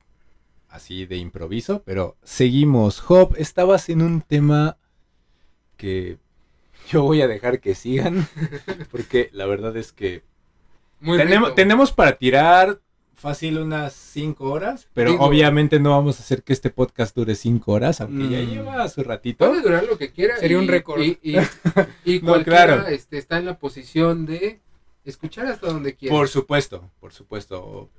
[0.67, 2.99] así de improviso, pero seguimos.
[2.99, 4.79] Job, estabas en un tema
[5.77, 6.17] que
[6.89, 8.27] yo voy a dejar que sigan,
[8.89, 10.23] porque la verdad es que
[10.99, 11.19] Muy
[11.55, 12.81] tenemos, para tirar
[13.15, 17.35] fácil unas 5 horas, pero Digo- obviamente no vamos a hacer que este podcast dure
[17.35, 18.49] 5 horas, aunque ya Mm.
[18.49, 19.47] lleva su ratito.
[19.47, 20.37] Puede durar lo que quiera.
[20.37, 21.01] Sería un récord.
[21.01, 21.35] Y, y,
[22.05, 22.87] y No, cualquiera claro.
[22.87, 24.59] este, está en la posición de
[25.05, 26.15] escuchar hasta donde quiera.
[26.15, 27.89] Por supuesto, por supuesto.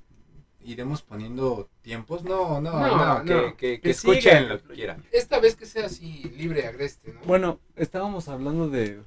[0.67, 2.23] Iremos poniendo tiempos.
[2.23, 3.41] No, no, No, no, que, no.
[3.55, 5.03] que- que Que escuchen lo que quieran.
[5.11, 7.19] Esta vez que sea así libre agreste, ¿no?
[7.25, 8.99] Bueno, estábamos hablando de,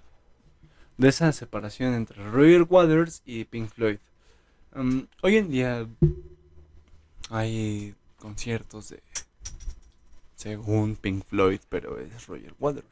[0.98, 3.98] de esa separación entre Roger Waters y Pink Floyd.
[4.78, 5.86] Um, hoy en día
[7.30, 9.02] hay conciertos de,
[10.36, 12.86] según Pink Floyd, pero es Roger Waters.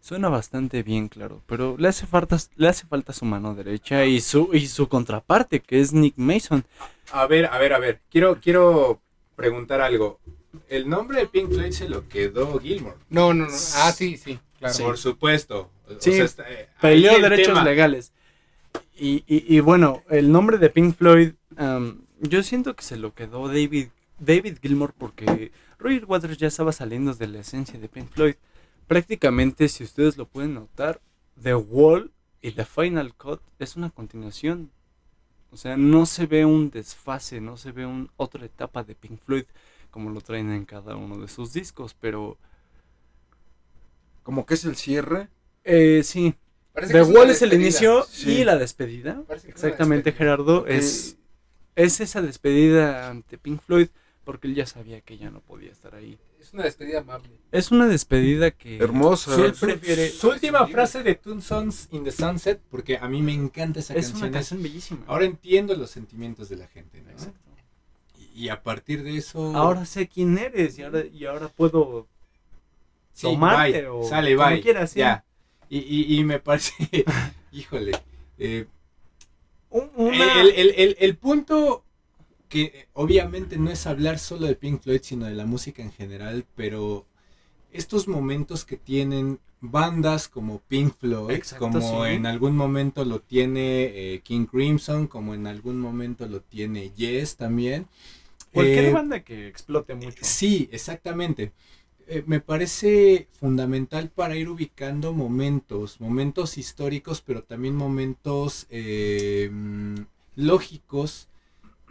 [0.00, 4.20] Suena bastante bien, claro, pero le hace falta, le hace falta su mano derecha y
[4.20, 6.64] su, y su contraparte, que es Nick Mason.
[7.12, 8.00] A ver, a ver, a ver.
[8.10, 9.00] Quiero, quiero
[9.36, 10.18] preguntar algo.
[10.68, 12.96] El nombre de Pink Floyd se lo quedó Gilmore.
[13.10, 13.52] No, no, no.
[13.76, 14.74] Ah, sí, sí, claro.
[14.74, 14.82] Sí.
[14.82, 15.70] Por supuesto.
[15.88, 17.64] O Sí, sea, está- eh, Peleó el derechos tema.
[17.64, 18.12] legales.
[19.08, 23.14] Y, y- y bueno, el nombre de Pink Floyd, am, yo siento que se lo
[23.14, 23.88] quedó David,
[24.20, 28.34] David Gilmour porque Roger Waters ya estaba saliendo de la esencia de Pink Floyd.
[28.86, 31.00] Prácticamente, si ustedes lo pueden notar,
[31.42, 34.70] The Wall y The Final Cut es una continuación.
[35.50, 39.20] O sea, no se ve un desfase, no se ve un, otra etapa de Pink
[39.24, 39.44] Floyd
[39.90, 42.38] como lo traen en cada uno de sus discos, pero
[44.22, 45.28] como que es el cierre.
[45.64, 46.34] eh, sí,
[46.72, 48.38] Parece The Wall es el inicio Sí.
[48.40, 49.22] y la despedida.
[49.46, 50.18] Exactamente, despedida.
[50.36, 50.66] Gerardo.
[50.66, 51.16] Es,
[51.76, 53.88] es esa despedida ante Pink Floyd
[54.24, 56.18] porque él ya sabía que ya no podía estar ahí.
[56.40, 57.30] Es una despedida amable.
[57.52, 58.78] Es una despedida que...
[58.78, 59.34] Hermosa.
[59.44, 60.08] Él Su- prefiere...
[60.10, 63.94] Su última frase de Two Sons in the Sunset, porque a mí me encanta esa
[63.94, 64.18] es canción.
[64.18, 65.04] una es- canción bellísima.
[65.06, 67.10] Ahora entiendo los sentimientos de la gente, ¿no?
[67.10, 67.38] Exacto.
[68.34, 69.54] Y, y a partir de eso...
[69.56, 72.06] Ahora sé quién eres y ahora, y ahora puedo...
[73.12, 74.60] Sí, tomarte bye, o sale, como bye.
[74.62, 75.00] quieras, sí.
[75.00, 75.24] Ya.
[75.72, 76.74] Y, y, y me parece,
[77.52, 77.92] híjole,
[78.38, 78.66] eh,
[79.70, 81.84] una- el, el- el- el punto
[82.48, 86.46] que obviamente no es hablar solo de Pink Floyd, sino de la música en general,
[86.56, 87.06] pero
[87.72, 92.12] estos momentos que tienen bandas como Pink Floyd, Exacto, como sí.
[92.12, 97.36] en algún momento lo tiene eh, King Crimson, como en algún momento lo tiene Yes
[97.36, 97.86] también.
[98.52, 100.18] Cualquier Eh, banda que explote mucho.
[100.22, 101.52] Sí, exactamente.
[102.12, 109.50] Eh, me parece fundamental para ir ubicando momentos, momentos históricos, pero también momentos eh,
[110.36, 111.28] lógicos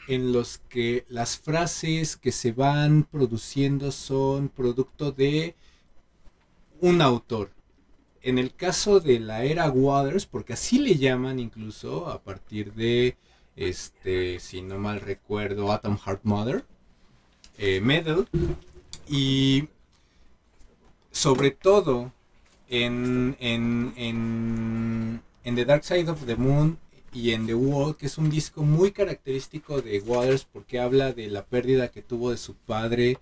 [0.08, 5.56] en los que las frases que se van produciendo son producto de
[6.82, 7.50] un autor.
[8.22, 13.18] En el caso de la era Waters, porque así le llaman incluso a partir de,
[13.56, 16.64] este, si no mal recuerdo, Atom Heart Mother,
[17.58, 18.28] eh, Medal,
[19.10, 19.68] y
[21.12, 22.12] sobre todo
[22.70, 26.80] en, en, en, en The Dark Side of the Moon
[27.14, 31.28] y en The Wall, que es un disco muy característico de Waters porque habla de
[31.28, 33.18] la pérdida que tuvo de su padre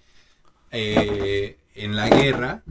[0.72, 2.64] eh, en la guerra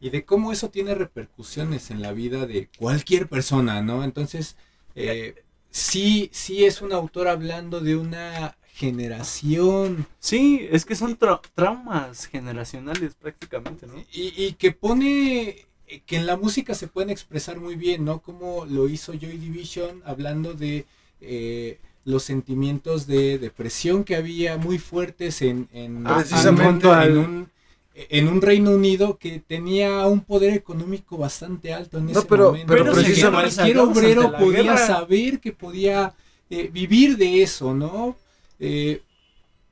[0.00, 4.04] y de cómo eso tiene repercusiones en la vida de cualquier persona, ¿no?
[4.04, 4.56] Entonces,
[4.94, 11.40] eh, sí, sí es un autor hablando de una generación Sí, es que son tra-
[11.54, 13.94] traumas generacionales prácticamente, ¿no?
[14.12, 15.64] y, y que pone
[16.06, 18.20] que en la música se pueden expresar muy bien, ¿no?
[18.20, 20.84] Como lo hizo Joy Division hablando de
[21.22, 27.08] eh, los sentimientos de depresión que había muy fuertes en, en, Ah, precisamente en, al-
[27.10, 27.48] en un,
[27.94, 32.46] en un Reino Unido que tenía un poder económico bastante alto en No, ese pero-
[32.48, 32.66] momento.
[32.70, 34.86] pero O sea, que precisamente- cualquier obrero podía guerra.
[34.86, 36.14] saber que podía
[36.50, 38.14] eh, vivir de eso, ¿no?
[38.60, 39.02] Eh,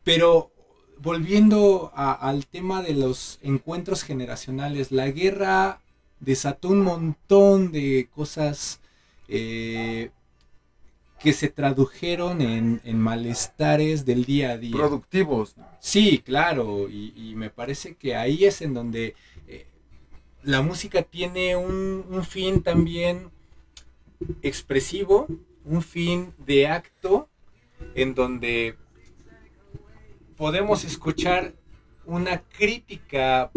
[0.05, 0.51] pero
[0.99, 5.81] volviendo a- al tema de los encuentros generacionales, la guerra
[6.21, 8.81] desató un montón de cosas
[9.29, 10.11] eh,
[11.19, 14.77] que se tradujeron en, en malestares del día a día.
[14.77, 15.57] Productivos.
[15.81, 19.15] Sí, claro, y, y me parece que ahí es en donde
[19.49, 19.67] eh,
[20.45, 23.31] la música tiene un, un fin también
[24.43, 25.27] expresivo,
[25.65, 27.29] un fin de acto,
[27.95, 28.77] en donde
[30.37, 31.55] podemos escuchar
[32.05, 33.51] una crítica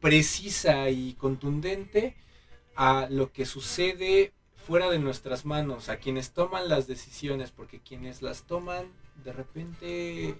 [0.00, 2.14] precisa y contundente
[2.74, 8.20] a lo que sucede fuera de nuestras manos, a quienes toman las decisiones, porque quienes
[8.20, 8.86] las toman
[9.24, 10.34] de repente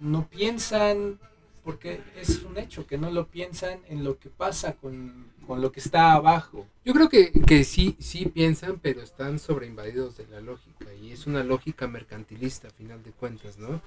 [0.00, 1.18] no piensan,
[1.64, 5.70] porque es un hecho que no lo piensan en lo que pasa con, con lo
[5.72, 6.66] que está abajo.
[6.84, 10.86] Yo creo que, que sí, sí piensan, pero están sobreinvadidos de la lógica.
[11.02, 13.80] Y es una lógica mercantilista, a final de cuentas, ¿no?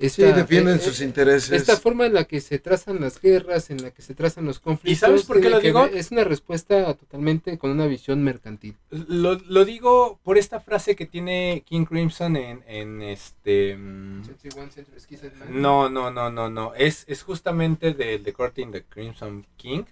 [0.00, 1.50] Sí, Esta- defienden eh, sus eh, intereses.
[1.50, 4.60] Esta forma en la que se trazan las guerras, en la que se trazan los
[4.60, 5.00] conflictos.
[5.00, 5.86] sabes por qué lo digo?
[5.86, 8.76] Es una respuesta totalmente con una visión mercantil.
[8.90, 13.76] Lo, lo digo por esta frase que tiene King Crimson en, en este...
[13.76, 14.22] mm,
[15.50, 16.74] No, no, no, no, no.
[16.74, 19.82] Es, es justamente de The Courting the Crimson King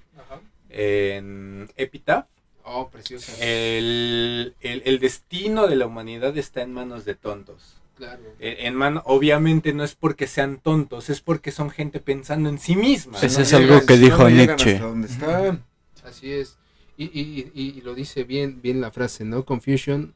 [0.70, 2.26] en Epitaph.
[2.64, 3.32] Oh, preciosa.
[3.40, 7.76] El, el, el destino de la humanidad está en manos de tontos.
[7.96, 8.22] claro.
[8.40, 12.58] En, en mano, obviamente no es porque sean tontos, es porque son gente pensando en
[12.58, 13.18] sí misma.
[13.20, 14.80] Ese No es algo llegan- que dijo no Nietzsche.
[15.08, 15.64] están.
[16.04, 16.58] Así es.
[16.96, 19.44] Y, y, y, y lo dice bien, bien la frase, ¿no?
[19.44, 20.14] Confusion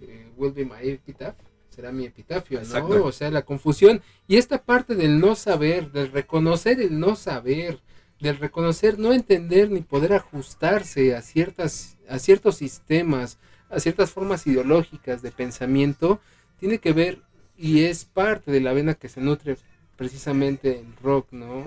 [0.00, 1.36] eh, will be my epitaph.
[1.70, 2.64] Será mi epitafio, ¿no?
[2.64, 3.04] Exacto.
[3.04, 4.02] O sea, la confusión.
[4.28, 7.80] Y esta parte del no saber, del reconocer el no saber,
[8.20, 13.38] del reconocer, no entender ni poder ajustarse a ciertas, a ciertos sistemas,
[13.70, 16.20] a ciertas formas ideológicas de pensamiento,
[16.58, 17.20] tiene que ver
[17.56, 19.56] y es parte de la vena que se nutre
[19.96, 21.64] precisamente el rock, ¿no?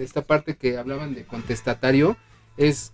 [0.00, 2.16] Esta parte que hablaban de contestatario
[2.56, 2.92] es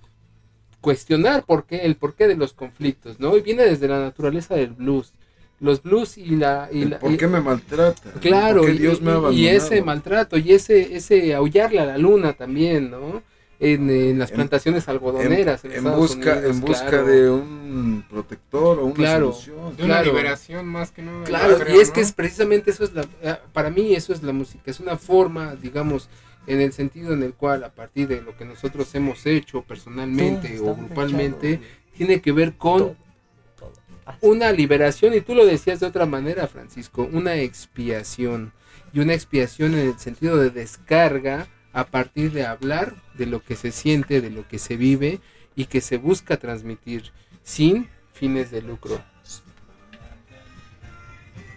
[0.81, 3.37] cuestionar por qué, el porqué de los conflictos, ¿no?
[3.37, 5.13] Y viene desde la naturaleza del blues.
[5.63, 6.69] Los blues y la...
[6.73, 8.11] Y la ¿Por y- qué me maltrata?
[8.21, 9.57] Claro, ¿Por qué y, Dios me ha y- y abandonado?
[9.57, 13.23] ese maltrato y ese ese aullarle a la luna también, ¿no?
[13.61, 15.65] En, en las En- plantaciones algodoneras.
[15.65, 17.07] En, en, Estados busca, Unidos, en busca claro.
[17.07, 19.33] de un protector o una Claro.
[19.33, 19.77] solución.
[19.77, 20.05] De una Claro.
[20.07, 21.23] liberación más que nada.
[21.23, 21.95] Claro, creo, y es ¿no?
[21.95, 24.97] que es precisamente eso es la, ah, para mí eso es la música, es una
[24.97, 26.09] forma, digamos,
[26.49, 30.59] en el sentido en el cual a partir de lo que nosotros hemos hecho personalmente
[30.59, 31.61] o grupalmente,
[31.97, 32.97] tiene que ver con
[34.21, 38.53] una liberación, y tú lo decías de otra manera, Francisco, una expiación,
[38.93, 43.57] y una expiación en el sentido de descarga a partir de hablar de lo que
[43.57, 45.21] se siente, de lo que se vive
[45.57, 47.11] y que se busca transmitir
[47.43, 49.03] sin fines de lucro.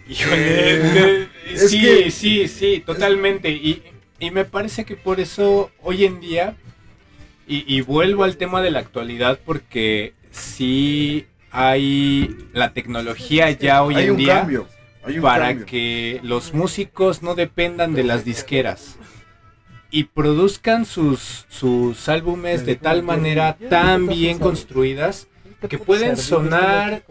[0.08, 3.50] Híjole, es sí, que- sí, sí, totalmente.
[3.50, 3.82] Y,
[4.20, 6.56] y me parece que por eso hoy en día,
[7.48, 11.26] y, y vuelvo al tema de la actualidad, porque sí
[11.56, 14.68] hay la tecnología ya hoy hay en un día cambio.
[15.02, 15.66] Hay un para cambio.
[15.66, 18.96] que los músicos no dependan de las disqueras
[19.90, 25.28] y produzcan sus, sus álbumes de tal manera tan bien construidas
[25.66, 27.02] que pueden sonar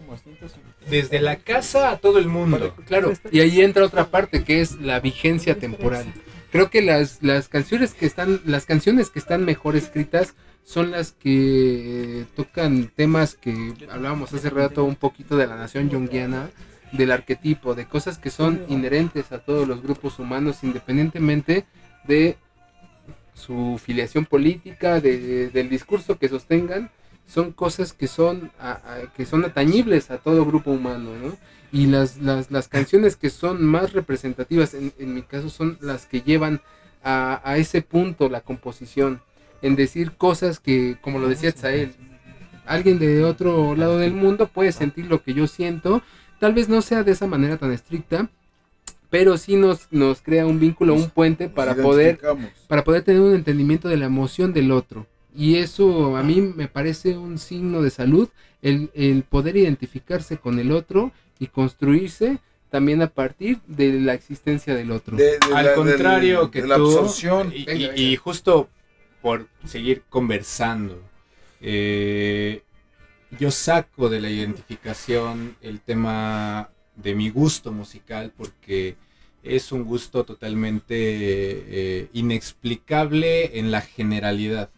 [0.88, 2.72] desde la casa a todo el mundo.
[2.86, 6.06] Claro, y ahí entra otra parte que es la vigencia temporal.
[6.52, 10.34] Creo que las, las canciones que están, las canciones que están mejor escritas
[10.66, 16.50] son las que tocan temas que hablábamos hace rato un poquito de la nación junguiana,
[16.90, 21.66] del arquetipo, de cosas que son inherentes a todos los grupos humanos, independientemente
[22.08, 22.36] de
[23.32, 26.90] su filiación política, de- del discurso que sostengan,
[27.28, 31.36] son cosas que son, a- a- que son atañibles a todo grupo humano, ¿no?
[31.70, 36.06] Y las, las, las canciones que son más representativas, en, en mi caso, son las
[36.06, 36.60] que llevan
[37.04, 39.20] a, a ese punto la composición,
[39.62, 41.92] en decir cosas que, como lo decía Tzael,
[42.66, 46.02] alguien de otro lado del mundo puede sentir lo que yo siento,
[46.40, 48.28] tal vez no sea de esa manera tan estricta,
[49.10, 52.18] pero sí nos, nos crea un vínculo, un puente para poder
[52.68, 55.06] para poder tener un entendimiento de la emoción del otro.
[55.34, 58.28] Y eso a mí me parece un signo de salud,
[58.62, 62.38] el, el poder identificarse con el otro y construirse
[62.70, 65.16] también a partir de la existencia del otro.
[65.16, 67.52] De- de Al la- contrario del- que de la tú, absorción.
[67.54, 67.96] Y, Venga, y- venga.
[67.96, 68.68] y justo
[69.26, 71.02] por seguir conversando,
[71.60, 72.62] eh,
[73.40, 78.94] yo saco de la identificación el tema de mi gusto musical porque
[79.42, 84.70] es un gusto totalmente eh, inexplicable en la generalidad.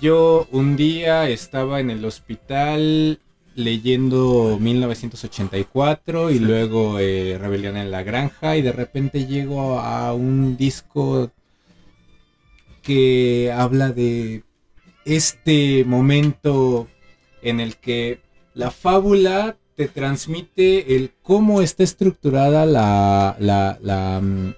[0.00, 3.18] Yo un día estaba en el hospital
[3.56, 10.56] leyendo 1984 y luego eh, Rebelión en la Granja y de repente llego a un
[10.56, 11.32] disco
[12.84, 14.42] que habla de
[15.04, 16.88] este momento
[17.42, 18.20] en el que
[18.54, 24.54] la fábula te transmite el cómo está estructurada la, la- la, mm,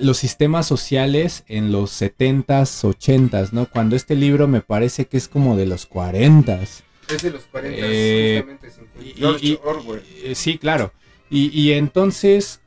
[0.00, 3.66] los sistemas sociales en los 70s, 80s, ¿no?
[3.66, 6.82] Cuando este libro me parece que es como de los 40s.
[7.08, 9.00] Es de los 40, Eh, justamente 50.
[9.02, 10.02] y- George y- Orwell.
[10.24, 10.92] eh, sí, claro.
[11.30, 12.60] Y, y entonces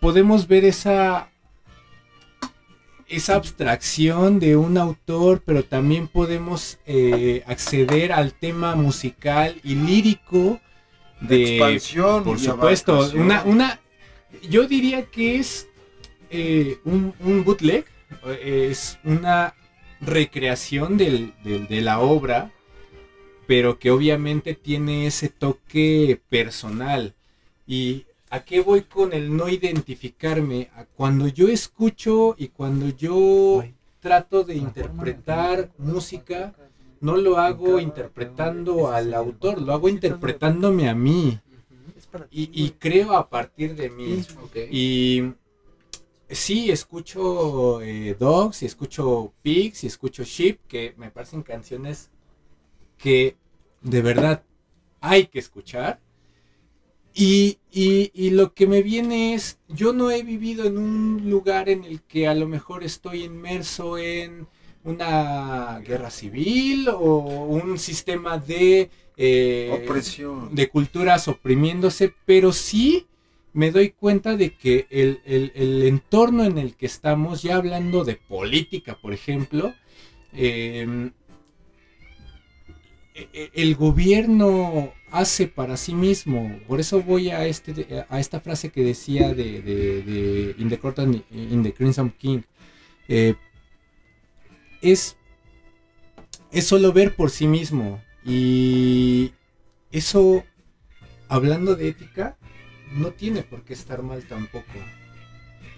[0.00, 1.30] podemos ver esa,
[3.08, 10.60] esa abstracción de un autor, pero también podemos eh, acceder al tema musical y lírico
[11.20, 12.24] de, expansión.
[12.24, 13.80] por supuesto, una, una,
[14.48, 15.66] yo diría que es
[16.30, 17.86] eh, un, un bootleg,
[18.26, 19.54] eh, es una
[20.00, 22.52] recreación del- del- de la obra,
[23.46, 27.14] pero que obviamente tiene ese toque personal.
[27.66, 30.70] ¿Y a qué voy con el no identificarme?
[30.74, 33.64] A cuando yo escucho y cuando yo
[34.00, 36.54] trato de interpretar música,
[37.00, 41.38] no lo hago interpretando al autor, lo hago interpretándome a mí.
[42.30, 44.24] Y, y creo a partir de mí.
[44.70, 45.32] Y
[46.28, 52.10] sí, escucho eh, Dogs, y escucho Pigs, y escucho Sheep, que me parecen canciones
[52.96, 53.36] que
[53.82, 54.42] de verdad
[55.00, 56.00] hay que escuchar.
[57.14, 61.68] Y, y- y lo que me viene es, yo no he vivido en un lugar
[61.68, 64.46] en el que a lo mejor estoy inmerso en
[64.84, 68.90] una guerra civil o un sistema de...
[69.16, 70.54] eh, Opresión.
[70.54, 73.06] de culturas oprimiéndose, pero sí
[73.52, 78.04] me doy cuenta de que el, el- el entorno en el que estamos, ya hablando
[78.04, 79.74] de política, por ejemplo,
[80.32, 81.10] eh,
[83.54, 86.58] el gobierno hace para sí mismo.
[86.66, 91.72] Por eso voy a, este, a esta frase que decía de, de- de in the
[91.72, 92.42] Crimson King.
[93.08, 93.34] Eh,
[94.80, 95.16] es,
[96.50, 98.02] es solo ver por sí mismo.
[98.24, 99.32] Y
[99.90, 100.44] eso,
[101.28, 102.36] hablando de ética,
[102.92, 104.66] no tiene por qué estar mal tampoco.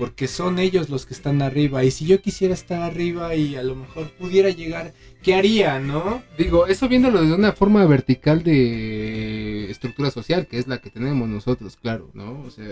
[0.01, 1.85] Porque son ellos los que están arriba.
[1.85, 6.23] Y si yo quisiera estar arriba y a lo mejor pudiera llegar, ¿qué haría, no?
[6.39, 11.29] Digo, eso viéndolo de una forma vertical de estructura social, que es la que tenemos
[11.29, 12.41] nosotros, claro, ¿no?
[12.47, 12.65] O sea,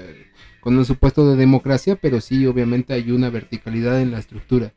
[0.60, 4.72] con un supuesto de democracia, pero sí, obviamente hay una verticalidad en la estructura.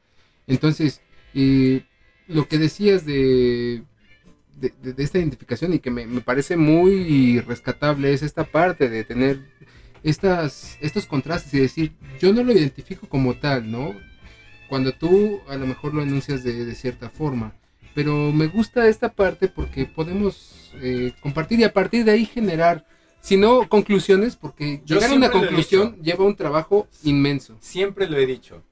[0.45, 0.99] Entonces,
[1.33, 1.83] eh,
[2.27, 3.83] lo que decías de,
[4.59, 9.39] de, esta identificación y que me parece muy rescatable es esta parte de tener
[10.03, 13.95] estas, estos contrastes y decir, yo no lo identifico como tal, ¿no?
[14.69, 17.53] Cuando tú a lo mejor lo enuncias de, de cierta forma.
[17.93, 22.85] Pero me gusta esta parte porque podemos eh, compartir y a partir de ahí generar,
[23.19, 27.57] si no conclusiones, porque Yo llegar a una conclusión lleva un trabajo inmenso.
[27.59, 28.63] Siempre lo he dicho.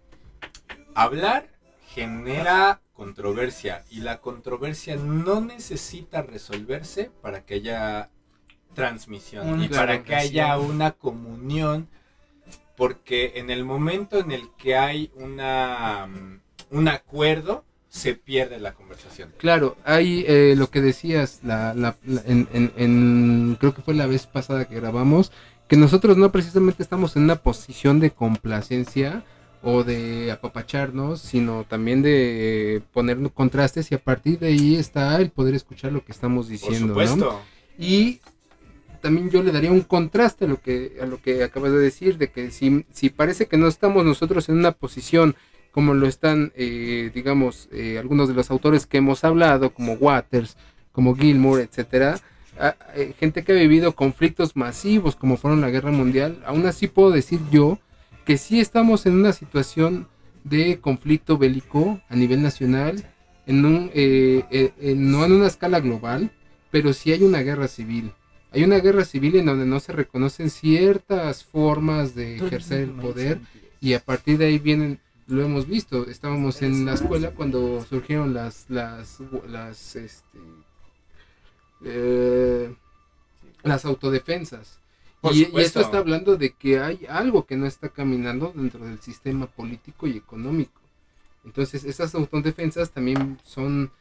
[0.96, 1.50] Hablar
[1.88, 8.10] genera controversia y la controversia no necesita resolverse para que haya
[8.74, 11.88] transmisión y para que haya una comunión
[12.78, 16.40] porque en el momento en el que hay una mm,
[16.78, 19.34] un acuerdo se pierde la conversación.
[19.38, 23.96] Claro, hay eh, lo que decías la, la- la- en, en- en- creo que fue
[23.96, 25.32] la vez pasada que grabamos,
[25.68, 29.24] que nosotros no precisamente estamos en una posición de complacencia
[29.64, 35.32] o de apapacharnos, sino también de poner contrastes y a partir de ahí está el
[35.32, 36.94] poder escuchar lo que estamos Por diciendo.
[36.94, 37.08] ¿no?
[37.08, 37.42] supuesto.
[37.78, 38.22] Y
[39.02, 42.18] también yo le daría un contraste a lo que, a lo que acabas de decir,
[42.18, 45.36] de que si, si parece que no estamos nosotros en una posición
[45.72, 50.58] como lo están, eh, digamos, eh, algunos de los autores que hemos hablado, como Waters,
[50.92, 52.20] como Gilmour, etcétera,
[52.94, 57.12] eh, gente que ha vivido conflictos masivos como fueron la guerra mundial, aún así puedo
[57.12, 57.80] decir yo
[58.26, 60.08] que sí estamos en una situación
[60.44, 63.06] de conflicto bélico a nivel nacional,
[63.48, 66.32] en un, eh, eh, no en una escala global,
[66.70, 68.12] pero sí hay una guerra civil.
[68.52, 73.40] Hay una guerra civil en donde no se reconocen ciertas formas de ejercer el poder
[73.80, 78.34] y a partir de ahí vienen, lo hemos visto, estábamos en la escuela cuando surgieron
[78.34, 80.40] las, las, las, este,
[81.86, 82.74] eh,
[83.64, 84.80] las autodefensas.
[85.32, 89.00] Y, y esto está hablando de que hay algo que no está caminando dentro del
[89.00, 90.80] sistema político y económico.
[91.46, 93.92] Entonces, esas autodefensas también son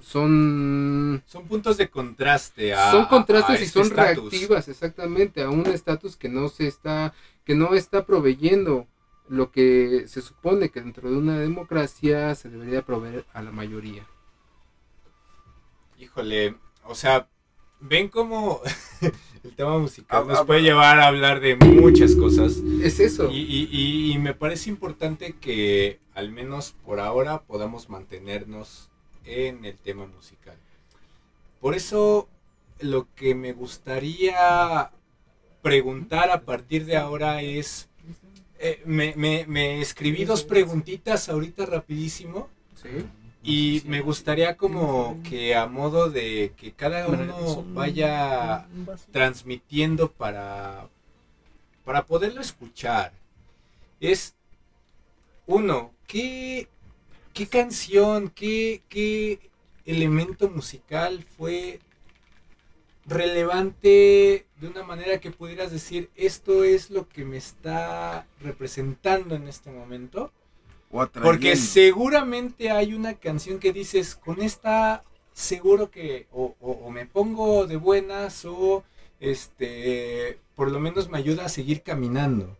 [0.00, 5.50] son Son puntos de contraste a son contrastes a y este son reactivas exactamente a
[5.50, 7.12] un estatus que no se está
[7.44, 8.86] que no está proveyendo
[9.28, 14.06] lo que se supone que dentro de una democracia se debería proveer a la mayoría.
[15.98, 16.54] Híjole,
[16.84, 17.28] o sea,
[17.80, 18.60] ven cómo
[19.44, 22.56] el tema musical Ah, nos ah, puede llevar a hablar de muchas cosas.
[22.82, 23.30] Es eso.
[23.30, 28.90] Y, y- y- y me parece importante que al menos por ahora podamos mantenernos
[29.28, 30.56] en el tema musical.
[31.60, 32.28] Por eso
[32.80, 34.90] lo que me gustaría
[35.62, 37.88] preguntar a partir de ahora es,
[38.58, 42.48] eh, me, me- me escribí dos preguntitas ahorita rapidísimo
[42.80, 42.88] Sí.
[43.42, 48.68] y me gustaría como que a modo de que cada uno vaya
[49.12, 50.88] transmitiendo para,
[51.84, 53.12] para poderlo escuchar.
[54.00, 54.34] Es
[55.46, 56.68] uno, ¿qué,
[57.38, 59.38] qué canción, qué, qué
[59.86, 61.78] elemento musical fue
[63.06, 69.48] relevante de una manera que pudieras decir esto es lo que me está representando en
[69.48, 70.32] este momento?
[71.22, 77.06] Porque seguramente hay una canción que dices, con esta seguro que o, o- o me
[77.06, 78.82] pongo de buenas o
[79.20, 82.56] este por lo menos me ayuda a seguir caminando.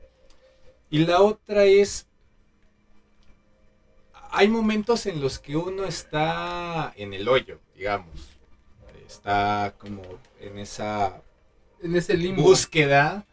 [0.91, 2.07] Y la otra es,
[4.31, 8.39] hay momentos en los que uno está en el hoyo, digamos.
[9.07, 10.03] Está como
[10.41, 11.23] en esa
[11.83, 12.43] En ese limbo.
[12.43, 13.25] búsqueda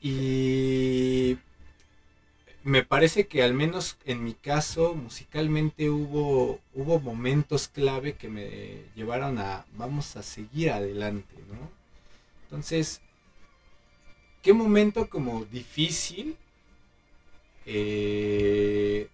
[0.00, 1.38] y
[2.64, 8.84] me parece que al menos en mi caso musicalmente hubo hubo momentos clave que me
[8.94, 11.70] llevaron a vamos a seguir adelante no
[12.44, 13.00] entonces
[14.42, 16.36] qué momento como difícil
[17.66, 19.08] eh,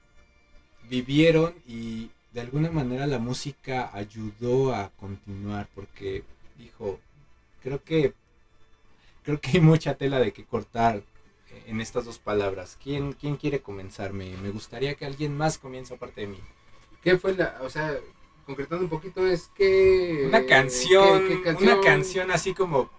[0.90, 6.24] vivieron y de alguna manera la música ayudó a continuar porque
[6.58, 6.98] dijo
[7.62, 8.12] creo que
[9.22, 11.02] creo que hay mucha tela de que cortar
[11.66, 12.76] en estas dos palabras.
[12.82, 14.12] ¿Quién, quién quiere comenzar?
[14.12, 16.38] Me, gustaría que alguien más comience aparte de mí.
[17.02, 17.96] ¿Qué fue la, o sea,
[18.46, 22.90] concretando un poquito es que Una canción, ¿qué- qué una canción así como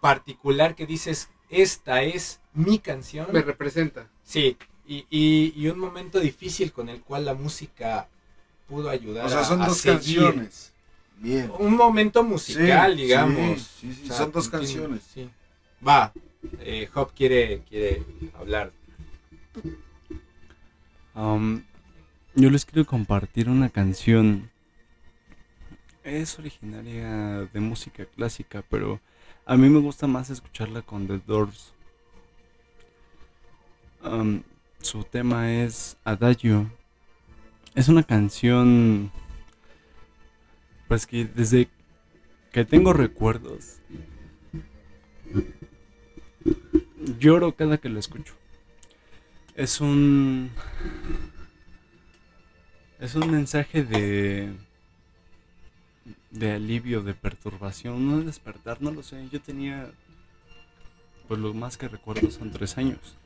[0.00, 3.26] particular que dices, esta es mi canción.
[3.32, 4.08] me representa?
[4.24, 4.56] Sí,
[4.88, 8.08] y, y- y un momento difícil con el cual la música
[8.68, 9.96] pudo ayudar O sea, a- son a dos seguir.
[10.22, 10.72] canciones.
[11.18, 11.50] Bien.
[11.58, 13.60] Un momento musical, Sí, digamos.
[13.80, 15.02] sí, sí, O sea, son dos canciones.
[15.12, 15.28] sí.
[15.86, 16.12] Va,
[16.60, 18.02] eh, Hop quiere, quiere
[18.38, 18.72] hablar.
[21.14, 21.62] Um,
[22.34, 24.50] yo les quiero compartir una canción.
[26.04, 29.00] Es originaria de música clásica, pero
[29.44, 31.72] a mí me gusta más escucharla con The Doors.
[34.02, 34.42] Um,
[34.80, 36.70] su tema es Adagio.
[37.74, 39.12] Es una canción,
[40.88, 41.68] pues que desde
[42.52, 43.80] que tengo recuerdos,
[47.18, 48.34] lloro cada que la escucho.
[49.54, 50.50] Es un.
[53.00, 54.54] Es un mensaje de.
[56.30, 59.28] de alivio, de perturbación, no de despertar, no lo sé.
[59.30, 59.90] Yo tenía.
[61.26, 63.16] Pues lo más que recuerdo son tres años.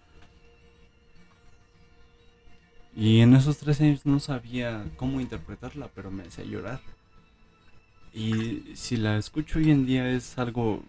[2.97, 6.81] Y en esos tres años no sabía cómo interpretarla, pero me hacía llorar.
[8.15, 10.83] Y si la escucho hoy en día es algo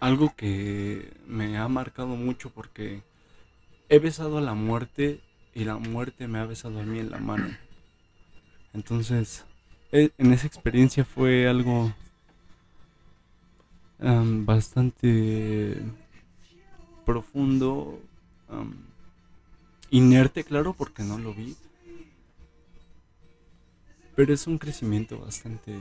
[0.00, 3.02] algo que me ha marcado mucho porque
[3.88, 5.20] he besado a la muerte
[5.54, 7.48] y la muerte me ha besado a mí en la mano.
[8.72, 9.44] Entonces,
[9.92, 11.92] e- en esa experiencia fue algo
[14.00, 15.82] am, bastante
[17.04, 18.00] profundo,
[18.48, 18.85] am,
[19.90, 21.56] inerte, claro, porque no lo vi.
[24.14, 25.78] Pero es un crecimiento bastante,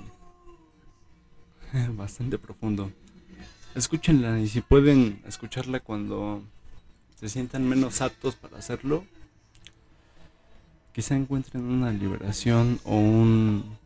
[1.91, 2.91] bastante profundo.
[3.76, 6.41] Escúchenla y si pueden escucharla cuando
[7.15, 9.06] se sientan menos aptos para hacerlo,
[10.94, 13.77] quizá encuentren una liberación o un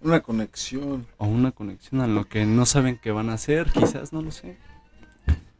[0.00, 1.06] Una conexión.
[1.18, 4.30] o una conexión a lo que no saben que van a hacer, quizás, no lo
[4.30, 4.56] sé.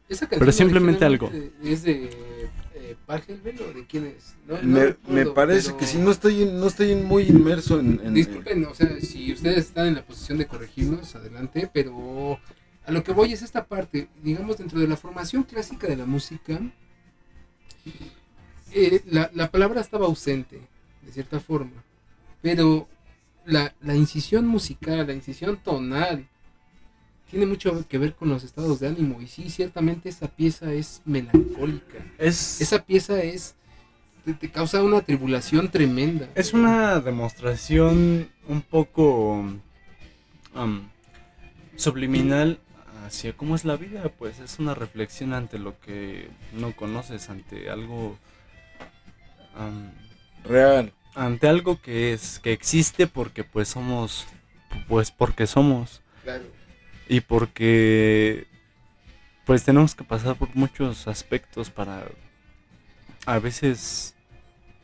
[0.09, 2.49] Esa canción Pero simplemente originalmente ¿Es de
[2.95, 4.35] Pachelbel o de quién es?
[4.47, 7.79] No- no me, recuerdo, me parece pero- que si no estoy, no estoy muy inmerso
[7.79, 7.99] en...
[8.03, 12.39] en- Disculpen, o sea, si ustedes están en la posición de corregirnos, adelante, pero
[12.85, 16.05] a lo que voy es esta parte, digamos, dentro de la formación clásica de la
[16.05, 16.59] música,
[18.73, 20.61] eh, la, la palabra estaba ausente,
[21.05, 21.83] de cierta forma,
[22.41, 22.87] pero
[23.45, 26.27] la, la incisión musical, la incisión tonal
[27.31, 29.21] tiene mucho que ver con los estados de ánimo.
[29.21, 31.97] Y sí, ciertamente esa pieza es melancólica.
[32.17, 33.55] Es, Esa pieza es.
[34.25, 36.27] Te, te causa una tribulación tremenda.
[36.35, 39.43] es una demostración un poco
[40.53, 40.89] am,
[41.75, 42.59] subliminal
[43.07, 44.09] hacia cómo es la vida.
[44.09, 48.17] Pues es una reflexión ante lo que no conoces, ante algo...
[49.55, 49.91] am,
[50.43, 50.91] Real.
[51.15, 54.25] ante algo que es que existe porque pues somos
[54.87, 56.43] pues porque somos Claro.
[57.11, 58.47] Y porque
[59.45, 62.05] pues tenemos que pasar por muchos aspectos para
[63.25, 64.15] a veces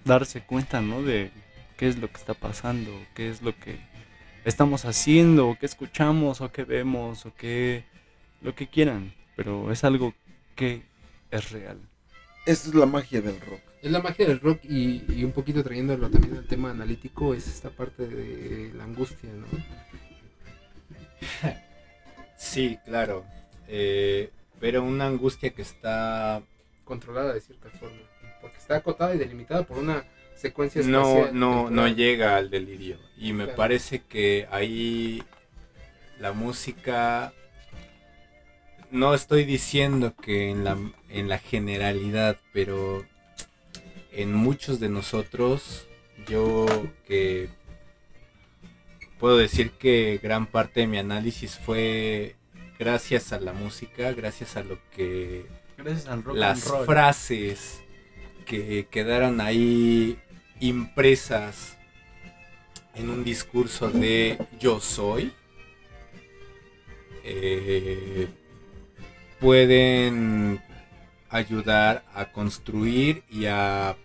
[0.04, 1.02] darse cuenta, ¿no?
[1.02, 1.32] De
[1.78, 3.80] qué es lo que está pasando, qué es lo que
[4.44, 7.86] estamos haciendo, o qué escuchamos, o qué vemos, o qué
[8.42, 10.14] lo que quieran, pero es algo
[10.58, 10.82] que
[11.32, 11.80] es real.
[12.46, 13.62] Esa es la magia del rock.
[13.82, 17.48] Es la magia del rock y, y un poquito trayéndolo también al tema analítico, es
[17.48, 19.48] esta parte de la angustia, ¿no?
[22.38, 23.26] Sí, claro.
[23.68, 26.42] Eh, pero una angustia que está
[26.84, 27.98] Controlada de cierta forma.
[28.42, 30.06] Porque está acotada y delimitada por una
[30.36, 32.98] secuencia no, espacial no, no llega al delirio.
[33.18, 33.58] Y me Claro.
[33.58, 35.22] parece que ahí
[36.20, 37.34] la música.
[38.90, 40.78] No estoy diciendo que en la,
[41.10, 43.06] en la generalidad, pero
[44.14, 45.88] en muchos de nosotros,
[46.26, 46.66] yo
[47.06, 47.50] que
[49.20, 52.36] puedo decir que gran parte de mi análisis fue
[52.80, 55.46] gracias a la música, gracias a lo que
[55.78, 57.82] Gracias al rock las frases
[58.46, 60.18] que quedaron ahí
[60.60, 61.78] impresas
[62.96, 65.34] en un discurso de yo soy
[67.30, 68.30] eh,
[69.42, 70.62] pueden
[71.30, 73.98] ayudar a construir y a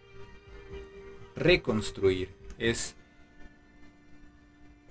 [1.36, 2.30] reconstruir.
[2.58, 2.96] Es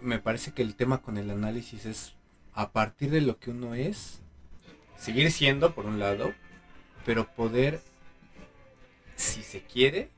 [0.01, 2.13] me parece que el tema con el análisis es
[2.53, 4.19] a partir de lo que uno es
[4.97, 6.33] seguir siendo por un lado
[7.05, 7.81] pero poder,
[9.15, 10.09] si se quiere,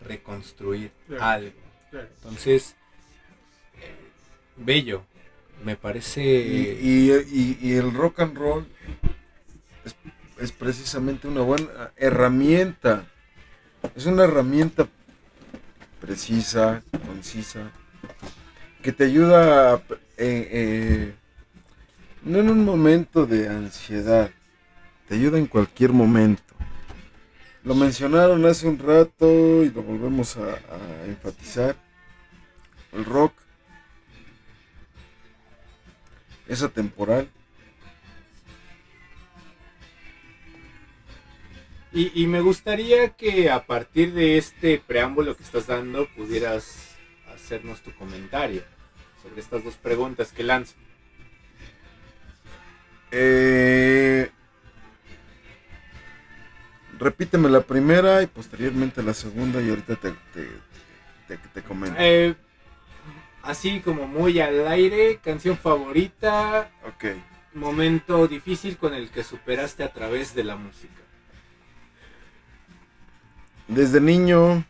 [0.00, 1.24] reconstruir Claro.
[1.24, 1.58] algo.
[1.90, 2.08] Claro.
[2.16, 2.76] Entonces,
[3.80, 3.94] eh,
[4.56, 5.04] bello,
[5.64, 6.22] me parece...
[6.22, 8.68] Y, y- y- y el rock and roll
[9.84, 9.96] es,
[10.38, 13.06] es precisamente una buena herramienta.
[13.96, 14.86] Es una herramienta
[16.00, 17.72] precisa, concisa,
[18.82, 19.82] que te ayuda
[20.16, 21.14] eh, eh,
[22.22, 24.30] no en un momento de ansiedad,
[25.08, 26.42] te ayuda en cualquier momento.
[27.64, 30.58] Lo mencionaron hace un rato y lo volvemos a,
[31.06, 31.76] enfatizar.
[32.92, 33.32] El rock
[36.46, 37.28] es atemporal.
[41.90, 46.87] Y me gustaría que a partir de este preámbulo que estás dando pudieras
[47.48, 48.62] hacernos tu comentario
[49.22, 50.74] sobre estas dos preguntas que lanzo.
[53.10, 54.30] Eh,
[56.98, 60.48] repíteme la primera y posteriormente la segunda y ahorita te, te,
[61.26, 61.96] te- te comento.
[61.98, 62.34] Eh,
[63.42, 67.16] así como muy al aire, canción favorita, Ok.
[67.54, 70.92] momento difícil con el que superaste a través de la música.
[73.68, 74.64] Desde niño,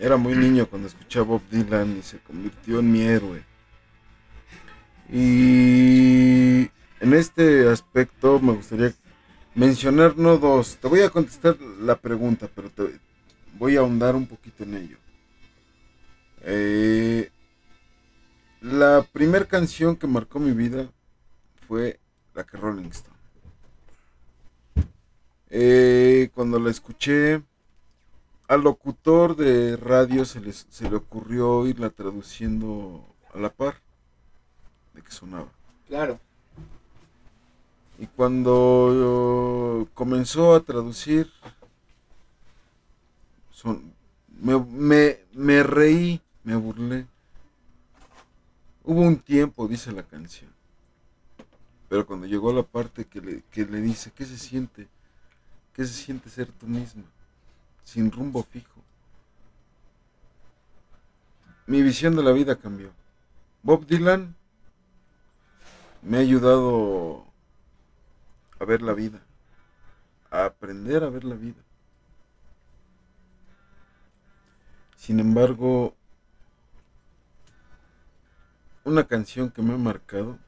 [0.00, 3.44] era muy niño cuando escuchaba Bob Dylan y se convirtió en mi héroe.
[5.12, 6.70] Y
[7.00, 8.94] en este aspecto me gustaría
[9.54, 10.78] mencionar no dos.
[10.80, 12.98] Te voy a contestar la pregunta, pero te
[13.58, 14.96] voy a ahondar un poquito en ello.
[16.42, 17.30] Eh,
[18.62, 20.90] la primera canción que marcó mi vida
[21.68, 22.00] fue
[22.34, 23.16] la que Rolling Stone.
[25.50, 27.42] Eh, cuando la escuché,
[28.50, 33.76] al locutor de radio se, les- se le ocurrió irla traduciendo a la par
[34.92, 35.46] de que sonaba.
[35.86, 36.18] Claro.
[38.00, 41.30] Y cuando comenzó a traducir,
[43.52, 43.94] son-
[44.40, 47.06] me, me- me reí, me burlé.
[48.82, 50.50] Hubo un tiempo, dice la canción.
[51.88, 54.88] Pero cuando llegó la parte que le, que le dice, ¿qué se siente?
[55.72, 57.04] ¿Qué se siente ser tú misma?
[57.84, 58.82] Sin rumbo fijo.
[61.66, 62.92] Mi visión de la vida cambió.
[63.62, 64.34] Bob Dylan
[66.02, 67.26] me ha ayudado
[68.58, 69.20] a ver la vida,
[70.30, 71.62] a aprender a ver la vida.
[74.96, 75.94] Sin embargo,
[78.84, 80.38] una canción que me ha marcado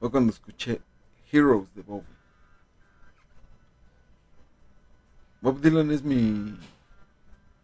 [0.00, 0.80] fue cuando escuché
[1.30, 2.04] Heroes de Bob.
[5.44, 6.58] Bob Dylan es mi,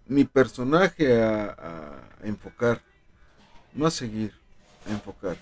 [0.06, 2.82] mi personaje a, enfocar,
[3.72, 4.34] no a seguir,
[4.86, 5.38] a enfocar.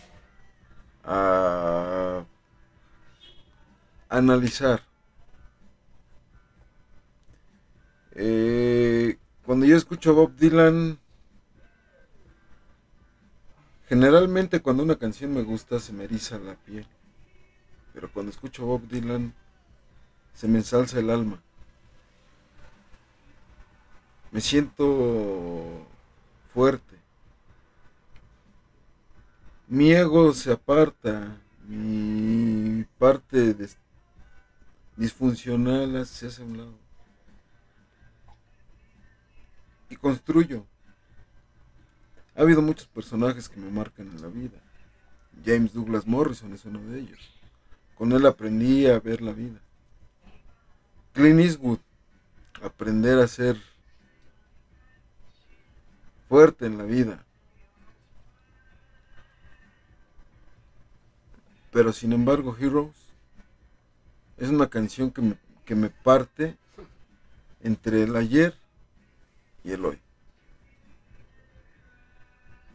[1.03, 2.25] a
[4.09, 4.81] analizar.
[8.13, 10.97] Eh, cuando yo escucho a Bob Dylan,
[13.89, 16.87] generalmente cuando una canción me gusta se me eriza la piel.
[17.93, 19.35] Pero cuando escucho a Bob Dylan,
[20.35, 21.43] se me ensalza el alma.
[24.31, 25.87] Me siento
[26.53, 26.97] fuerte.
[29.67, 31.37] Mi ego se aparta,
[31.67, 33.55] mi parte
[34.97, 36.75] disfuncional se hace a un lado.
[39.91, 40.67] Y construyo.
[42.35, 44.59] Ha habido muchos personajes que me marcan en la vida.
[45.45, 47.35] James Douglas Morrison es uno de ellos.
[47.95, 49.61] Con él aprendí a ver la vida.
[51.13, 51.81] Clint Eastwood,
[52.63, 53.61] aprender a ser
[56.29, 57.25] fuerte en la vida.
[61.73, 62.97] Pero sin embargo, Heroes
[64.37, 66.57] es una canción que me, que me parte
[67.61, 68.55] entre el ayer
[69.65, 70.01] y el hoy.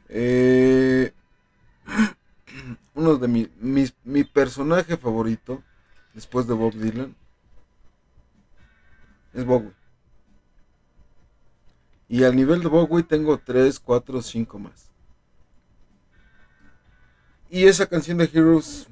[0.09, 1.11] Eh,
[2.93, 5.63] uno de mi, mis- mi personaje favorito,
[6.13, 7.15] después de Bob Dylan,
[9.33, 9.71] es Bowie.
[12.13, 14.91] Y al nivel de Bowie tengo 3, 4, 5 más.
[17.49, 18.87] Y esa canción de Heroes,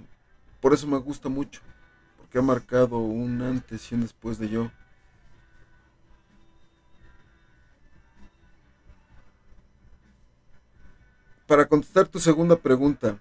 [0.60, 1.62] por eso me gusta mucho.
[2.18, 4.72] Porque ha marcado un antes y un después de yo.
[11.46, 13.20] Para contestar tu segunda pregunta,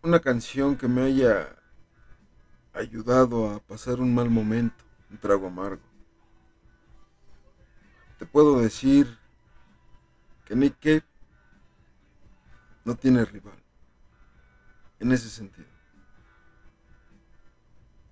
[0.00, 1.56] una canción que me haya
[2.72, 5.89] ayudado a pasar un mal momento, un trago amargo.
[8.20, 9.18] Te puedo decir
[10.44, 11.04] que Nick Cave
[12.84, 13.58] no tiene rival.
[14.98, 15.66] En ese sentido.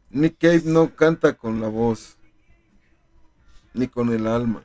[0.09, 2.17] Nick Cave no canta con la voz,
[3.75, 4.65] ni con el alma.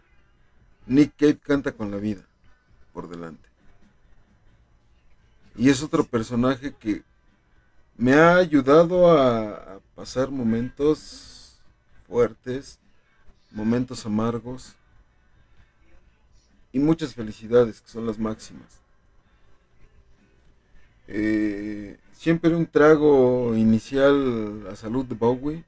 [0.87, 2.25] Nick Cave canta con la vida
[2.93, 3.49] por delante.
[5.57, 7.03] Y es otro personaje que
[7.97, 11.59] me ha ayudado a, a pasar momentos
[12.07, 12.79] fuertes,
[13.51, 14.77] momentos amargos
[16.73, 18.81] y muchas felicidades que son las máximas.
[21.07, 25.63] Eh, siempre un trago inicial a salud de Bowie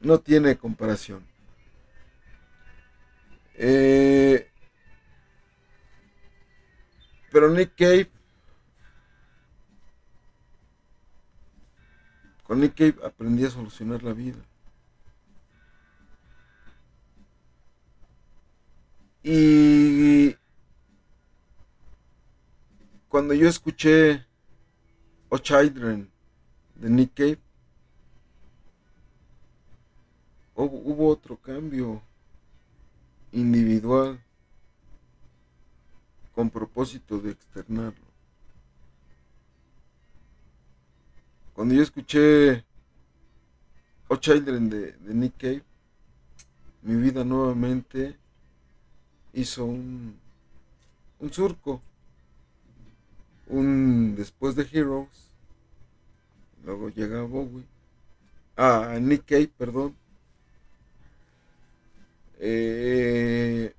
[0.00, 1.26] no tiene comparación.
[3.54, 4.48] Eh,
[7.32, 8.08] pero Nick Cave,
[12.44, 14.38] con Nick Cave aprendí a solucionar la vida.
[19.30, 20.34] Y
[23.10, 24.24] cuando yo escuché
[25.28, 26.10] O Children
[26.76, 27.38] de Nick Cave,
[30.54, 32.00] hubo, otro cambio
[33.30, 34.18] individual
[36.34, 38.06] con propósito de externarlo.
[41.52, 42.64] Cuando yo escuché
[44.08, 45.64] O Children de, de Nick Cave,
[46.80, 48.16] mi vida nuevamente
[49.32, 50.16] hizo un,
[51.20, 51.80] un surco.
[53.46, 55.30] Un después de Heroes.
[56.64, 57.64] Luego llega Bowie.
[58.56, 59.94] Ah, Nick perdón.
[62.40, 63.74] Eh,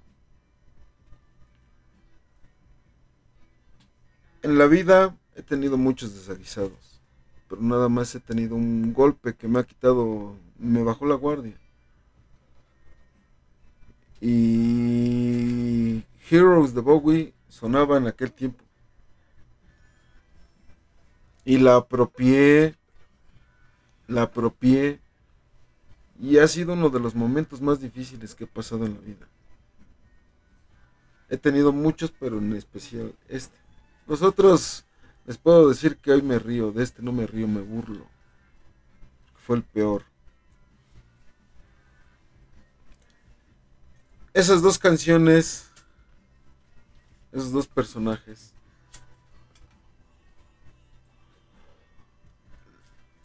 [4.42, 7.00] en la vida he tenido muchos desaguisados,
[7.48, 11.58] pero nada más he tenido un golpe que me ha quitado, me bajó la guardia.
[14.22, 18.64] Y Heroes de Bowie sonaba en aquel tiempo.
[21.46, 22.76] Y la apropié,
[24.08, 25.00] la apropié
[26.20, 29.28] y ha sido uno de los momentos más difíciles que he pasado en la vida.
[31.30, 33.58] He tenido muchos, pero en especial este.
[34.08, 34.86] Los otros,
[35.26, 38.06] les puedo decir que hoy me río, de este no me río, me burlo.
[39.38, 40.04] Fue el peor.
[44.34, 45.72] Esas dos canciones,
[47.32, 48.54] esos dos personajes,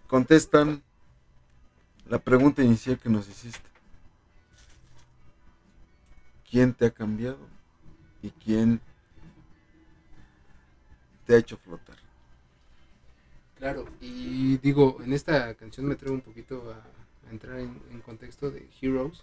[0.07, 0.83] contestan
[2.07, 3.69] la pregunta inicial que nos hiciste.
[6.51, 7.49] ¿Quién te ha cambiado?
[8.23, 8.81] ¿Y quién
[11.27, 11.97] te ha hecho flotar?
[13.57, 18.51] Claro, y digo, en esta canción me atrevo un poquito a, entrar en, en contexto
[18.51, 19.23] de Heroes.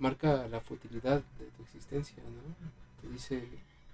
[0.00, 3.06] Marca la futilidad de tu existencia, ¿no?
[3.06, 3.42] Te dice,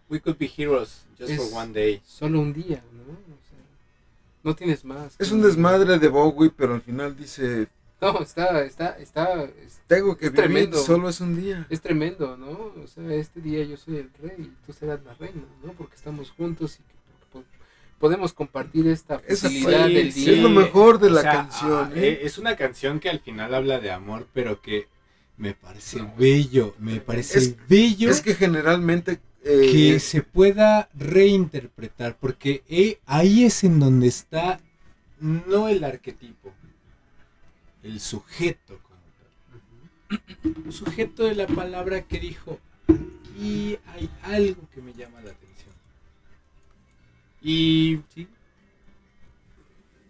[0.08, 2.00] We could be heroes just Es- for one day.
[2.06, 3.12] Solo un día, ¿no?
[3.12, 3.58] O sea,
[4.44, 5.16] no tienes más.
[5.18, 7.66] Es un desmadre de Bowie, pero al final dice,
[8.00, 10.78] No, está, está, está, es, tengo que Es vivir, tremendo.
[10.78, 11.66] solo es un día.
[11.70, 12.72] es tremendo, ¿no?
[12.82, 15.72] O sea, este día yo soy el rey y tú serás la reina, ¿no?
[15.72, 17.56] Porque estamos juntos y que porque po-
[17.98, 20.32] podemos compartir esta Esa facilidad fue- del sí, día.
[20.34, 21.90] Es lo mejor de O la sea, canción.
[21.92, 22.08] ah, ¿eh?
[22.10, 24.86] eh, Es una canción que al final habla de amor, pero que
[25.38, 29.20] me parece bello, me parece Es- bello Es que generalmente...
[29.44, 34.60] eh, que se pueda reinterpretar, porque eh, ahí es en donde está
[35.20, 36.52] no el arquetipo,
[37.82, 40.62] el sujeto como tal.
[40.64, 42.58] Un sujeto de la palabra que dijo,
[42.88, 45.74] aquí hay algo que me llama la atención.
[47.42, 48.26] Y sí,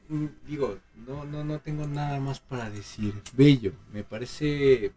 [0.08, 3.12] mm, digo, no, no, no tengo nada más para decir.
[3.34, 4.92] Bello, me parece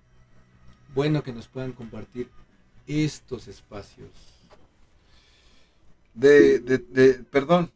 [1.00, 2.30] bueno que nos puedan compartir
[2.86, 4.10] estos espacios.
[6.14, 7.72] de, de, de- perdón,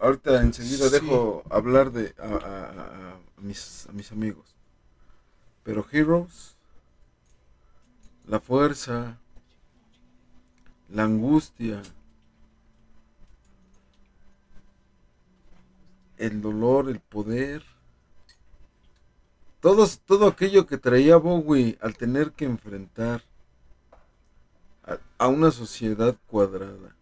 [0.00, 0.92] ahorita enseguida Sí.
[0.94, 4.46] dejo hablar de a, a- a- a mis, a mis amigos.
[5.62, 6.56] Pero Heroes,
[8.26, 9.18] la fuerza,
[10.88, 11.82] la angustia,
[16.16, 17.62] el dolor, el poder,
[19.62, 23.22] todos, todo aquello que traía Bowie al tener que enfrentar
[24.84, 26.94] a- a una sociedad cuadrada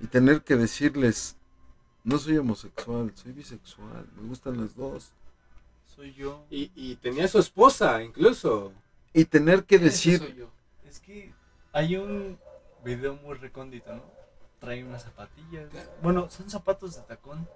[0.00, 1.36] y tener que decirles,
[2.04, 5.12] no soy homosexual, soy bisexual, me gustan las dos.
[5.94, 6.44] Soy yo.
[6.50, 8.72] Y, y tenía su esposa, incluso.
[9.14, 10.50] Y tener que decir, soy yo.
[10.86, 11.32] Es que
[11.72, 12.38] hay un
[12.84, 14.02] video muy recóndito, ¿no?
[14.60, 15.68] Trae unas zapatillas.
[16.02, 17.48] Bueno, son zapatos de tacón.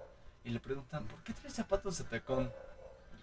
[0.43, 2.51] Y le preguntan, ¿por qué traes zapatos de tacón?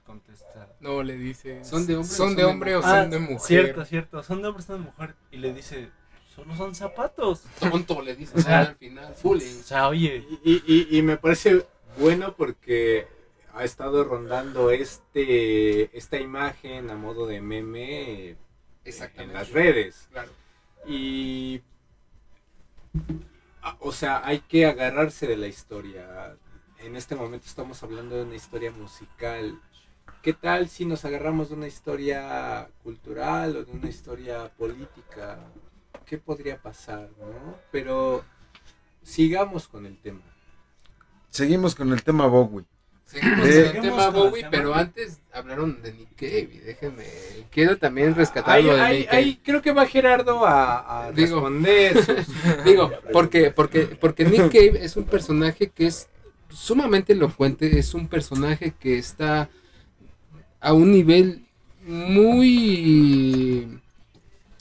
[0.08, 0.70] Él contesta.
[0.80, 1.64] No, le dice.
[1.66, 3.40] ¿Son de hombre o ¿Son son de de hombre o "Ah, son de mujer?
[3.48, 4.24] Cierto, cierto.
[4.24, 5.16] Son de hombre, son de mujer.
[5.32, 5.90] Y le dice,
[6.34, 7.44] solo son zapatos.
[7.60, 9.60] Tonto le dices O sea, al final, fooling.
[9.60, 11.66] O sea, oye, Y, y- y me parece
[12.00, 13.08] bueno porque
[13.54, 18.38] ha estado rondando este esta imagen a modo de meme en
[18.86, 19.34] Exactamente.
[19.34, 20.08] las redes.
[20.12, 20.32] Claro.
[20.86, 21.62] Y.
[23.62, 26.36] ah, O sea, hay que agarrarse de la historia.
[26.80, 29.60] En este momento estamos hablando de una historia musical.
[30.28, 35.40] ¿Qué tal si nos agarramos de una historia cultural o de una historia política?
[36.06, 37.56] ¿Qué podría pasar, no?
[37.72, 38.26] Pero
[39.02, 40.20] sigamos con el tema.
[41.30, 42.66] seguimos con el tema Bowie.
[43.06, 44.52] Seguimos Eh, con el tema Bowie, tema.
[44.52, 46.50] pero antes hablaron de Nick Cave.
[46.56, 47.06] y Déjenme,
[47.50, 49.18] quiero también Ahí, rescatar lo de ahí- Nick Cave.
[49.18, 51.36] ahí creo que va Gerardo a, a Digo.
[51.36, 51.94] responder.
[52.04, 56.10] sus- Digo, porque, porque, porque Nick Cave es un personaje que es
[56.50, 59.48] sumamente elocuente, es un personaje que está
[60.60, 61.46] a un nivel
[61.86, 63.80] muy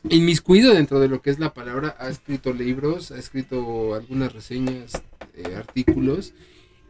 [0.08, 5.02] inmiscuido dentro de lo que es la palabra, ha escrito libros, ha escrito algunas reseñas,
[5.34, 6.32] eh, artículos,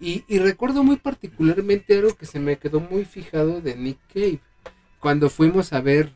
[0.00, 4.40] y, y recuerdo muy particularmente algo que se me quedó muy fijado de Nick Cave,
[5.00, 6.12] cuando fuimos a ver,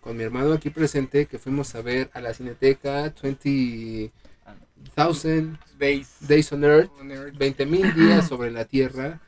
[0.00, 6.16] con mi hermano aquí presente, que fuimos a ver a la Cineteca 20,000 Days.
[6.20, 7.36] Days on Earth, on Earth.
[7.36, 9.20] 20.000 días sobre la Tierra.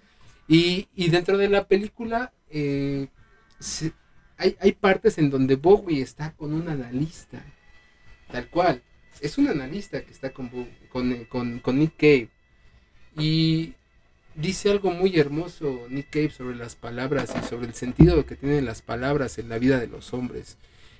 [0.54, 3.08] Y, dentro de la película eh,
[4.36, 7.42] hay, partes en donde Bowie está con un analista,
[8.30, 8.82] tal cual.
[9.22, 10.50] Es un analista que está con,
[10.90, 12.28] con, eh, con- con Nick Cave.
[13.16, 13.72] Y
[14.34, 18.66] dice algo muy hermoso Nick Cave sobre las palabras y sobre el sentido que tienen
[18.66, 20.58] las palabras en la vida de los hombres.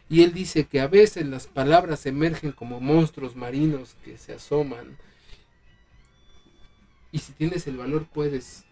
[0.09, 4.97] Y él dice que a veces las palabras emergen como monstruos marinos que se asoman.
[7.11, 8.65] Y si tienes el valor, puedes.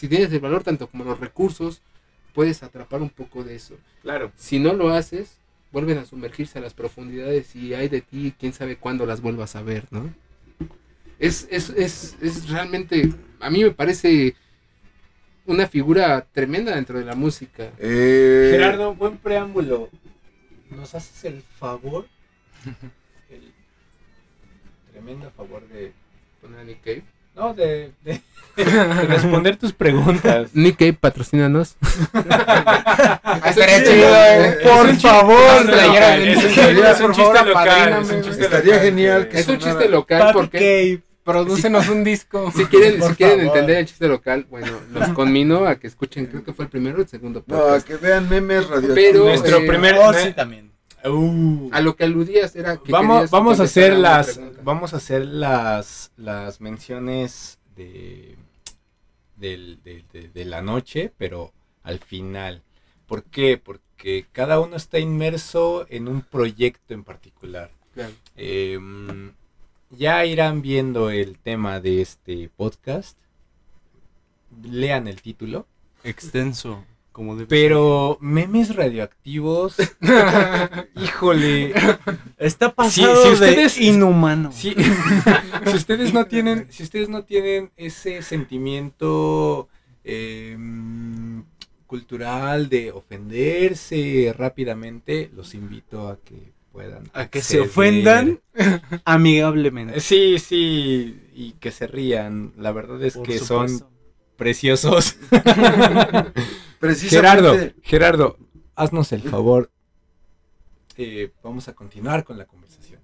[0.00, 1.82] Si tienes el valor tanto como los recursos,
[2.32, 3.76] puedes atrapar un poco de eso.
[4.00, 4.32] Claro.
[4.34, 5.36] Si no lo haces,
[5.72, 9.56] vuelven a sumergirse a las profundidades y hay de ti, quién sabe cuándo las vuelvas
[9.56, 10.10] a ver, ¿no?
[11.18, 14.34] Es, es, es, es realmente, a mí me parece
[15.44, 17.70] una figura tremenda dentro de la música.
[17.78, 19.90] Eh, Gerardo, buen preámbulo.
[20.70, 22.08] ¿Nos haces el favor?
[23.28, 23.52] El
[24.92, 25.92] tremendo favor de.
[26.40, 27.04] Poner a Nick Cave.
[27.40, 28.20] No, de, de-
[28.56, 30.50] de responder tus preguntas.
[30.54, 31.76] Nick Cave, patrocínanos.
[33.46, 34.58] Estaría chido, eh.
[34.62, 38.04] Por favor, es un chiste- local,
[38.38, 41.02] Estaría genial Es un chiste local porque Cave.
[41.22, 42.50] Prodúcenos un disco.
[42.56, 46.44] si quieren, si quieren entender el chiste local, bueno, los conmino a que escuchen, creo
[46.44, 47.86] que fue el primero o el segundo No, podcast.
[47.86, 48.94] que vean memes radio.
[48.94, 49.96] Pero, Nuestro eh, primer.
[49.98, 50.69] Oh, sí, también.
[51.04, 51.70] Uh.
[51.72, 54.60] A lo que aludías era que vamos, vamos a hacer las pregunta.
[54.64, 58.36] vamos a hacer las las menciones de
[59.36, 61.52] del- de, de- de la noche pero
[61.82, 62.62] al final
[63.06, 63.56] ¿por qué?
[63.56, 68.12] porque cada uno está inmerso en un proyecto en particular Claro.
[68.36, 69.32] Em,
[69.90, 73.18] ya irán viendo el tema de este podcast.
[74.62, 75.66] Lean el título.
[76.04, 76.84] Extenso,
[77.20, 79.76] como debe Pero memes radioactivos.
[80.96, 81.74] híjole.
[82.38, 84.50] Está Si- pasado si ustedes- de inhumano.
[84.52, 84.74] Si,
[85.66, 89.68] si ustedes no tienen, si ustedes no tienen ese sentimiento
[90.02, 91.44] em,
[91.86, 98.40] cultural de ofenderse rápidamente, los invito a que puedan A que se ofendan
[99.04, 100.00] amigablemente.
[100.00, 102.54] Sí, sí, y que se rían.
[102.56, 103.84] La verdad es Por que son.
[104.40, 105.16] Preciosos.
[106.80, 107.08] Precisamente.
[107.10, 108.36] Gerardo, Gerardo,
[108.74, 109.70] haznos el favor.
[110.96, 113.00] Eh, vamos a continuar con la conversación.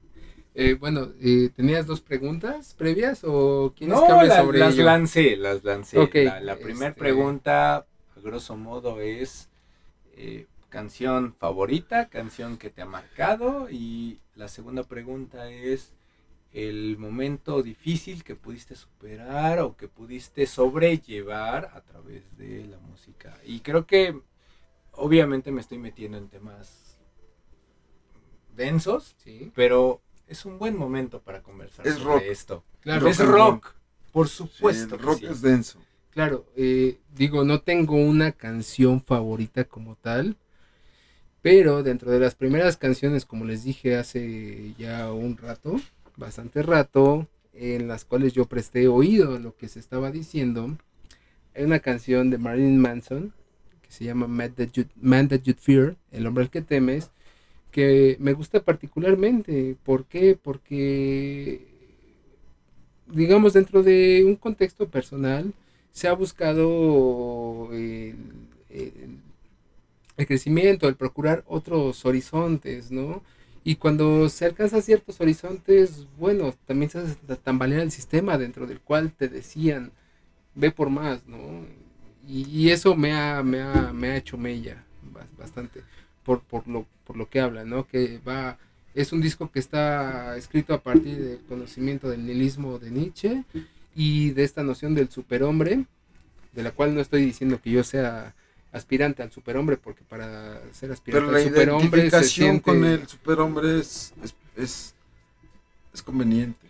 [0.54, 4.74] Eh, bueno, eh, ¿tenías dos preguntas previas o quieres No, que hable la- sobre las
[4.74, 4.84] ello?
[4.84, 6.08] lancé, las lancé.
[6.24, 9.50] La la primera este- pregunta, a grosso modo, es
[10.16, 13.68] eh, canción favorita, canción que te ha marcado.
[13.70, 15.92] Y la segunda pregunta es
[16.56, 23.38] el momento difícil que pudiste superar o que pudiste sobrellevar a través de la música.
[23.44, 24.18] Y creo que
[24.92, 26.98] obviamente me estoy metiendo en temas
[28.56, 32.22] densos, Sí, pero es un buen momento para conversar Es sobre rock.
[32.22, 32.64] esto.
[32.80, 33.06] claro.
[33.08, 33.74] es and rock,
[34.12, 34.94] por Sí, supuesto.
[34.94, 35.26] el rock sí.
[35.26, 35.80] es denso.
[36.10, 40.36] Claro, eh, digo, no tengo una canción favorita como tal,
[41.42, 45.76] pero dentro de las primeras canciones, como les dije hace ya un rato,
[46.16, 50.76] bastante rato, en las cuales yo presté oído a lo que se estaba diciendo,
[51.54, 53.32] hay una canción de Marilyn Manson
[53.82, 57.10] que se llama Man That You, Man That You'd Fear, El hombre al que temes,
[57.70, 59.76] que me gusta particularmente.
[59.84, 60.38] ¿Por qué?
[60.40, 61.66] Porque,
[63.06, 65.52] digamos, dentro de un contexto personal,
[65.92, 68.16] se ha buscado el-
[70.16, 73.22] el crecimiento, el procurar otros horizontes, ¿no?
[73.68, 78.78] Y cuando se alcanzan ciertos horizontes, bueno, también se hace tambalear el sistema dentro del
[78.78, 79.90] cual te decían,
[80.54, 81.66] ve por más, ¿no?
[82.28, 85.80] Y, y eso me ha, me, ha, me ha hecho mella bas- bastante
[86.24, 87.88] por, por, lo, por lo que habla, ¿no?
[87.88, 88.56] Que va,
[88.94, 93.42] es un disco que está escrito a partir del conocimiento del nihilismo de Nietzsche
[93.96, 95.86] y de esta noción del superhombre,
[96.52, 98.32] de la cual no estoy diciendo que yo sea
[98.76, 102.62] aspirante al superhombre, porque para ser aspirante Pero la al superhombre se identificación siente...
[102.62, 104.94] con el superhombre es, es, es,
[105.94, 106.66] es conveniente.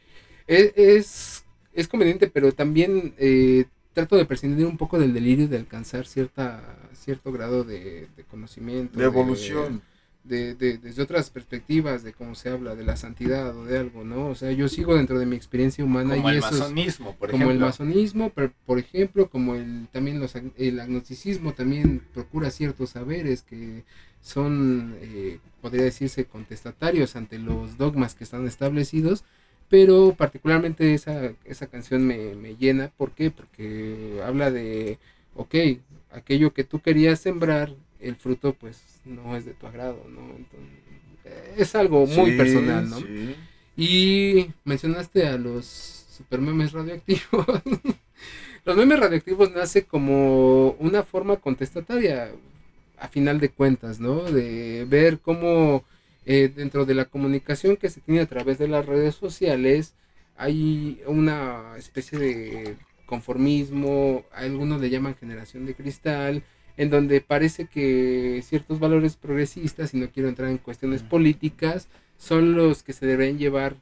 [0.47, 5.59] Es, es, es conveniente, pero también eh, trato de prescindir un poco del delirio de
[5.59, 6.63] alcanzar cierta
[6.95, 8.99] cierto grado de, de conocimiento.
[8.99, 9.79] De evolución.
[9.79, 9.96] De,
[10.55, 14.29] de- desde otras perspectivas, de cómo se habla, de la santidad o de algo, ¿no?
[14.29, 17.51] O sea, yo sigo dentro de mi experiencia humana Como y el masonismo, por como
[17.51, 23.43] el masonismo, pero, por ejemplo, como el también los, el agnosticismo también procura ciertos saberes
[23.43, 23.85] que
[24.21, 29.25] son, eh, podría decirse, contestatarios ante los dogmas que están establecidos,
[29.69, 33.31] pero particularmente esa, esa canción me, me llena, ¿por qué?
[33.31, 34.99] Porque habla de,
[35.35, 35.55] ok,
[36.11, 37.75] aquello que tú querías sembrar,
[38.09, 40.23] el fruto pues no es de tu agrado, ¿no?
[40.37, 40.69] Entonces,
[41.57, 42.99] es algo muy Sí, personal, ¿no?
[43.01, 43.35] sí.
[43.77, 47.47] Y mencionaste a los super memes radioactivos.
[48.65, 52.31] los memes radioactivos nace como una forma contestataria,
[52.99, 54.23] a final de cuentas, ¿no?
[54.23, 55.85] De ver cómo
[56.25, 59.95] eh, dentro de la comunicación que se tiene a través de las redes sociales
[60.37, 62.77] hay una especie de
[63.07, 66.43] conformismo, algunos le llaman generación de cristal,
[66.77, 71.89] en donde parece que ciertos valores progresistas, y no quiero entrar en cuestiones políticas,
[72.19, 73.77] son los que se deben llevar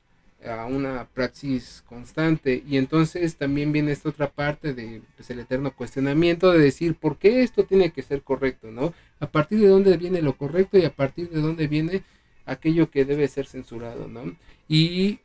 [0.47, 5.75] a una praxis constante y entonces también viene esta otra parte de pues, el eterno
[5.75, 8.93] cuestionamiento de decir por qué esto tiene que ser correcto, ¿no?
[9.21, 12.03] A partir de dónde viene lo correcto y a partir de dónde viene
[12.47, 14.37] aquello que debe ser censurado, ¿no?
[14.69, 15.21] Y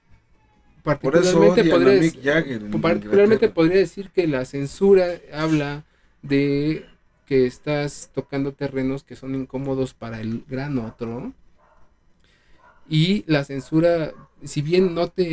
[0.84, 5.84] particularmente podría Jagger particularmente podría decir que la censura habla
[6.22, 6.86] de
[7.30, 11.32] que estás tocando terrenos que son incómodos para el gran otro.
[12.90, 15.24] Y la censura, si bien no te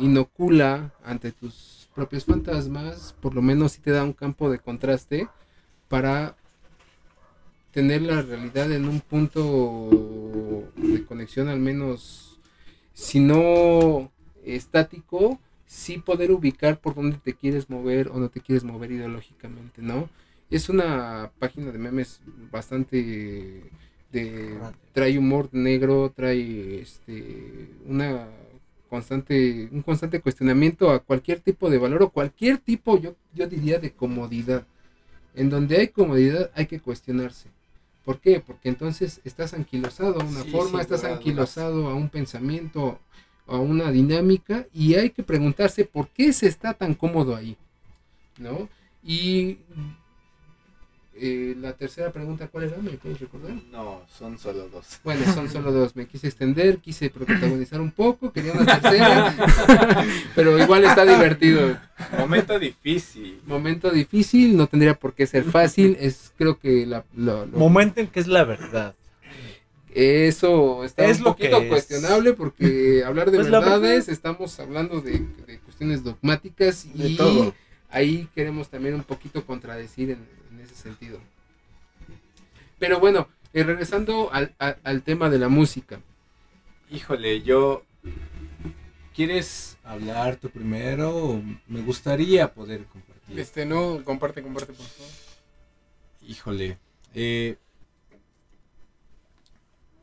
[0.00, 5.28] inocula ante tus propios fantasmas, por lo menos sí te da un campo de contraste
[5.88, 6.34] para
[7.72, 12.40] tener la realidad en un punto de conexión al menos,
[12.94, 14.10] si no
[14.46, 19.82] estático, sí poder ubicar por dónde te quieres mover o no te quieres mover ideológicamente,
[19.82, 20.08] ¿no?
[20.54, 22.20] Es una página de memes
[22.52, 23.70] bastante
[24.12, 24.58] de
[24.92, 28.28] trae humor negro, trae este una
[28.88, 33.78] constante un constante cuestionamiento a cualquier tipo de valor o cualquier tipo yo yo diría
[33.80, 34.64] de comodidad.
[35.34, 37.48] En donde hay comodidad hay que cuestionarse.
[38.04, 38.40] ¿Por qué?
[38.40, 43.00] Porque entonces estás anquilosado a una Sí, forma, estás anquilosado a un pensamiento,
[43.46, 47.56] a una dinámica y hay que preguntarse por qué se está tan cómodo ahí,
[48.38, 48.68] ¿no?
[49.02, 49.58] Y
[51.16, 52.76] eh, la tercera pregunta, ¿cuál era?
[52.78, 53.52] ¿Me puedes recordar?
[53.70, 54.98] No, son solo dos.
[55.04, 55.94] Bueno, son solo dos.
[55.96, 59.34] Me quise extender, quise protagonizar un poco, quería una tercera,
[60.34, 61.78] pero igual está divertido.
[62.18, 63.40] Momento difícil.
[63.46, 65.96] Momento difícil, no tendría por qué ser fácil.
[66.00, 68.94] Es creo que la, lo- lo- Momento en que es la verdad.
[69.94, 71.68] eso está Es un lo que poquito es.
[71.68, 77.54] cuestionable porque hablar de Pues verdades, estamos hablando de, de cuestiones dogmáticas De y todo.
[77.90, 80.18] ahí queremos también un poquito contradecir en
[80.64, 81.18] ese sentido.
[82.78, 86.00] Pero bueno, eh, regresando al, al- al tema de la música.
[86.90, 87.84] Híjole, yo...
[89.14, 91.40] ¿Quieres hablar tú primero?
[91.68, 93.38] Me gustaría poder compartir.
[93.38, 95.12] Este, no, comparte, comparte, por favor.
[96.26, 96.78] Híjole.
[97.14, 97.56] eh,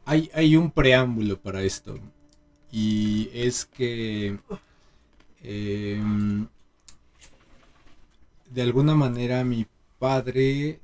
[0.05, 1.99] hay, hay un preámbulo para esto.
[2.71, 4.39] Y es que
[5.43, 6.47] em,
[8.49, 9.65] de alguna manera mi
[10.01, 10.81] padre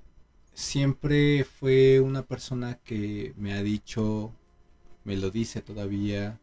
[0.54, 4.32] siempre fue una persona que me ha dicho,
[5.06, 6.40] me lo dice todavía,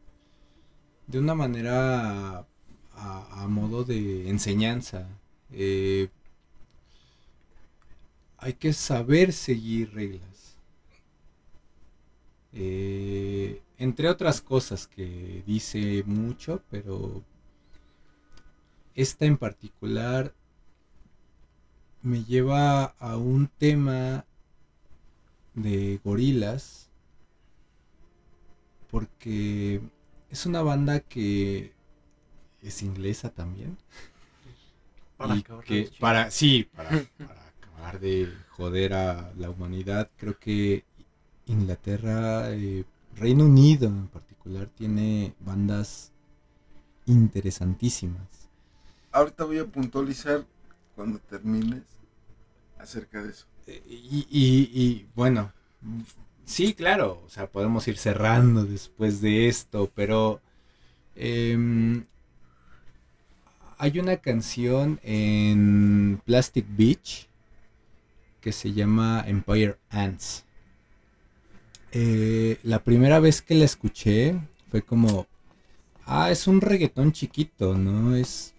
[1.07, 2.49] de una manera
[2.95, 5.09] a, modo de enseñanza.
[5.53, 6.09] eh,
[8.39, 10.57] hay que saber seguir reglas.
[12.53, 17.23] Eh, entre otras cosas que dice mucho, pero
[18.97, 20.35] esta en particular
[22.05, 24.27] me lleva a un tema
[25.55, 26.91] de gorilas
[28.91, 29.81] porque
[30.31, 31.73] es una banda que
[32.63, 33.79] es inglesa también.
[35.17, 40.39] Para y acabar que para sí para, para acabar de joder a la humanidad creo
[40.39, 40.85] que
[41.47, 42.85] Inglaterra eh,
[43.17, 46.13] Reino Unido en particular tiene bandas
[47.07, 48.51] interesantísimas.
[49.11, 50.45] Ahorita voy a puntualizar
[50.95, 51.94] cuando termines
[52.79, 53.47] acerca de eso.
[53.67, 55.53] Eh, y, y- y, bueno
[56.45, 60.41] sí claro o sea podemos ir cerrando después de esto pero
[61.17, 62.05] em,
[63.79, 67.29] hay una canción en Plastic Beach
[68.41, 70.45] que se llama Empire Ants.
[71.93, 74.37] Eh, la primera vez que la escuché
[74.71, 75.27] fue como,
[76.07, 78.17] ah, es un reggaetón chiquito, ¿no?
[78.17, 78.54] Es...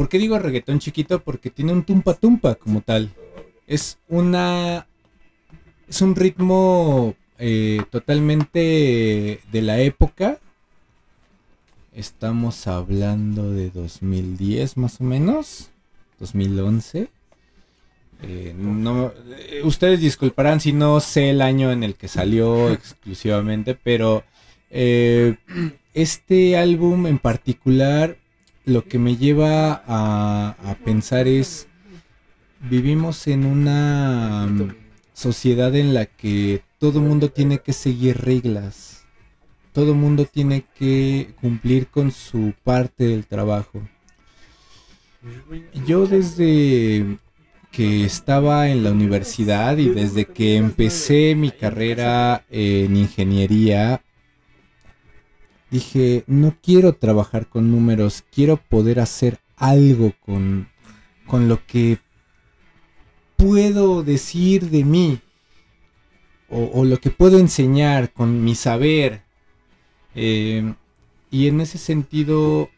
[0.00, 1.20] ¿Por qué digo reggaetón chiquito?
[1.22, 3.10] Porque tiene un tumpa tumpa como tal.
[3.66, 4.86] Es una...
[5.86, 10.38] Es un ritmo eh, totalmente de la época.
[11.92, 15.68] Estamos hablando de 2010 más o menos.
[16.18, 17.10] 2011.
[18.22, 23.74] Eh, no, eh, ustedes disculparán si no sé el año en el que salió exclusivamente,
[23.74, 24.24] pero
[24.70, 25.36] eh,
[25.92, 28.16] este álbum en particular
[28.70, 31.66] lo que me lleva a, pensar es,
[32.70, 34.74] vivimos en una mm,
[35.12, 39.04] sociedad en la que todo mundo tiene que seguir reglas,
[39.72, 43.82] todo mundo tiene que cumplir con su parte del trabajo.
[45.86, 47.18] Yo desde
[47.70, 54.02] que estaba en la universidad y desde que empecé mi carrera en ingeniería,
[55.70, 60.68] dije, no quiero trabajar con números, quiero poder hacer algo con,
[61.26, 61.98] con lo que
[63.36, 65.20] puedo decir de mí
[66.50, 69.22] o, lo que puedo enseñar con mi saber.
[70.14, 70.74] Eh,
[71.30, 72.68] y en ese sentido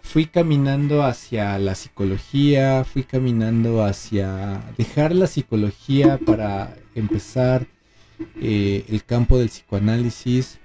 [0.00, 7.66] fui caminando hacia la psicología, fui caminando hacia dejar la psicología para empezar
[8.40, 10.60] eh, el campo del psicoanálisis,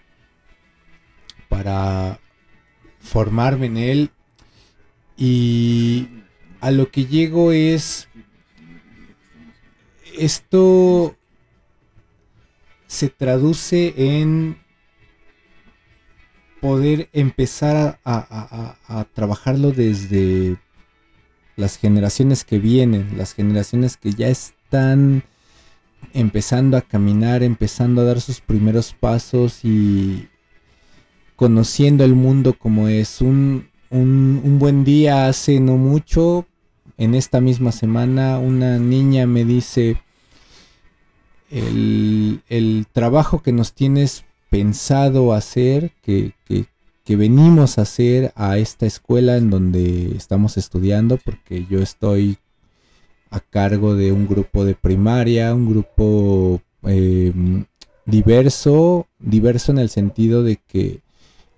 [1.51, 2.21] para
[3.01, 4.09] formarme en él.
[5.17, 6.07] Y
[6.61, 8.07] a lo que llego es,
[10.17, 11.17] esto
[12.87, 14.57] se traduce en
[16.61, 20.57] poder empezar a, trabajarlo desde
[21.57, 25.23] las generaciones que vienen, las generaciones que ya están
[26.13, 30.29] empezando a caminar, empezando a dar sus primeros pasos y
[31.41, 33.19] conociendo el mundo como es.
[33.19, 36.45] Un, un- buen día hace no mucho,
[36.99, 39.97] en esta misma semana, una niña me dice,
[41.49, 46.67] el, el trabajo que nos tienes pensado hacer, que, que-
[47.17, 52.37] venimos a hacer a esta escuela en donde estamos estudiando, porque yo estoy
[53.31, 57.33] a cargo de un grupo de primaria, un grupo eh,
[58.05, 61.01] diverso, diverso en el sentido de que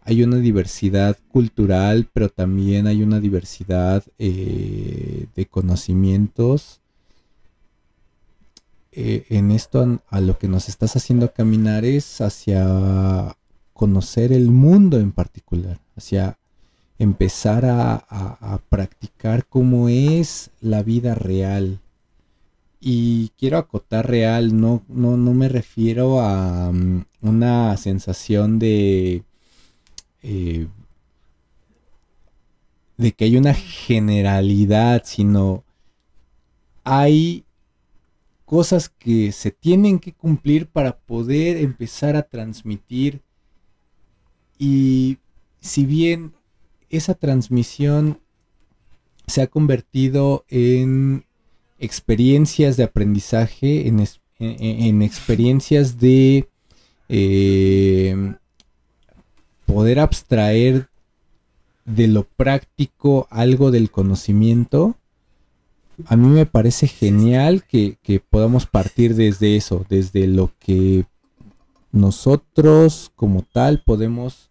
[0.06, 6.82] hay una diversidad cultural, pero también hay una diversidad eh, de conocimientos.
[8.92, 13.36] Eh, en esto a, lo que nos estás haciendo caminar es hacia
[13.74, 16.38] conocer el mundo en particular, hacia
[17.00, 21.80] empezar a practicar cómo es la vida real.
[22.86, 29.24] Y quiero acotar real, no, no, no me refiero a mm, una sensación de,
[30.24, 30.68] eh,
[32.98, 35.64] de que hay una generalidad, sino
[36.84, 37.46] hay
[38.46, 43.22] cosas que se tienen que cumplir para poder empezar a transmitir.
[44.60, 45.18] Y
[45.60, 46.34] si bien
[46.90, 48.20] esa transmisión
[49.28, 51.26] se ha convertido en
[51.80, 54.08] experiencias de aprendizaje, en, en-
[54.60, 56.48] en experiencias de
[57.10, 58.36] eh,
[59.74, 60.88] poder abstraer
[61.86, 64.96] de lo práctico algo del conocimiento,
[66.06, 71.06] a mí me parece genial que, que podamos partir desde eso, desde lo que
[71.92, 74.50] nosotros como tal podemos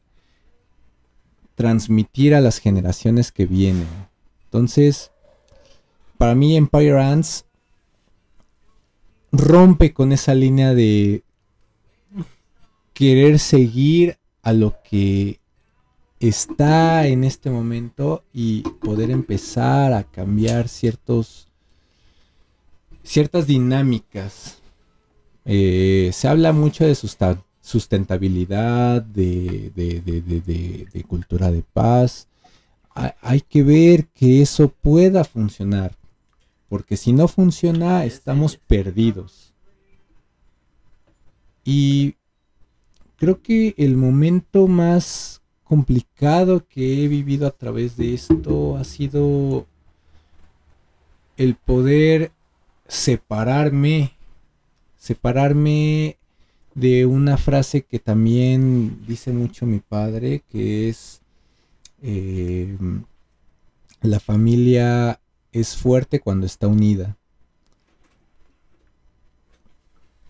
[1.55, 3.89] transmitir a las generaciones que vienen.
[4.45, 5.11] Entonces,
[6.19, 7.45] para mí Empire Ants
[9.33, 11.23] rompe con esa línea de
[12.93, 15.41] querer seguir a lo que
[16.21, 21.49] está en este momento y poder empezar a cambiar ciertos
[23.03, 24.59] ciertas dinámicas.
[25.45, 26.95] Eh, se habla mucho de
[27.61, 30.21] sustentabilidad, de, de- de-
[30.93, 32.29] de- cultura de paz.
[32.95, 35.97] Ha- hay que ver que eso pueda funcionar,
[36.69, 39.53] porque si no funciona estamos perdidos.
[41.65, 42.15] Y
[43.23, 49.65] creo que el momento más complicado que he vivido a través de esto ha sido
[51.37, 52.33] el poder
[52.89, 54.15] separarme,
[54.99, 56.19] separarme
[56.75, 61.21] de una frase que también dice mucho mi padre, que es
[62.03, 62.77] eh,
[64.01, 65.21] la familia
[65.53, 67.17] es fuerte cuando está unida.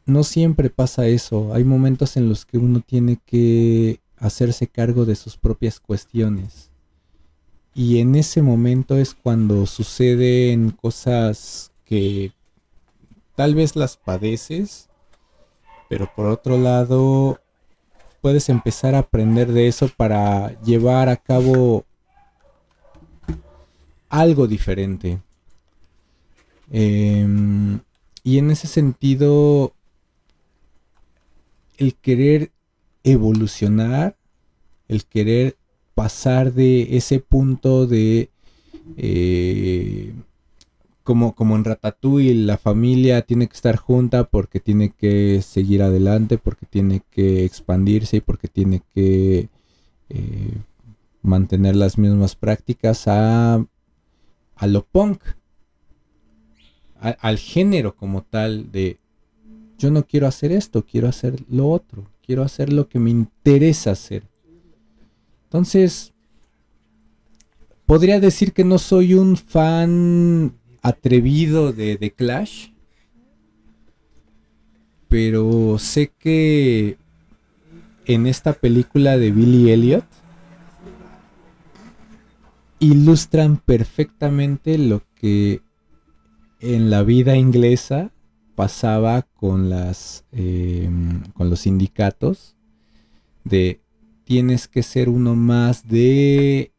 [0.04, 5.16] No siempre pasa eso, hay momentos en los que uno tiene que hacerse cargo de
[5.16, 6.70] sus propias cuestiones.
[7.74, 12.32] Y en ese momento es cuando suceden cosas que
[13.34, 14.88] tal vez las padeces,
[15.88, 17.40] pero por otro lado
[18.20, 21.84] puedes empezar a aprender de eso para llevar a cabo
[24.08, 25.20] algo diferente.
[26.70, 27.80] Em,
[28.22, 29.74] y en ese sentido,
[31.82, 32.52] el querer
[33.02, 34.16] evolucionar,
[34.88, 35.56] el querer
[35.94, 38.30] pasar de ese punto de
[38.96, 40.14] eh,
[41.02, 46.38] como, como en Ratatouille, la familia tiene que estar junta porque tiene que seguir adelante,
[46.38, 49.48] porque tiene que expandirse y porque tiene que
[50.08, 50.56] eh,
[51.22, 53.66] mantener las mismas prácticas a,
[54.54, 55.20] a lo punk,
[57.00, 59.01] al género como tal de
[59.82, 63.90] yo no quiero hacer esto, quiero hacer lo otro, quiero hacer lo que me interesa
[63.90, 64.22] hacer.
[65.46, 66.12] Entonces,
[67.84, 72.68] podría decir que no soy un fan atrevido de, Clash,
[75.08, 76.96] pero sé que
[78.06, 80.06] en esta película de Billy Elliot
[82.78, 85.60] ilustran perfectamente lo que
[86.60, 88.12] en la vida inglesa
[88.62, 90.88] pasaba con las eh,
[91.34, 92.54] con los sindicatos
[93.42, 93.80] de
[94.22, 96.70] tienes que ser uno más de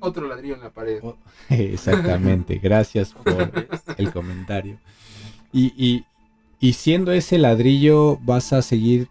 [0.00, 0.98] Otro ladrillo en la pared.
[1.02, 1.16] Oh,
[1.48, 3.50] Exactamente, gracias por
[3.96, 4.78] el comentario.
[5.50, 6.04] Y, y-
[6.60, 9.08] y siendo ese ladrillo vas a seguir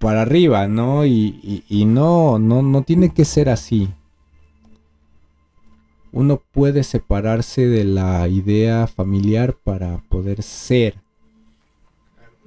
[0.00, 1.04] para arriba, ¿no?
[1.06, 3.88] Y, y- y no, no, no tiene que ser así.
[6.10, 10.96] Uno puede separarse de la idea familiar para poder ser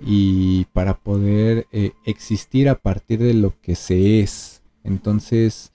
[0.05, 4.61] y para poder eh, existir a partir de lo que se es.
[4.83, 5.71] Entonces,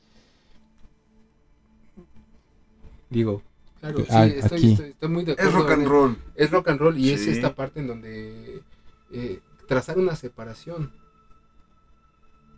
[3.11, 3.43] digo,
[3.81, 4.71] Claro, sí, Ah, estoy, aquí.
[4.73, 5.59] estoy- estoy muy de Es acuerdo.
[5.61, 6.17] rock and roll.
[6.35, 8.61] Es rock and roll y es esta parte en donde
[9.13, 10.91] eh, trazar una separación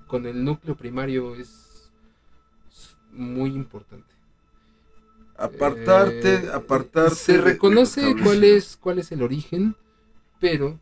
[0.07, 1.91] con el núcleo primario es
[2.71, 4.09] es muy importante.
[5.37, 7.15] Apartarte, Eh, apartarte.
[7.15, 9.77] Se reconoce cuál es, cuál es el origen,
[10.41, 10.79] pero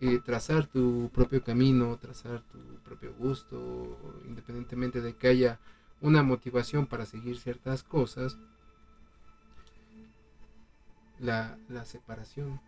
[0.00, 5.60] eh, trazar tu propio camino, trazar tu propio gusto, independientemente de que haya
[6.00, 8.36] una motivación para seguir ciertas cosas,
[11.18, 12.60] la, la separación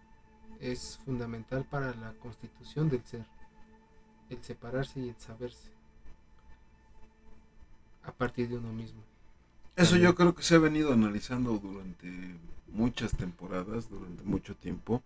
[0.60, 3.26] es fundamental para la constitución del ser,
[4.30, 5.70] el separarse y el saberse
[8.02, 9.02] a partir de uno mismo.
[9.76, 10.10] Eso También.
[10.10, 12.36] yo creo que se ha venido analizando durante
[12.68, 15.02] muchas temporadas, durante mucho tiempo.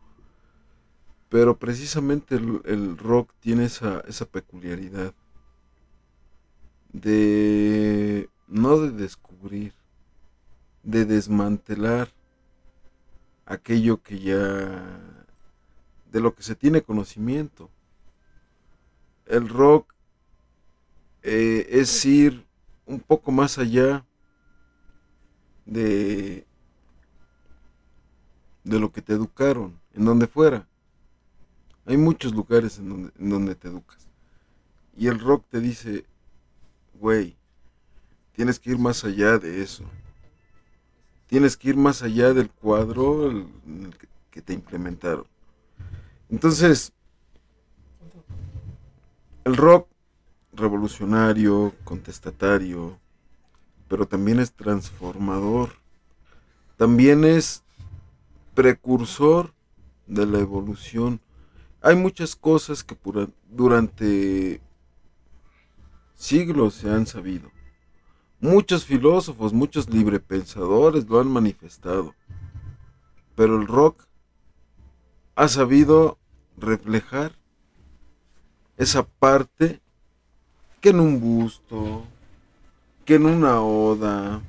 [1.33, 5.15] Pero precisamente el, el rock tiene esa, esa peculiaridad
[6.93, 9.73] de no de descubrir,
[10.83, 12.11] de desmantelar
[13.47, 15.01] aquello que ya
[16.11, 17.71] de lo que se tiene conocimiento.
[19.25, 19.95] El rock
[21.23, 22.47] eh, es ir
[22.85, 24.05] un poco más allá
[25.65, 26.47] de
[28.65, 30.69] de lo que te educaron, en donde fuera.
[31.87, 34.09] Hay muchos lugares en donde, te educas.
[34.97, 36.05] Y el rock te dice,
[37.01, 37.37] güey,
[38.33, 39.85] tienes que ir más allá de eso.
[41.27, 43.49] Tienes que ir más allá del cuadro
[44.31, 45.27] que te implementaron.
[46.29, 46.93] Entonces,
[49.45, 49.89] el rock
[50.53, 52.99] revolucionario, contestatario,
[53.89, 55.71] pero también es transformador.
[56.77, 57.63] También es
[58.55, 59.53] precursor
[60.07, 61.21] de la evolución.
[61.85, 62.97] Hay muchas cosas que
[63.51, 64.61] durante
[66.15, 67.51] siglos se han sabido.
[68.41, 72.15] Muchos filósofos, muchos librepensadores lo han manifestado.
[73.35, 74.05] Pero el rock
[75.35, 76.19] ha sabido
[76.57, 77.33] reflejar
[78.77, 79.81] esa parte
[80.81, 82.05] que en un busto,
[83.05, 84.41] que en una oda,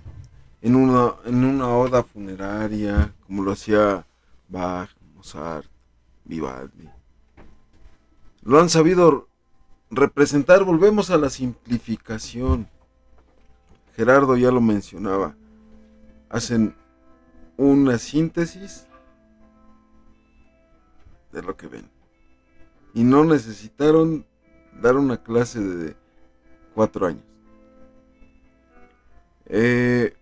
[0.61, 4.05] en una, en una oda funeraria, como lo hacía
[4.49, 5.67] Bach, Mozart,
[6.25, 6.92] Vivaldi.
[8.43, 9.27] Lo han sabido
[9.89, 12.67] representar, volvemos a la simplificación.
[13.95, 15.35] Gerardo ya lo mencionaba.
[16.29, 16.75] Hacen
[17.57, 18.87] una síntesis
[21.31, 21.89] de lo que ven.
[22.93, 24.25] Y no necesitaron
[24.81, 25.95] dar una clase de
[26.73, 27.23] cuatro años.
[29.45, 30.15] Eh,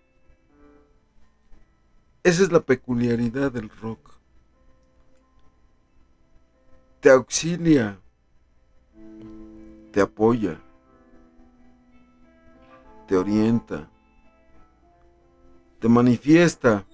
[2.22, 4.12] esa es la peculiaridad del rock.
[7.00, 7.98] Te auxilia,
[9.92, 10.58] te apoya,
[13.06, 13.88] te orienta,
[15.78, 16.86] te manifiesta.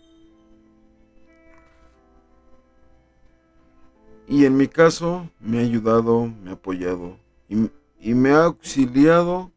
[4.26, 7.16] Y en mi caso me ha ayudado, me ha apoyado
[7.48, 7.70] y,
[8.00, 9.50] y me ha auxiliado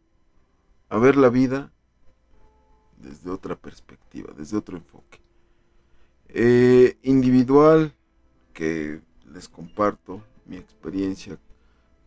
[0.87, 1.71] a ver la vida
[2.97, 5.19] desde otra perspectiva, desde otro enfoque.
[6.29, 7.93] Eh, individual,
[8.53, 11.37] que les comparto mi experiencia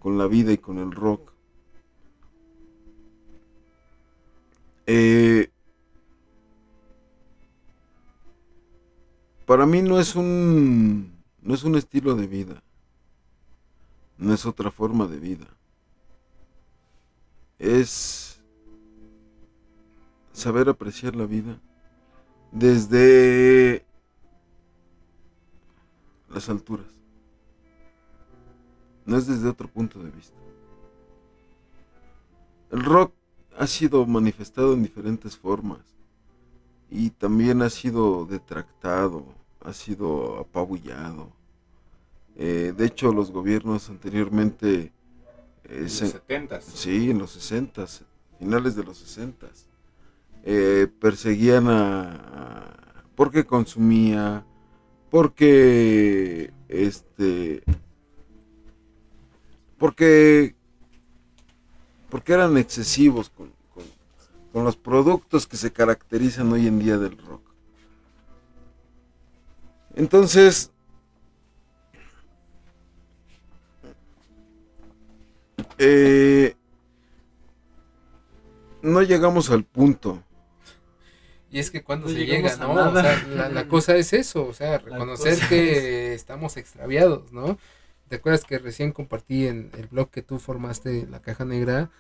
[0.05, 1.33] con la vida y con el rock.
[4.85, 5.49] Eh,
[9.47, 11.11] para mí no es un
[11.41, 12.63] no es un estilo de vida,
[14.19, 15.47] no es otra forma de vida.
[17.59, 18.43] Es
[20.35, 21.59] saber apreciar la vida
[22.53, 23.87] desde
[26.29, 26.94] las alturas.
[29.07, 30.37] No es desde otro punto de vista.
[32.71, 33.13] El rock
[33.59, 35.81] ha sido manifestado en diferentes formas
[36.91, 39.25] y también ha sido detractado,
[39.65, 41.31] ha sido apabullado.
[42.37, 44.93] Eh, de hecho, los gobiernos anteriormente
[45.65, 47.87] eh, En los se- 70 Sí, en los 60,
[48.39, 49.47] finales de los 60.
[50.43, 54.45] Eh, perseguían a, a- porque consumía,
[55.11, 57.63] porque este
[59.85, 60.55] porque
[62.09, 63.85] porque eran excesivos con, con-
[64.51, 67.43] con los productos que se caracterizan hoy en día del rock.
[69.95, 70.71] Entonces,
[75.77, 76.57] eh,
[78.81, 80.23] no llegamos al punto.
[81.51, 82.75] Y es que cuando No se llega, ¿no?
[82.75, 82.89] nada.
[82.89, 87.59] O sea, la, la cosa es eso, o sea, reconocer que estamos extraviados, ¿no?
[88.09, 91.91] ¿Te acuerdas que recién compartí en el blog que tú formaste, La Caja Negra?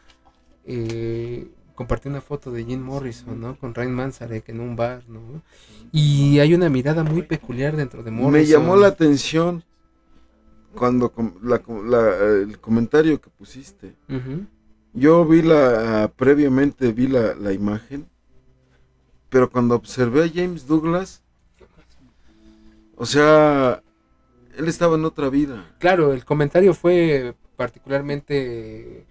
[0.67, 3.59] Eh, compartí una foto de Jim Morrison, ¿no?
[3.59, 5.43] Con Ryan Manzarek en un bar, ¿no?
[5.93, 8.33] Y hay una mirada muy peculiar dentro de Morrison.
[8.33, 9.65] Me llamó la atención
[10.75, 13.95] cuando com- la la- el comentario que pusiste.
[14.93, 18.09] Yo vi la, previamente vi la, la imagen,
[19.29, 21.23] pero cuando observé a James Douglas,
[22.97, 23.83] o sea,
[24.57, 25.75] él estaba en otra vida.
[25.79, 29.05] Claro, el comentario fue particularmente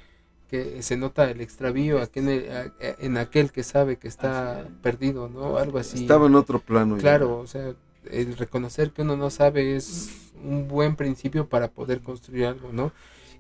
[0.50, 5.28] que se nota el extravío aquí en, el- en aquel que sabe que está perdido,
[5.30, 5.58] ¿no?
[5.58, 6.02] Algo así.
[6.02, 6.96] Estaba en otro plano.
[6.98, 7.02] ya.
[7.02, 7.74] Claro, o sea,
[8.12, 10.12] el reconocer que uno no sabe es
[10.44, 12.92] un buen principio para poder construir algo, ¿no?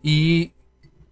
[0.01, 0.53] Y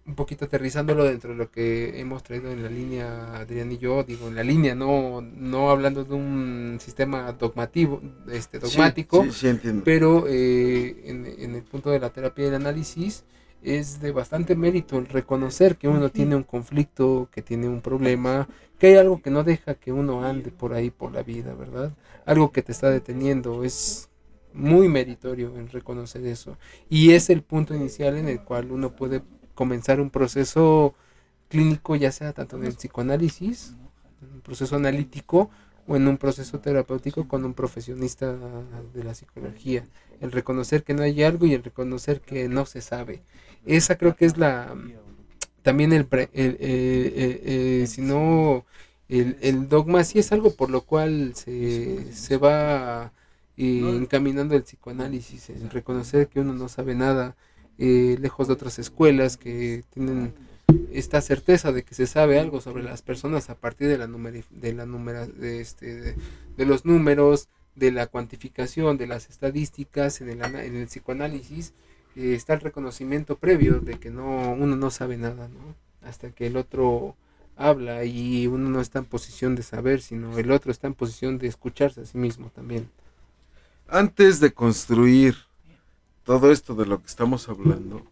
[0.04, 4.02] un poquito aterrizándolo dentro de lo que hemos traído en la línea Adrián y yo,
[4.02, 8.00] digo, en la línea, no, no hablando de un sistema dogmativo,
[8.30, 9.84] este, dogmático, Sí, sí, entiendo.
[9.84, 13.24] pero eh, en, en el punto de la terapia y el análisis
[13.62, 18.48] es de bastante mérito el reconocer que uno tiene un conflicto, que tiene un problema,
[18.78, 21.92] que hay algo que no deja que uno ande por ahí por la vida, ¿verdad?
[22.26, 24.08] Algo que te está deteniendo, es
[24.52, 26.58] muy meritorio el reconocer eso.
[26.88, 29.22] Y es el punto inicial en el cual uno puede
[29.54, 30.94] comenzar un proceso
[31.48, 33.76] clínico, ya sea tanto en el psicoanálisis,
[34.22, 35.50] en un proceso analítico
[35.86, 38.34] o en un proceso terapéutico con un profesionista
[38.94, 39.86] de la psicología.
[40.20, 43.22] El reconocer que no hay algo y el reconocer que no se sabe.
[43.66, 44.74] Esa creo que es la
[45.62, 48.64] también el, pre- el- eh, eh, eh, si no
[49.08, 53.12] el, el dogma sí es algo por lo cual se, se va
[53.56, 57.36] eh, encaminando el psicoanálisis, el reconocer que uno no sabe nada,
[57.84, 60.32] eh, lejos de otras escuelas que tienen
[60.92, 64.72] esta certeza de que se sabe algo sobre las personas a partir de la de
[64.72, 66.14] la numera- de, este,
[66.56, 71.72] de, los números, de la cuantificación, de las estadísticas, en el, en el psicoanálisis,
[72.14, 75.74] eh, está el reconocimiento previo de que no uno no sabe nada, ¿no?
[76.08, 77.16] Hasta que el otro
[77.56, 81.38] habla y uno no está en posición de saber, sino el otro está en posición
[81.38, 82.88] de escucharse a sí mismo también.
[83.88, 85.34] Antes de construir
[86.24, 88.02] todo esto de lo que estamos hablando,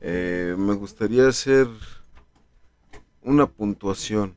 [0.00, 1.68] eh, me gustaría hacer
[3.22, 4.36] una puntuación.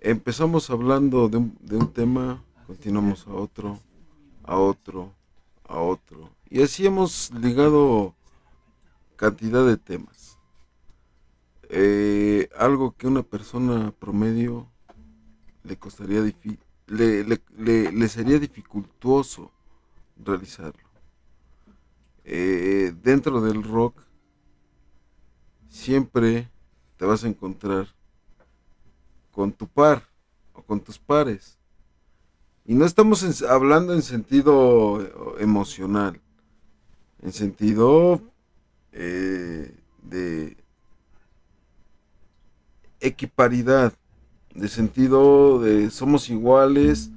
[0.00, 3.78] Empezamos hablando de un, de un tema, continuamos a otro,
[4.44, 5.12] a otro,
[5.68, 6.30] a otro.
[6.48, 8.14] Y así hemos ligado
[9.16, 10.38] cantidad de temas.
[11.68, 14.66] Eh, algo que una persona promedio
[15.62, 16.20] le costaría
[16.86, 19.52] le- le sería dificultuoso
[20.24, 20.88] realizarlo.
[22.24, 24.00] Eh, dentro del rock
[25.68, 26.48] siempre
[26.96, 27.88] te vas a encontrar
[29.32, 30.06] con tu par
[30.52, 31.58] o con tus pares.
[32.66, 36.20] Y no estamos hablando en sentido eh, emocional,
[37.22, 38.20] en sentido
[38.92, 40.56] eh, de
[43.00, 43.94] equiparidad,
[44.54, 47.10] de sentido de somos iguales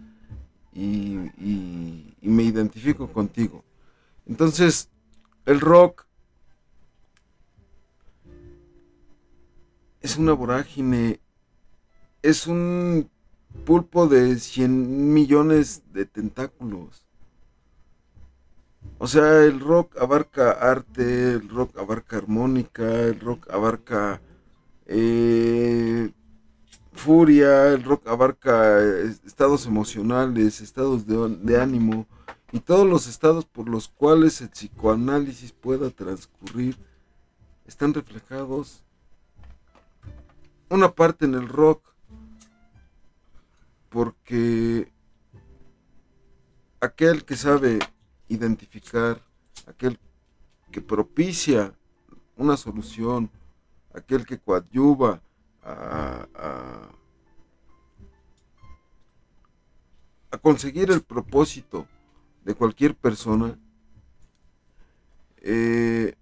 [0.75, 3.63] y, me identifico contigo.
[4.25, 4.89] Entonces,
[5.45, 6.05] el rock
[10.01, 11.19] es una vorágine,
[12.21, 13.09] es un
[13.65, 17.05] pulpo de 100 millones de tentáculos.
[18.97, 24.21] O sea, el rock abarca arte, el rock abarca armónica, el rock abarca
[24.85, 26.11] eh,
[26.93, 32.05] furia, el rock abarca eh, estados emocionales, estados de, de ánimo
[32.51, 36.77] y todos los estados por los cuales el psicoanálisis pueda transcurrir
[37.65, 38.83] están reflejados
[40.69, 41.81] una parte en el rock
[43.89, 44.91] porque
[46.79, 47.79] aquel que sabe
[48.27, 49.21] identificar,
[49.67, 49.99] aquel
[50.71, 51.73] que propicia
[52.35, 53.29] una solución,
[53.93, 55.21] aquel que coadyuva
[55.65, 56.89] a,
[60.41, 61.87] conseguir el propósito
[62.43, 63.57] de cualquier persona,
[65.37, 66.15] eh,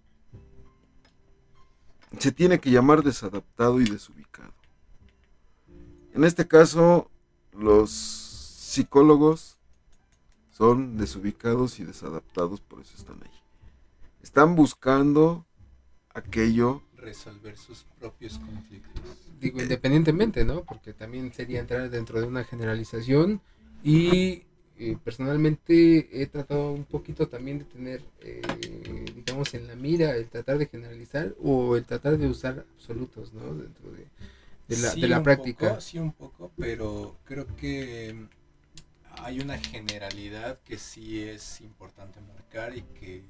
[2.20, 4.54] se tiene que llamar desadaptado y desubicado.
[6.14, 7.10] En este caso,
[7.54, 9.58] los psicólogos
[10.52, 13.42] son desubicados y desadaptados, por eso están ahí.
[14.22, 15.46] Están buscando
[16.14, 19.04] aquello Resolver sus propios conflictos.
[19.40, 20.64] Digo, independientemente, ¿no?
[20.64, 23.42] Porque también sería entrar dentro de una generalización
[23.84, 24.44] y
[24.78, 28.42] eh, personalmente he tratado un poquito también de tener, eh,
[29.16, 33.54] digamos, en la mira el tratar de generalizar o el tratar de usar absolutos, ¿no?
[33.56, 34.06] Dentro de,
[34.68, 35.68] de la, Sí, de la práctica.
[35.70, 38.16] poco, sí, un poco, pero creo que
[39.24, 43.24] hay una generalidad que sí es importante marcar y que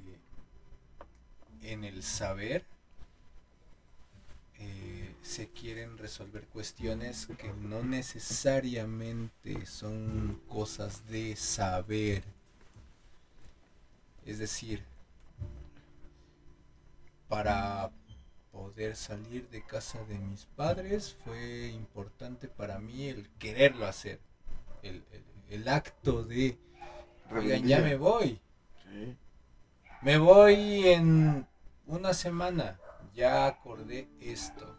[1.61, 2.65] en el saber
[4.61, 12.23] eh, se quieren resolver cuestiones que no necesariamente son cosas de saber.
[14.25, 14.83] Es decir,
[17.27, 17.91] para
[18.51, 24.19] poder salir de casa de mis padres fue importante para mí el quererlo hacer.
[24.83, 26.57] El, el- el acto de,
[27.29, 28.39] oigan, ya me voy.
[28.85, 29.17] Sí.
[30.01, 31.47] Me voy en
[31.87, 32.79] una semana.
[33.13, 34.75] Ya acordé esto.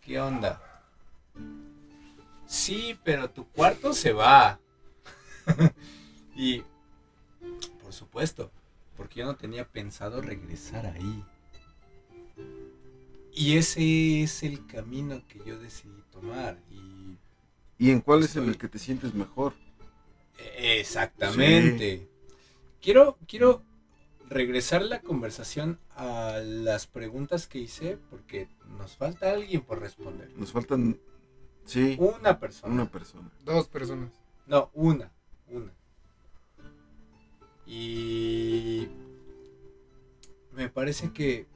[0.00, 0.60] ¿Qué onda?
[2.46, 4.60] Sí, pero tu cuarto se va.
[6.36, 6.62] y,
[7.82, 8.50] por supuesto,
[8.96, 11.24] porque yo no tenía pensado regresar ahí.
[13.32, 16.58] Y ese es el camino que yo decidí tomar.
[16.70, 16.92] Y
[17.82, 19.54] ¿Y en cuál es en el que te sientes mejor?
[20.56, 22.08] Exactamente.
[22.80, 23.64] Quiero, quiero
[24.32, 30.30] regresar la conversación a las preguntas que hice porque nos falta alguien por responder.
[30.36, 30.98] Nos faltan,
[31.64, 32.72] sí, Una persona.
[32.74, 33.30] una persona.
[33.44, 34.10] Dos personas.
[34.46, 35.12] No, una.
[35.48, 35.72] Una.
[37.66, 38.88] Y
[40.52, 41.46] me parece que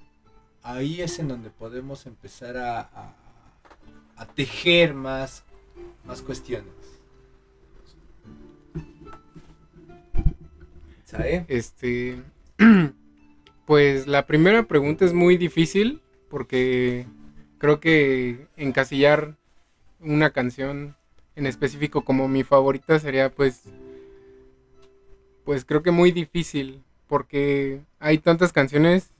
[0.63, 3.17] ahí es en donde podemos empezar a, a-
[4.17, 5.45] a tejer más,
[6.05, 6.73] más cuestiones.
[11.05, 11.45] ¿Sabe?
[11.49, 12.23] Este,
[13.67, 17.07] pues la primera pregunta es muy difícil porque
[17.59, 19.37] creo que encasillar
[20.01, 20.97] una canción
[21.35, 23.63] en específico como mi favorita sería pues,
[25.45, 29.11] pues creo que muy difícil porque hay tantas canciones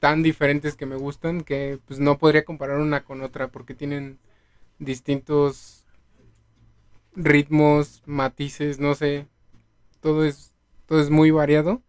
[0.00, 4.18] tan diferentes que me gustan que pues no podría comparar una con otra porque tienen
[4.78, 5.84] distintos
[7.14, 9.26] ritmos, matices, no sé,
[10.00, 10.52] todo es
[10.86, 11.82] todo es muy variado.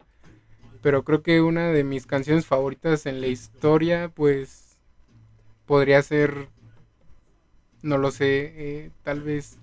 [0.88, 4.77] Pero creo que una de mis canciones favoritas en la historia, pues,
[5.66, 6.48] podría ser,
[7.82, 9.57] no lo sé, eh, tal vez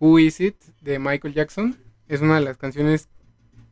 [0.00, 1.78] Who Is It de Michael Jackson.
[2.08, 3.08] Es una de las canciones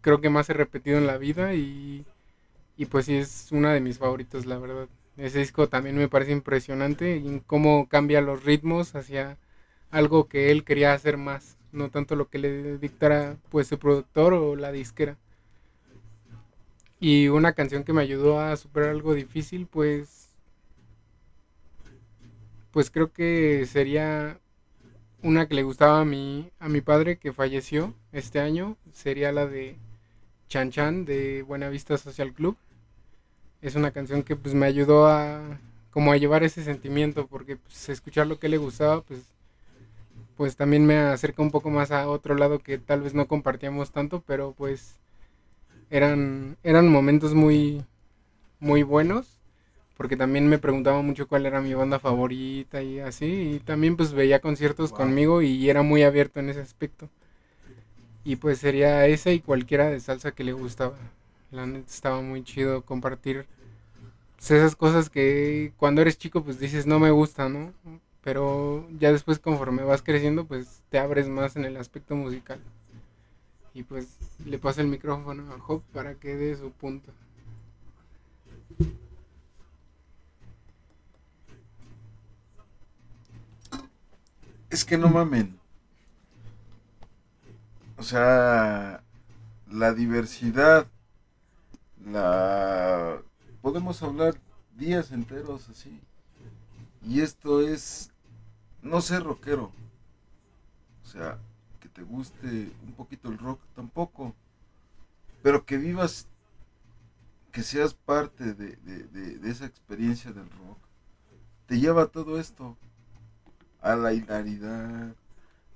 [0.01, 2.07] creo que más he repetido en la vida y,
[2.77, 4.89] y pues sí es una de mis favoritas, la verdad.
[5.17, 9.39] Ese disco también me parece impresionante y cómo cambia los ritmos hacia
[9.91, 14.35] algo que él quería hacer más, no tanto lo que le dictara pues su productor
[14.35, 15.19] o la disquera.
[17.01, 20.29] Y una canción que me ayudó a superar algo difícil, pues
[22.71, 24.39] pues creo que sería
[25.23, 29.47] una que le gustaba a mi a mi padre que falleció este año, sería la
[29.47, 29.77] de
[30.49, 32.57] Chan Chan de Buena Vista Social Club.
[33.63, 35.59] Es una canción que pues me ayudó a
[35.93, 39.23] como a llevar ese sentimiento porque pues escuchar lo que le gustaba pues
[40.37, 43.93] pues también me acerca un poco más a otro lado que tal vez no compartíamos
[43.93, 44.97] tanto, pero pues
[45.91, 47.85] eran eran momentos muy
[48.61, 49.41] muy buenos
[50.01, 54.15] porque también me preguntaba mucho cuál era mi banda favorita y así y también pues
[54.15, 57.11] veía conciertos conmigo y era muy abierto en ese aspecto.
[58.25, 60.97] Y pues sería esa y cualquiera de salsa que le gustaba.
[61.51, 63.47] La neta estaba muy chido compartir
[64.39, 67.75] pues, esas cosas que cuando eres chico pues dices no me gusta, ¿no?
[68.23, 72.59] Pero ya después conforme vas creciendo pues te abres más en el aspecto musical.
[73.75, 77.13] Y pues le paso el micrófono a Job para que dé su punto.
[84.71, 85.59] Es que no mamen.
[87.97, 89.03] O sea,
[89.69, 90.87] la diversidad,
[92.05, 93.21] la...
[93.61, 94.41] Podemos hablar
[94.77, 96.01] días enteros así.
[97.05, 98.11] Y esto es
[98.83, 99.73] no ser rockero.
[101.05, 101.39] O sea,
[102.01, 104.35] te guste un poquito el rock tampoco.
[105.43, 106.27] Pero que vivas,
[107.53, 110.79] que seas parte de, de- de- esa experiencia del rock.
[111.67, 112.79] Te lleva a todo esto.
[113.83, 115.15] A la hilaridad.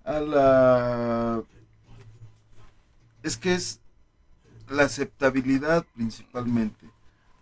[0.05, 1.43] A la...
[3.23, 3.81] Es que es
[4.69, 6.89] la aceptabilidad principalmente.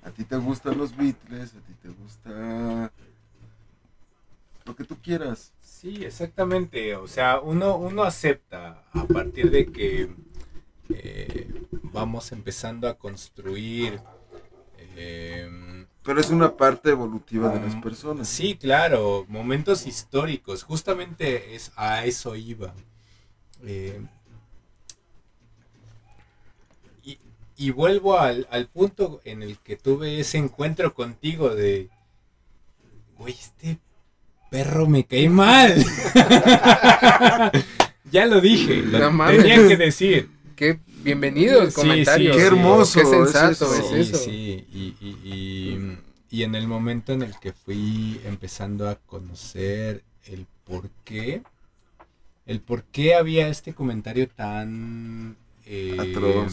[0.02, 2.90] A ti te gustan los Beatles, a ti te gusta
[4.64, 5.52] lo que tú quieras.
[5.82, 6.94] Sí, exactamente.
[6.96, 10.14] O sea, uno, uno acepta a partir de que
[10.90, 14.00] eh, vamos empezando a construir.
[14.96, 18.28] eh, Pero es una parte evolutiva de las Um, personas.
[18.28, 20.62] sí, claro, momentos históricos.
[20.64, 22.74] Justamente es a eso iba.
[23.64, 24.02] Eh,
[27.02, 27.18] y,
[27.56, 31.90] y vuelvo al, al punto en el que tuve ese encuentro contigo de,
[33.18, 33.78] güey, este
[34.52, 35.74] perro me cae mal.
[38.12, 40.28] ya lo dije, lo No tenía que decir.
[40.54, 42.32] Qué bienvenido el Sí, comentario.
[42.34, 43.80] sí, qué hermoso Qué es sensato eso.
[43.80, 44.18] es Sí, eso.
[44.24, 45.98] sí, y, y- y-
[46.30, 51.42] y en el momento en el que fui empezando a conocer el por qué,
[52.44, 55.36] el por qué había este comentario tan...
[55.64, 56.52] eh, Atroz.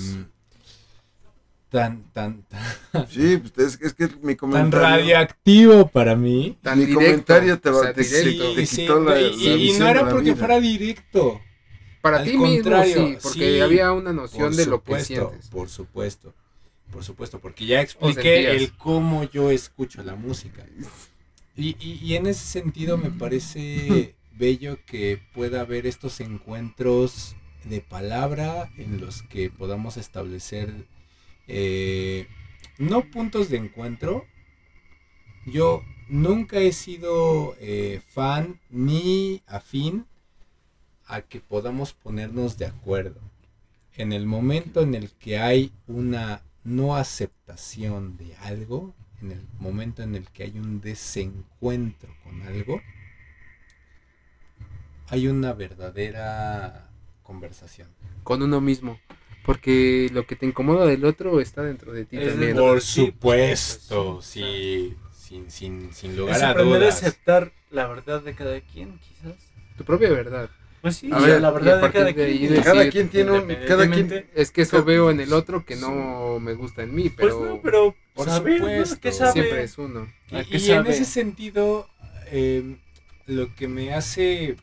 [1.69, 4.79] Tan, tan, tan, Sí, pues es, es que mi tan comentario...
[4.79, 6.57] radioactivo para mí.
[6.63, 8.53] Tan Mi directo, comentario te va- o sea, te- directo.
[8.55, 10.35] te Sí, quitó la- y- la no era porque vida.
[10.35, 11.41] fuera directo.
[12.01, 15.47] para Al ti mismo contrario, sí, porque sí, había una noción de lo que sientes.
[15.49, 16.33] Por supuesto,
[16.91, 20.65] por supuesto, porque ya expliqué el cómo yo escucho la música.
[21.55, 27.81] Y, y- y en ese sentido me parece bello que pueda haber estos encuentros de
[27.81, 30.73] palabra en los que podamos establecer
[31.49, 32.27] eh,
[32.77, 34.25] no puntos de encuentro.
[35.47, 40.05] Yo nunca he sido eh, fan ni afín
[41.07, 43.19] a que podamos ponernos de acuerdo.
[43.93, 50.03] En el momento en el que hay una no aceptación de algo, en el momento
[50.03, 52.79] en el que hay un desencuentro con algo,
[55.07, 56.91] hay una verdadera
[57.23, 57.89] conversación.
[58.23, 58.99] con uno mismo.
[59.49, 62.55] Porque lo que te incomoda del otro está dentro de ti Es también.
[62.55, 66.97] Por supuesto, pues, sí, sin, sin, sin Es lugar a aprender a dudas.
[66.97, 69.33] aceptar la verdad de cada quien, quizás.
[69.75, 70.51] Tu propia verdad.
[70.81, 72.41] Pues sí, A ver, la verdad de cada de quien.
[72.49, 73.55] decir, Cada quien tiene un.
[73.67, 74.29] Cada quien.
[74.35, 77.45] Es que eso veo en el otro que no me gusta en mí, Pues pero,
[77.55, 79.31] no, pero Por saber, supuesto, ¿Qué sabe?
[79.33, 80.07] siempre es uno.
[80.29, 81.89] Y, ¿A qué y en ese sentido,
[82.27, 82.75] eh,
[83.25, 84.57] lo que me hace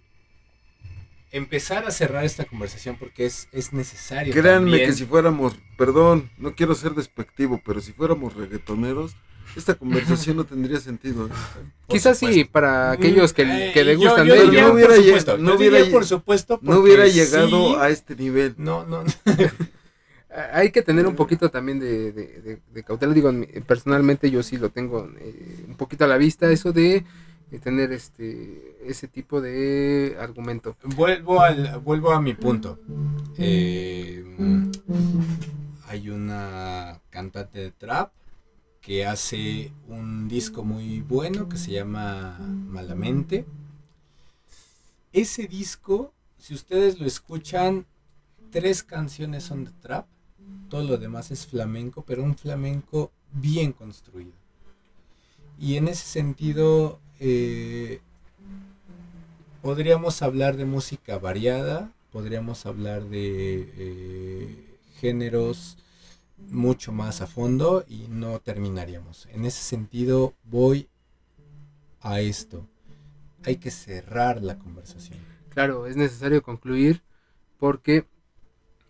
[1.36, 4.32] empezar a cerrar esta conversación, porque es, es necesario.
[4.32, 5.54] Créanme también, que si fuéramos.
[5.76, 9.14] Perdón, no quiero ser despectivo, pero si fuéramos reggaetoneros,
[9.56, 11.26] esta conversación no tendría sentido.
[11.26, 11.30] ¿eh?
[11.88, 14.62] Quizás sí, para aquellos que, Eh, que le gustan yo de ellos.
[14.62, 18.54] no hubiera por lle- supuesto, no hubiera por supuesto, No sí- llegado a este nivel.
[18.58, 19.04] No, no,
[20.52, 23.14] Hay que tener un poquito también de, de- de- de cautela.
[23.14, 23.32] Digo,
[23.66, 27.04] personalmente yo sí lo tengo eh, un poquito a la vista, eso de, de
[27.62, 30.76] tener este ese tipo de argumento.
[30.96, 32.78] Vuelvo, al, vuelvo a mi punto.
[33.38, 34.24] Eh,
[35.88, 38.12] hay una cantante de trap
[38.80, 43.46] que hace un disco muy bueno que se llama Malamente.
[45.12, 47.86] Ese disco, si ustedes lo escuchan,
[48.50, 50.06] tres canciones son de trap,
[50.68, 54.32] todo lo demás es flamenco, pero un flamenco bien construido.
[55.58, 58.00] Y en ese sentido, eh,
[59.62, 65.76] podríamos hablar de música variada, podríamos hablar de eh, géneros
[66.50, 69.26] mucho más a fondo y no terminaríamos.
[69.32, 70.88] En ese sentido voy
[72.00, 72.66] a esto.
[73.44, 75.18] Hay que cerrar la conversación.
[75.50, 77.02] Claro, es necesario concluir
[77.58, 78.06] porque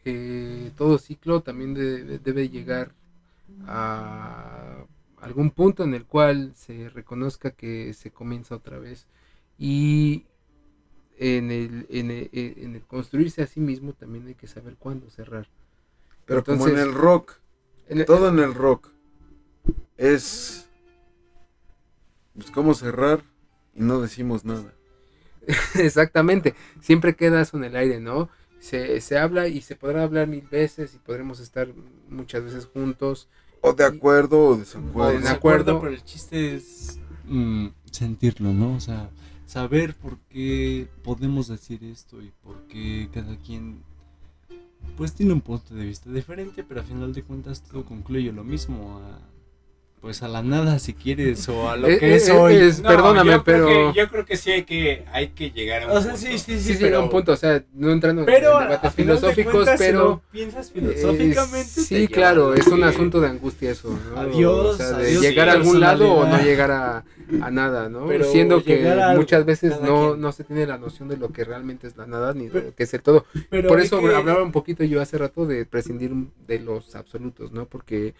[0.04, 2.92] eh, todo ciclo también de- debe llegar
[3.66, 4.84] a
[5.20, 9.06] algún punto en el cual se reconozca que se comienza otra vez
[9.58, 10.26] y
[11.18, 15.10] en el, en el, en el construirse a sí mismo también hay que saber cuándo
[15.10, 15.48] cerrar.
[16.26, 17.34] Pero como en el rock,
[17.88, 18.88] En el- todo en el rock
[19.96, 20.68] es.
[22.34, 23.22] Pues cómo cerrar
[23.74, 24.74] y no decimos nada.
[25.74, 28.28] Exactamente, siempre queda eso en el aire, ¿no?
[28.58, 31.68] Se, se habla y se podrá hablar mil veces y podremos estar
[32.08, 33.28] muchas veces juntos.
[33.68, 35.20] O de acuerdo o O desacuerdo.
[35.20, 35.80] de acuerdo.
[35.80, 38.74] pero el chiste es mm, sentirlo, ¿no?
[38.74, 39.10] O sea,
[39.46, 43.82] saber por qué podemos decir esto y por qué cada quien
[44.96, 48.44] pues tiene un punto de vista diferente, pero al final de cuentas todo concluye lo
[48.44, 49.18] mismo a
[50.00, 52.54] pues a la nada si quieres o a lo Eh, que eh, es eh, hoy.
[52.54, 53.92] es- perdóname, yo creo pero...
[53.92, 56.26] que- yo creo que sí hay que, hay que llegar a un O sea, punto.
[56.28, 58.82] sí, sí, sí, pero, un punto, o sea, no entrando en- pero en a debates
[58.96, 59.98] de filosóficos, si pero...
[59.98, 61.58] lo piensas filosóficamente.
[61.58, 64.20] eh, te sí, claro, a es un asunto de angustia eso, ¿no?
[64.20, 67.04] Adiós, o sea, de adiós, llegar a algún lado o no llegar a,
[67.42, 68.06] a nada, ¿no?
[68.06, 70.20] Pero Siendo que a muchas veces no, quien.
[70.20, 72.74] no se tiene la noción de lo que realmente es la nada ni de lo
[72.76, 73.24] que es el todo.
[73.50, 76.12] Pero Por eso que- hablaba un poquito yo hace rato de prescindir
[76.46, 77.66] de los absolutos, ¿no?
[77.66, 78.14] Porque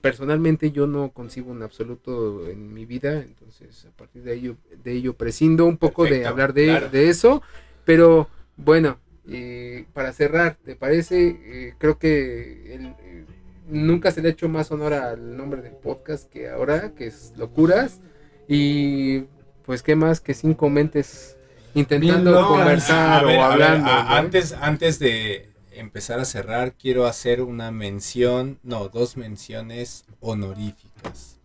[0.00, 4.92] personalmente yo no concibo un absoluto en mi vida, entonces a partir de ello, de
[4.92, 6.88] ello prescindo un poco de hablar de, claro.
[6.90, 7.42] de eso,
[7.84, 8.98] pero bueno,
[9.28, 11.28] eh, para cerrar, ¿te parece?
[11.44, 13.24] Eh, creo que el- eh,
[13.68, 17.32] nunca se le ha hecho más honor al nombre del podcast que ahora, que es
[17.36, 18.00] Locuras,
[18.48, 19.20] y
[19.64, 21.36] pues qué más que cinco mentes
[21.74, 23.90] intentando No, conversar ver, o ver, hablando.
[23.90, 24.10] a- ¿no?
[24.10, 25.48] antes, antes de
[25.82, 31.38] empezar a cerrar, quiero hacer una mención, no, dos menciones honoríficas.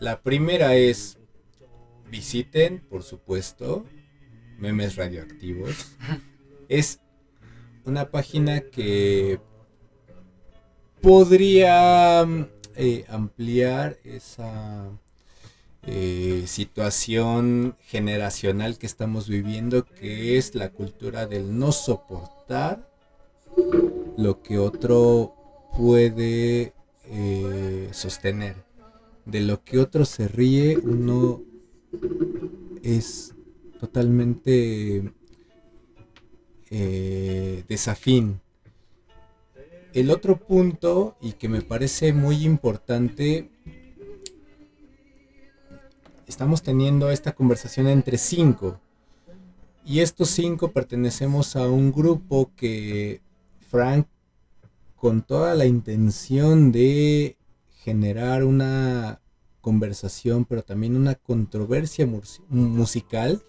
[0.00, 1.18] La primera es,
[2.10, 3.84] visiten, por supuesto,
[4.58, 5.96] Memes Radioactivos.
[6.68, 7.00] Es
[7.84, 9.40] una página que
[11.00, 12.26] podría
[12.74, 14.90] eh, ampliar esa
[15.86, 22.95] eh, situación generacional que estamos viviendo, que es la cultura del no soportar
[24.16, 25.34] lo que otro
[25.76, 26.72] puede
[27.04, 28.56] eh, sostener.
[29.24, 31.42] De lo que otro se ríe, uno
[32.82, 33.34] es
[33.80, 35.12] totalmente
[36.70, 38.40] eh, desafín.
[39.92, 43.50] El otro punto, y que me parece muy importante,
[46.26, 48.80] estamos teniendo esta conversación entre cinco.
[49.84, 53.20] Y estos cinco pertenecemos a un grupo que
[53.70, 54.06] Frank,
[54.96, 57.36] con toda la intención de
[57.82, 59.20] generar una
[59.60, 63.42] conversación, pero también una controversia mus- musical,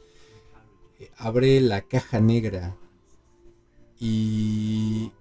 [0.99, 2.75] eh, abre la caja negra.
[3.99, 5.11] Y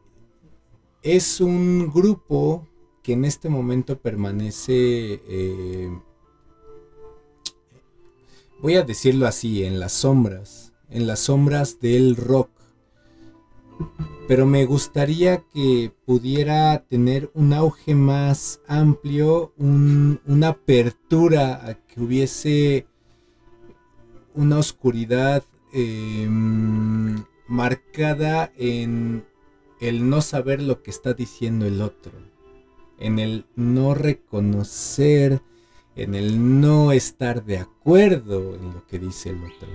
[1.03, 2.67] es un grupo
[3.03, 5.91] que en este momento permanece, eh,
[8.61, 12.51] voy a decirlo así, en las sombras, en las sombras del rock.
[14.29, 22.01] Pero me gustaría que pudiera tener un auge más amplio, un- una apertura a que
[22.01, 22.87] hubiese
[24.35, 29.25] una oscuridad em, marcada en
[29.81, 32.13] el no saber lo que está diciendo el otro,
[32.99, 35.43] en el no reconocer,
[35.97, 39.69] en el no estar de acuerdo en lo que dice el otro.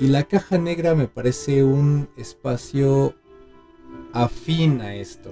[0.00, 3.14] Y la caja negra me parece un espacio
[4.14, 5.30] afín a esto.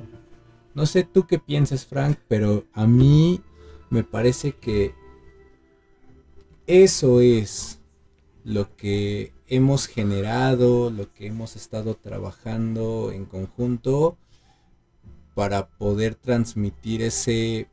[0.74, 3.40] No sé tú qué piensas, Frank, pero a mí
[3.88, 4.94] me parece que
[6.66, 7.80] eso es
[8.44, 14.18] lo que hemos generado, lo que hemos estado trabajando en conjunto
[15.34, 17.68] para poder transmitir ese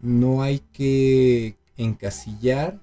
[0.00, 2.80] no hay que encasillar.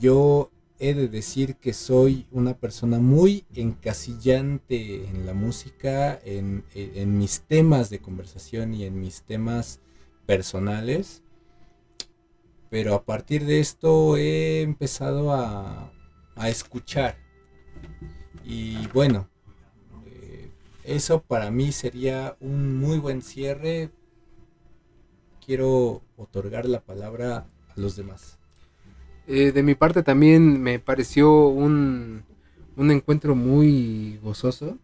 [0.00, 0.51] Yo
[0.82, 6.64] he de decir que soy una persona muy encasillante en la música, en,
[7.16, 9.78] mis temas de conversación y en mis temas
[10.26, 11.22] personales.
[12.68, 15.92] Pero a partir de esto he empezado a,
[16.34, 17.16] a escuchar.
[18.44, 19.28] Y bueno,
[20.06, 20.50] eh,
[20.82, 23.92] eso para mí sería un muy buen cierre.
[25.46, 28.41] Quiero otorgar la palabra a los demás.
[29.26, 32.24] Eh, de mi parte también me pareció un,
[32.76, 34.78] un encuentro muy gozoso,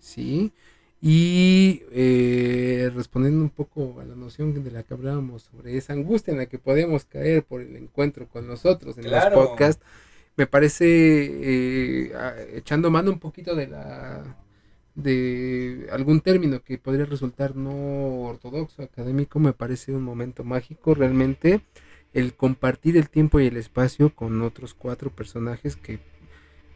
[0.00, 0.52] ¿sí?
[1.00, 6.32] Y eh, respondiendo un poco a la noción de la que hablábamos sobre esa angustia
[6.32, 9.36] en la que podemos caer por el encuentro con nosotros en Claro.
[9.36, 9.84] los podcasts,
[10.36, 10.86] me parece,
[12.08, 14.36] eh, a- echando mano un poquito de la
[14.94, 21.62] de algún término que podría resultar no ortodoxo, académico, me parece un momento mágico realmente
[22.14, 25.98] el compartir el tiempo y el espacio con otros cuatro personajes que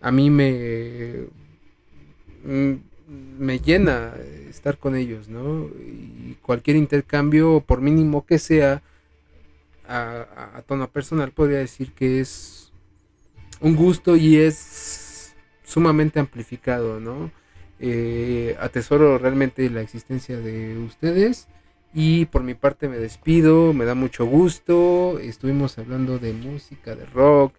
[0.01, 1.27] a mí me
[2.45, 2.73] mm,
[3.39, 4.15] me llena
[4.51, 5.67] estar con ellos, ¿no?
[5.81, 8.83] Y cualquier intercambio, por mínimo que sea,
[9.87, 12.73] a, a- tono personal, podría decir que es
[13.61, 15.35] un gusto y es
[15.65, 17.31] sumamente amplificado, ¿no?
[17.81, 21.49] Eh, atesoro realmente la existencia de ustedes
[21.95, 25.19] y por mi parte me despido, me da mucho gusto.
[25.19, 27.55] Estuvimos hablando de música, de rock,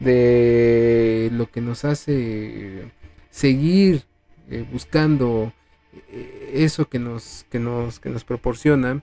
[0.00, 2.90] de lo que nos hace
[3.30, 4.04] seguir
[4.50, 5.52] eh, buscando
[6.08, 9.02] eh, eso que nos, que nos, que nos proporciona.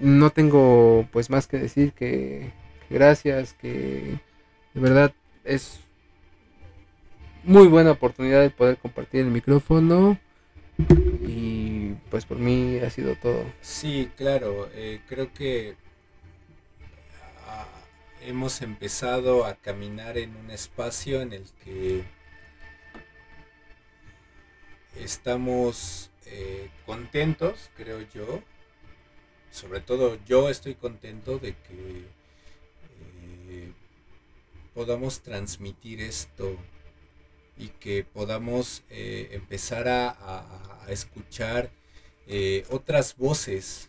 [0.00, 2.52] No tengo pues más que decir que,
[2.90, 4.20] gracias, que
[4.74, 5.14] de verdad
[5.44, 5.80] es
[7.44, 10.18] muy buena oportunidad de poder compartir el micrófono
[12.16, 13.44] pues por mí ha sido todo.
[13.60, 15.76] Sí, claro, eh, creo que
[17.46, 17.66] ah,
[18.22, 22.04] hemos empezado a caminar en un espacio en el que
[24.98, 28.42] estamos eh, contentos, creo yo.
[29.50, 32.06] Sobre todo yo estoy contento de que
[33.50, 33.72] eh,
[34.72, 36.56] podamos transmitir esto
[37.58, 41.70] y que podamos empezar a escuchar
[42.26, 43.88] eh, otras voces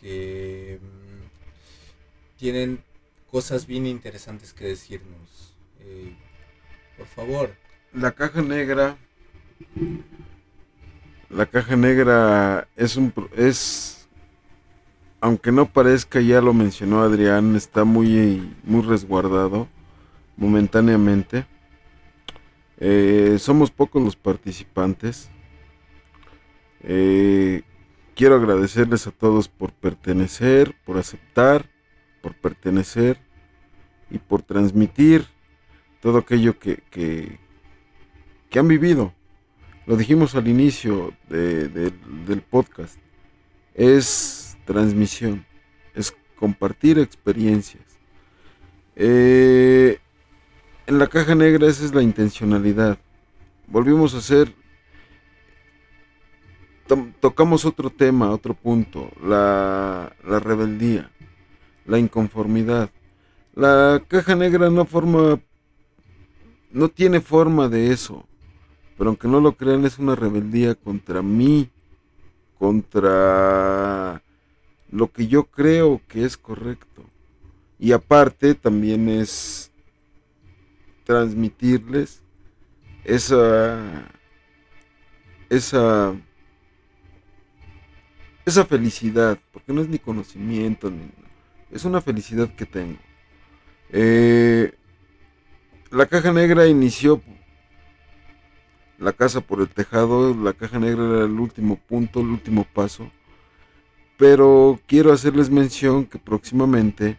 [0.00, 2.82] que mm, tienen
[3.30, 5.54] cosas bien interesantes que decirnos.
[5.80, 6.14] Eh,
[6.96, 7.54] por favor,
[7.92, 8.96] La caja negra.
[11.30, 14.08] La caja negra es un es
[15.20, 19.68] aunque no parezca, ya lo mencionó Adrián, está muy muy resguardado
[20.36, 21.46] momentáneamente.
[22.78, 25.30] Eh, somos pocos los participantes.
[28.16, 31.66] Quiero agradecerles a todos por pertenecer, por aceptar,
[32.22, 33.18] por pertenecer
[34.10, 35.26] y por transmitir
[36.00, 37.38] todo aquello que, que,
[38.58, 39.12] han vivido.
[39.86, 41.92] Lo dijimos al inicio de- de-
[42.26, 42.96] del podcast.
[43.74, 45.44] Es transmisión,
[45.94, 47.84] es compartir experiencias.
[48.96, 49.98] Eh,
[50.86, 52.98] en la caja negra esa es la intencionalidad.
[53.66, 54.54] Volvimos a hacer
[57.20, 61.10] tocamos otro tema, otro punto, la, la rebeldía,
[61.84, 62.90] la inconformidad.
[63.54, 65.40] La caja negra no forma,
[66.70, 68.26] no tiene forma de eso,
[68.98, 71.70] pero aunque no lo crean es una rebeldía contra mí,
[72.58, 74.22] contra
[74.90, 77.02] lo que yo creo que es correcto.
[77.78, 79.70] Y aparte también es
[81.04, 82.22] transmitirles
[83.04, 84.08] esa
[85.48, 86.14] esa
[88.46, 91.10] esa felicidad, porque no es ni conocimiento, ni,
[91.70, 92.96] es una felicidad que tengo.
[93.90, 94.72] Eh,
[95.90, 97.20] la caja negra inició
[98.98, 103.10] la casa por el tejado, la caja negra era el último punto, el último paso,
[104.16, 107.18] pero quiero hacerles mención que próximamente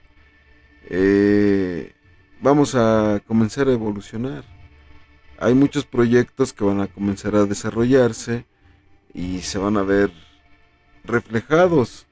[0.90, 1.94] eh,
[2.42, 4.46] vamos a comenzar a evolucionar.
[5.40, 8.46] Hay muchos proyectos que van a comenzar a desarrollarse
[9.14, 10.27] y se van a ver
[11.08, 12.06] reflejados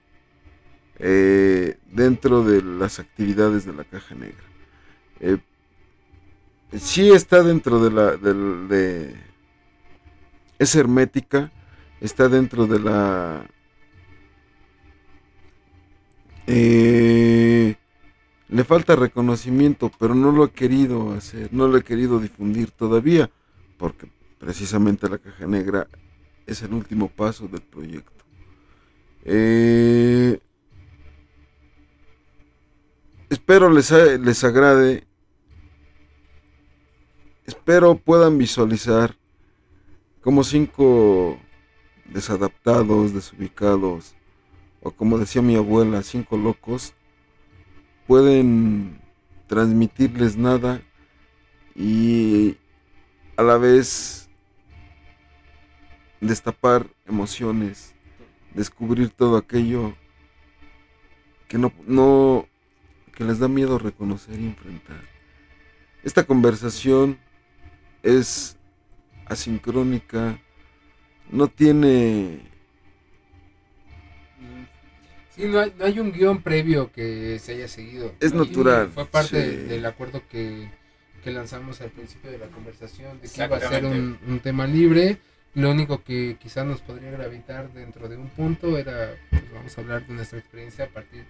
[1.00, 4.44] eh, dentro de las actividades de la caja negra.
[5.20, 5.38] Eh,
[6.78, 8.18] sí está dentro de la
[10.58, 11.52] es hermética,
[12.00, 13.46] está dentro de la
[16.48, 17.76] eh,
[18.48, 23.30] le falta reconocimiento, pero no lo he querido hacer, no lo he querido difundir todavía,
[23.78, 24.08] porque
[24.40, 25.88] precisamente la caja negra
[26.46, 28.15] es el último paso del proyecto.
[29.26, 30.40] Eh,
[33.30, 35.04] espero les, les agrade.
[37.46, 39.16] Espero puedan visualizar
[40.22, 41.40] como cinco
[42.06, 44.16] desadaptados, desubicados,
[44.82, 46.94] o como decía mi abuela, cinco locos,
[48.08, 49.02] pueden
[49.48, 50.82] transmitirles nada
[51.76, 52.58] y
[53.38, 54.30] a la vez
[56.22, 57.95] destapar emociones,
[58.56, 59.94] descubrir todo aquello
[61.48, 62.48] que no, no
[63.14, 65.02] que les da miedo reconocer y enfrentar.
[66.04, 67.20] Esta conversación
[68.02, 68.58] es
[69.26, 70.40] asincrónica,
[71.32, 72.52] no tiene
[75.36, 78.14] Sí, no hay, no hay un guion previo que se haya seguido.
[78.22, 79.58] Es natural, Fue parte sí.
[79.68, 80.72] del acuerdo que,
[81.26, 85.20] que lanzamos al principio de la conversación, de que iba a ser un tema libre.
[85.56, 89.82] Lo único que quizá nos podría gravitar dentro de un punto era, pues vamos a
[89.82, 91.26] hablar de nuestra experiencia a partir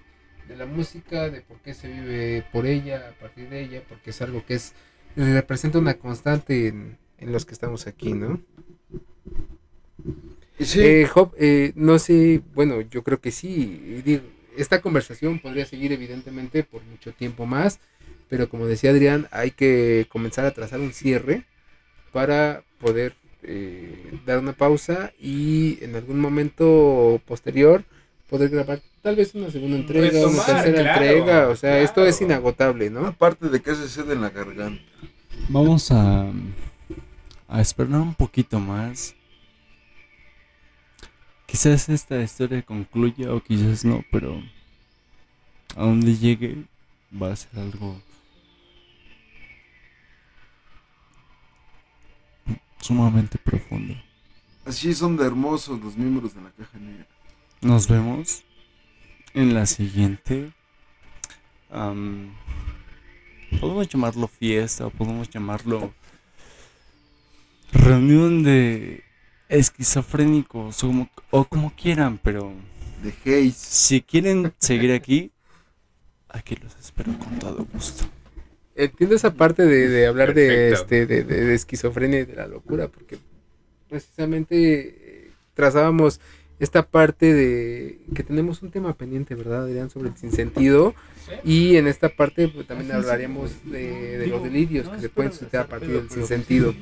[0.47, 4.11] de la música, de por qué se vive por ella, a partir de ella, porque
[4.11, 4.73] es algo que es
[5.15, 8.41] representa una constante en, en los que estamos aquí, ¿no?
[10.59, 14.01] sí, Eh, Job, eh, no sé, bueno, yo creo que sí.
[14.05, 14.23] digo,
[14.57, 17.79] esta conversación podría seguir evidentemente por mucho tiempo más,
[18.29, 21.45] pero como decía Adrián, hay que comenzar a trazar un cierre
[22.11, 23.15] para poder
[23.48, 27.83] eh, dar una pausa y en algún momento posterior
[28.30, 32.06] poder grabar tal vez una segunda entrega, una Retomar, tercera claro, entrega, o sea, esto
[32.06, 33.06] es inagotable, ¿no?
[33.06, 34.82] aparte de que se cede en la garganta.
[35.49, 36.32] Vamos a,
[37.48, 39.15] a esperar un poquito más.
[41.45, 44.41] Quizás esta historia concluya o quizás no, pero
[45.75, 46.64] a donde llegue
[47.22, 48.01] va a ser algo
[52.85, 53.95] sumamente profundo.
[54.64, 57.07] Así son de hermosos los miembros de la caja negra.
[57.61, 58.43] Nos vemos
[59.33, 60.51] en la siguiente.
[61.72, 62.30] am,
[63.59, 65.93] podemos llamarlo fiesta o podemos llamarlo
[67.72, 69.03] reunión de
[69.49, 72.53] esquizofrénicos o como, o como quieran, pero
[73.03, 73.55] De Hayes.
[73.57, 75.31] si quieren seguir aquí,
[76.30, 78.05] aquí los espero con todo gusto.
[78.75, 82.47] Entiendo esa parte de, de hablar de, este, de, de- de esquizofrenia y de la
[82.47, 83.17] locura, porque
[83.89, 86.19] precisamente eh, trazábamos
[86.59, 89.89] esta parte de que tenemos un tema pendiente, ¿verdad, Adrián?
[89.89, 90.93] Sobre el sinsentido.
[91.43, 95.65] Y en esta parte pues, también hablaríamos de, de los delirios que se pueden suscitar
[95.65, 96.73] a partir del sinsentido.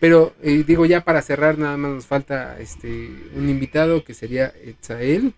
[0.00, 4.52] Pero eh, digo, ya para cerrar, nada más nos falta este un invitado que sería
[4.64, 5.34] Etzael.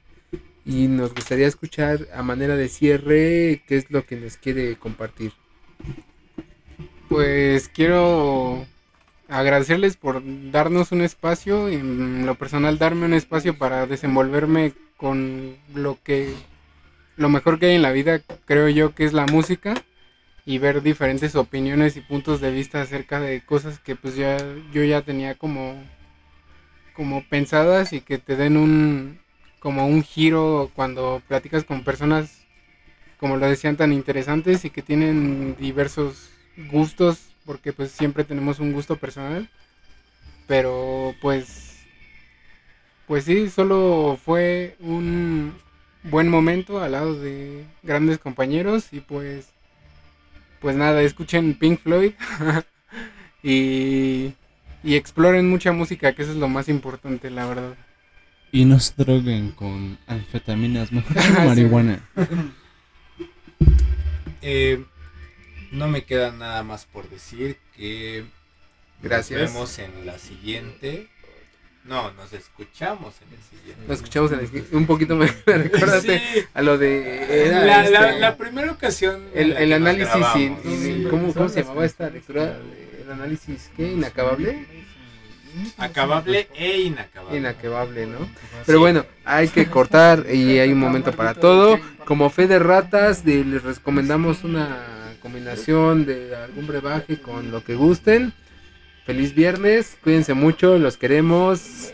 [0.65, 5.33] Y nos gustaría escuchar a manera de cierre qué es lo que nos quiere compartir.
[7.09, 8.67] Pues quiero
[9.31, 15.99] agradecerles por darnos un espacio en lo personal darme un espacio para desenvolverme con lo
[16.03, 16.35] que
[17.17, 19.75] lo mejor que hay en la vida creo yo que es la música
[20.45, 24.37] y ver diferentes opiniones y puntos de vista acerca de cosas que pues ya
[24.73, 25.81] yo ya tenía como
[26.95, 29.21] como pensadas y que te den un
[29.61, 32.41] como un giro cuando platicas con personas
[33.21, 36.31] como lo decían tan interesantes y que tienen diversos
[36.73, 39.49] gustos, porque pues siempre tenemos un gusto personal.
[40.47, 41.81] Pero pues,
[43.07, 45.55] pues sí, solo fue un
[46.03, 49.51] buen momento al lado de grandes compañeros y pues,
[50.61, 52.13] pues nada, escuchen Pink Floyd
[53.43, 54.33] y,
[54.83, 57.75] y exploren mucha música, que eso es lo más importante, la verdad.
[58.53, 61.33] Y no se droguen con anfetaminas, mejor con Sí.
[61.33, 62.01] marihuana.
[64.43, 64.83] Eh,
[65.71, 68.25] no me queda nada más por decir que
[69.03, 69.39] Gracias.
[69.41, 71.09] nos vemos en la siguiente.
[71.85, 73.85] No, nos escuchamos en el siguiente.
[73.87, 76.21] Lo escuchamos en el- un poquito me Sí.
[76.55, 79.23] a lo de era la, la- este, la primera ocasión.
[79.35, 80.65] el, nos análisis y, grabamos.
[80.65, 81.07] y- Sí.
[81.11, 82.59] ¿cómo, cómo se llamaba esta lectura?
[83.03, 84.67] El análisis qué inacabable,
[85.79, 87.39] Acabable e inacabable.
[87.39, 88.29] inacabable, ¿no?
[88.67, 91.79] Pero bueno, hay que cortar y hay un momento para todo.
[92.05, 97.75] Como fe de ratas, de- les recomendamos una combinación de algún brebaje con lo que
[97.75, 98.33] gusten.
[99.07, 101.93] Feliz viernes, cuídense mucho, los queremos.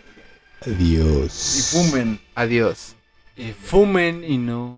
[0.66, 1.58] Adiós.
[1.58, 2.20] Y fumen.
[2.34, 2.94] Adiós.
[3.36, 4.74] Y fumen y no.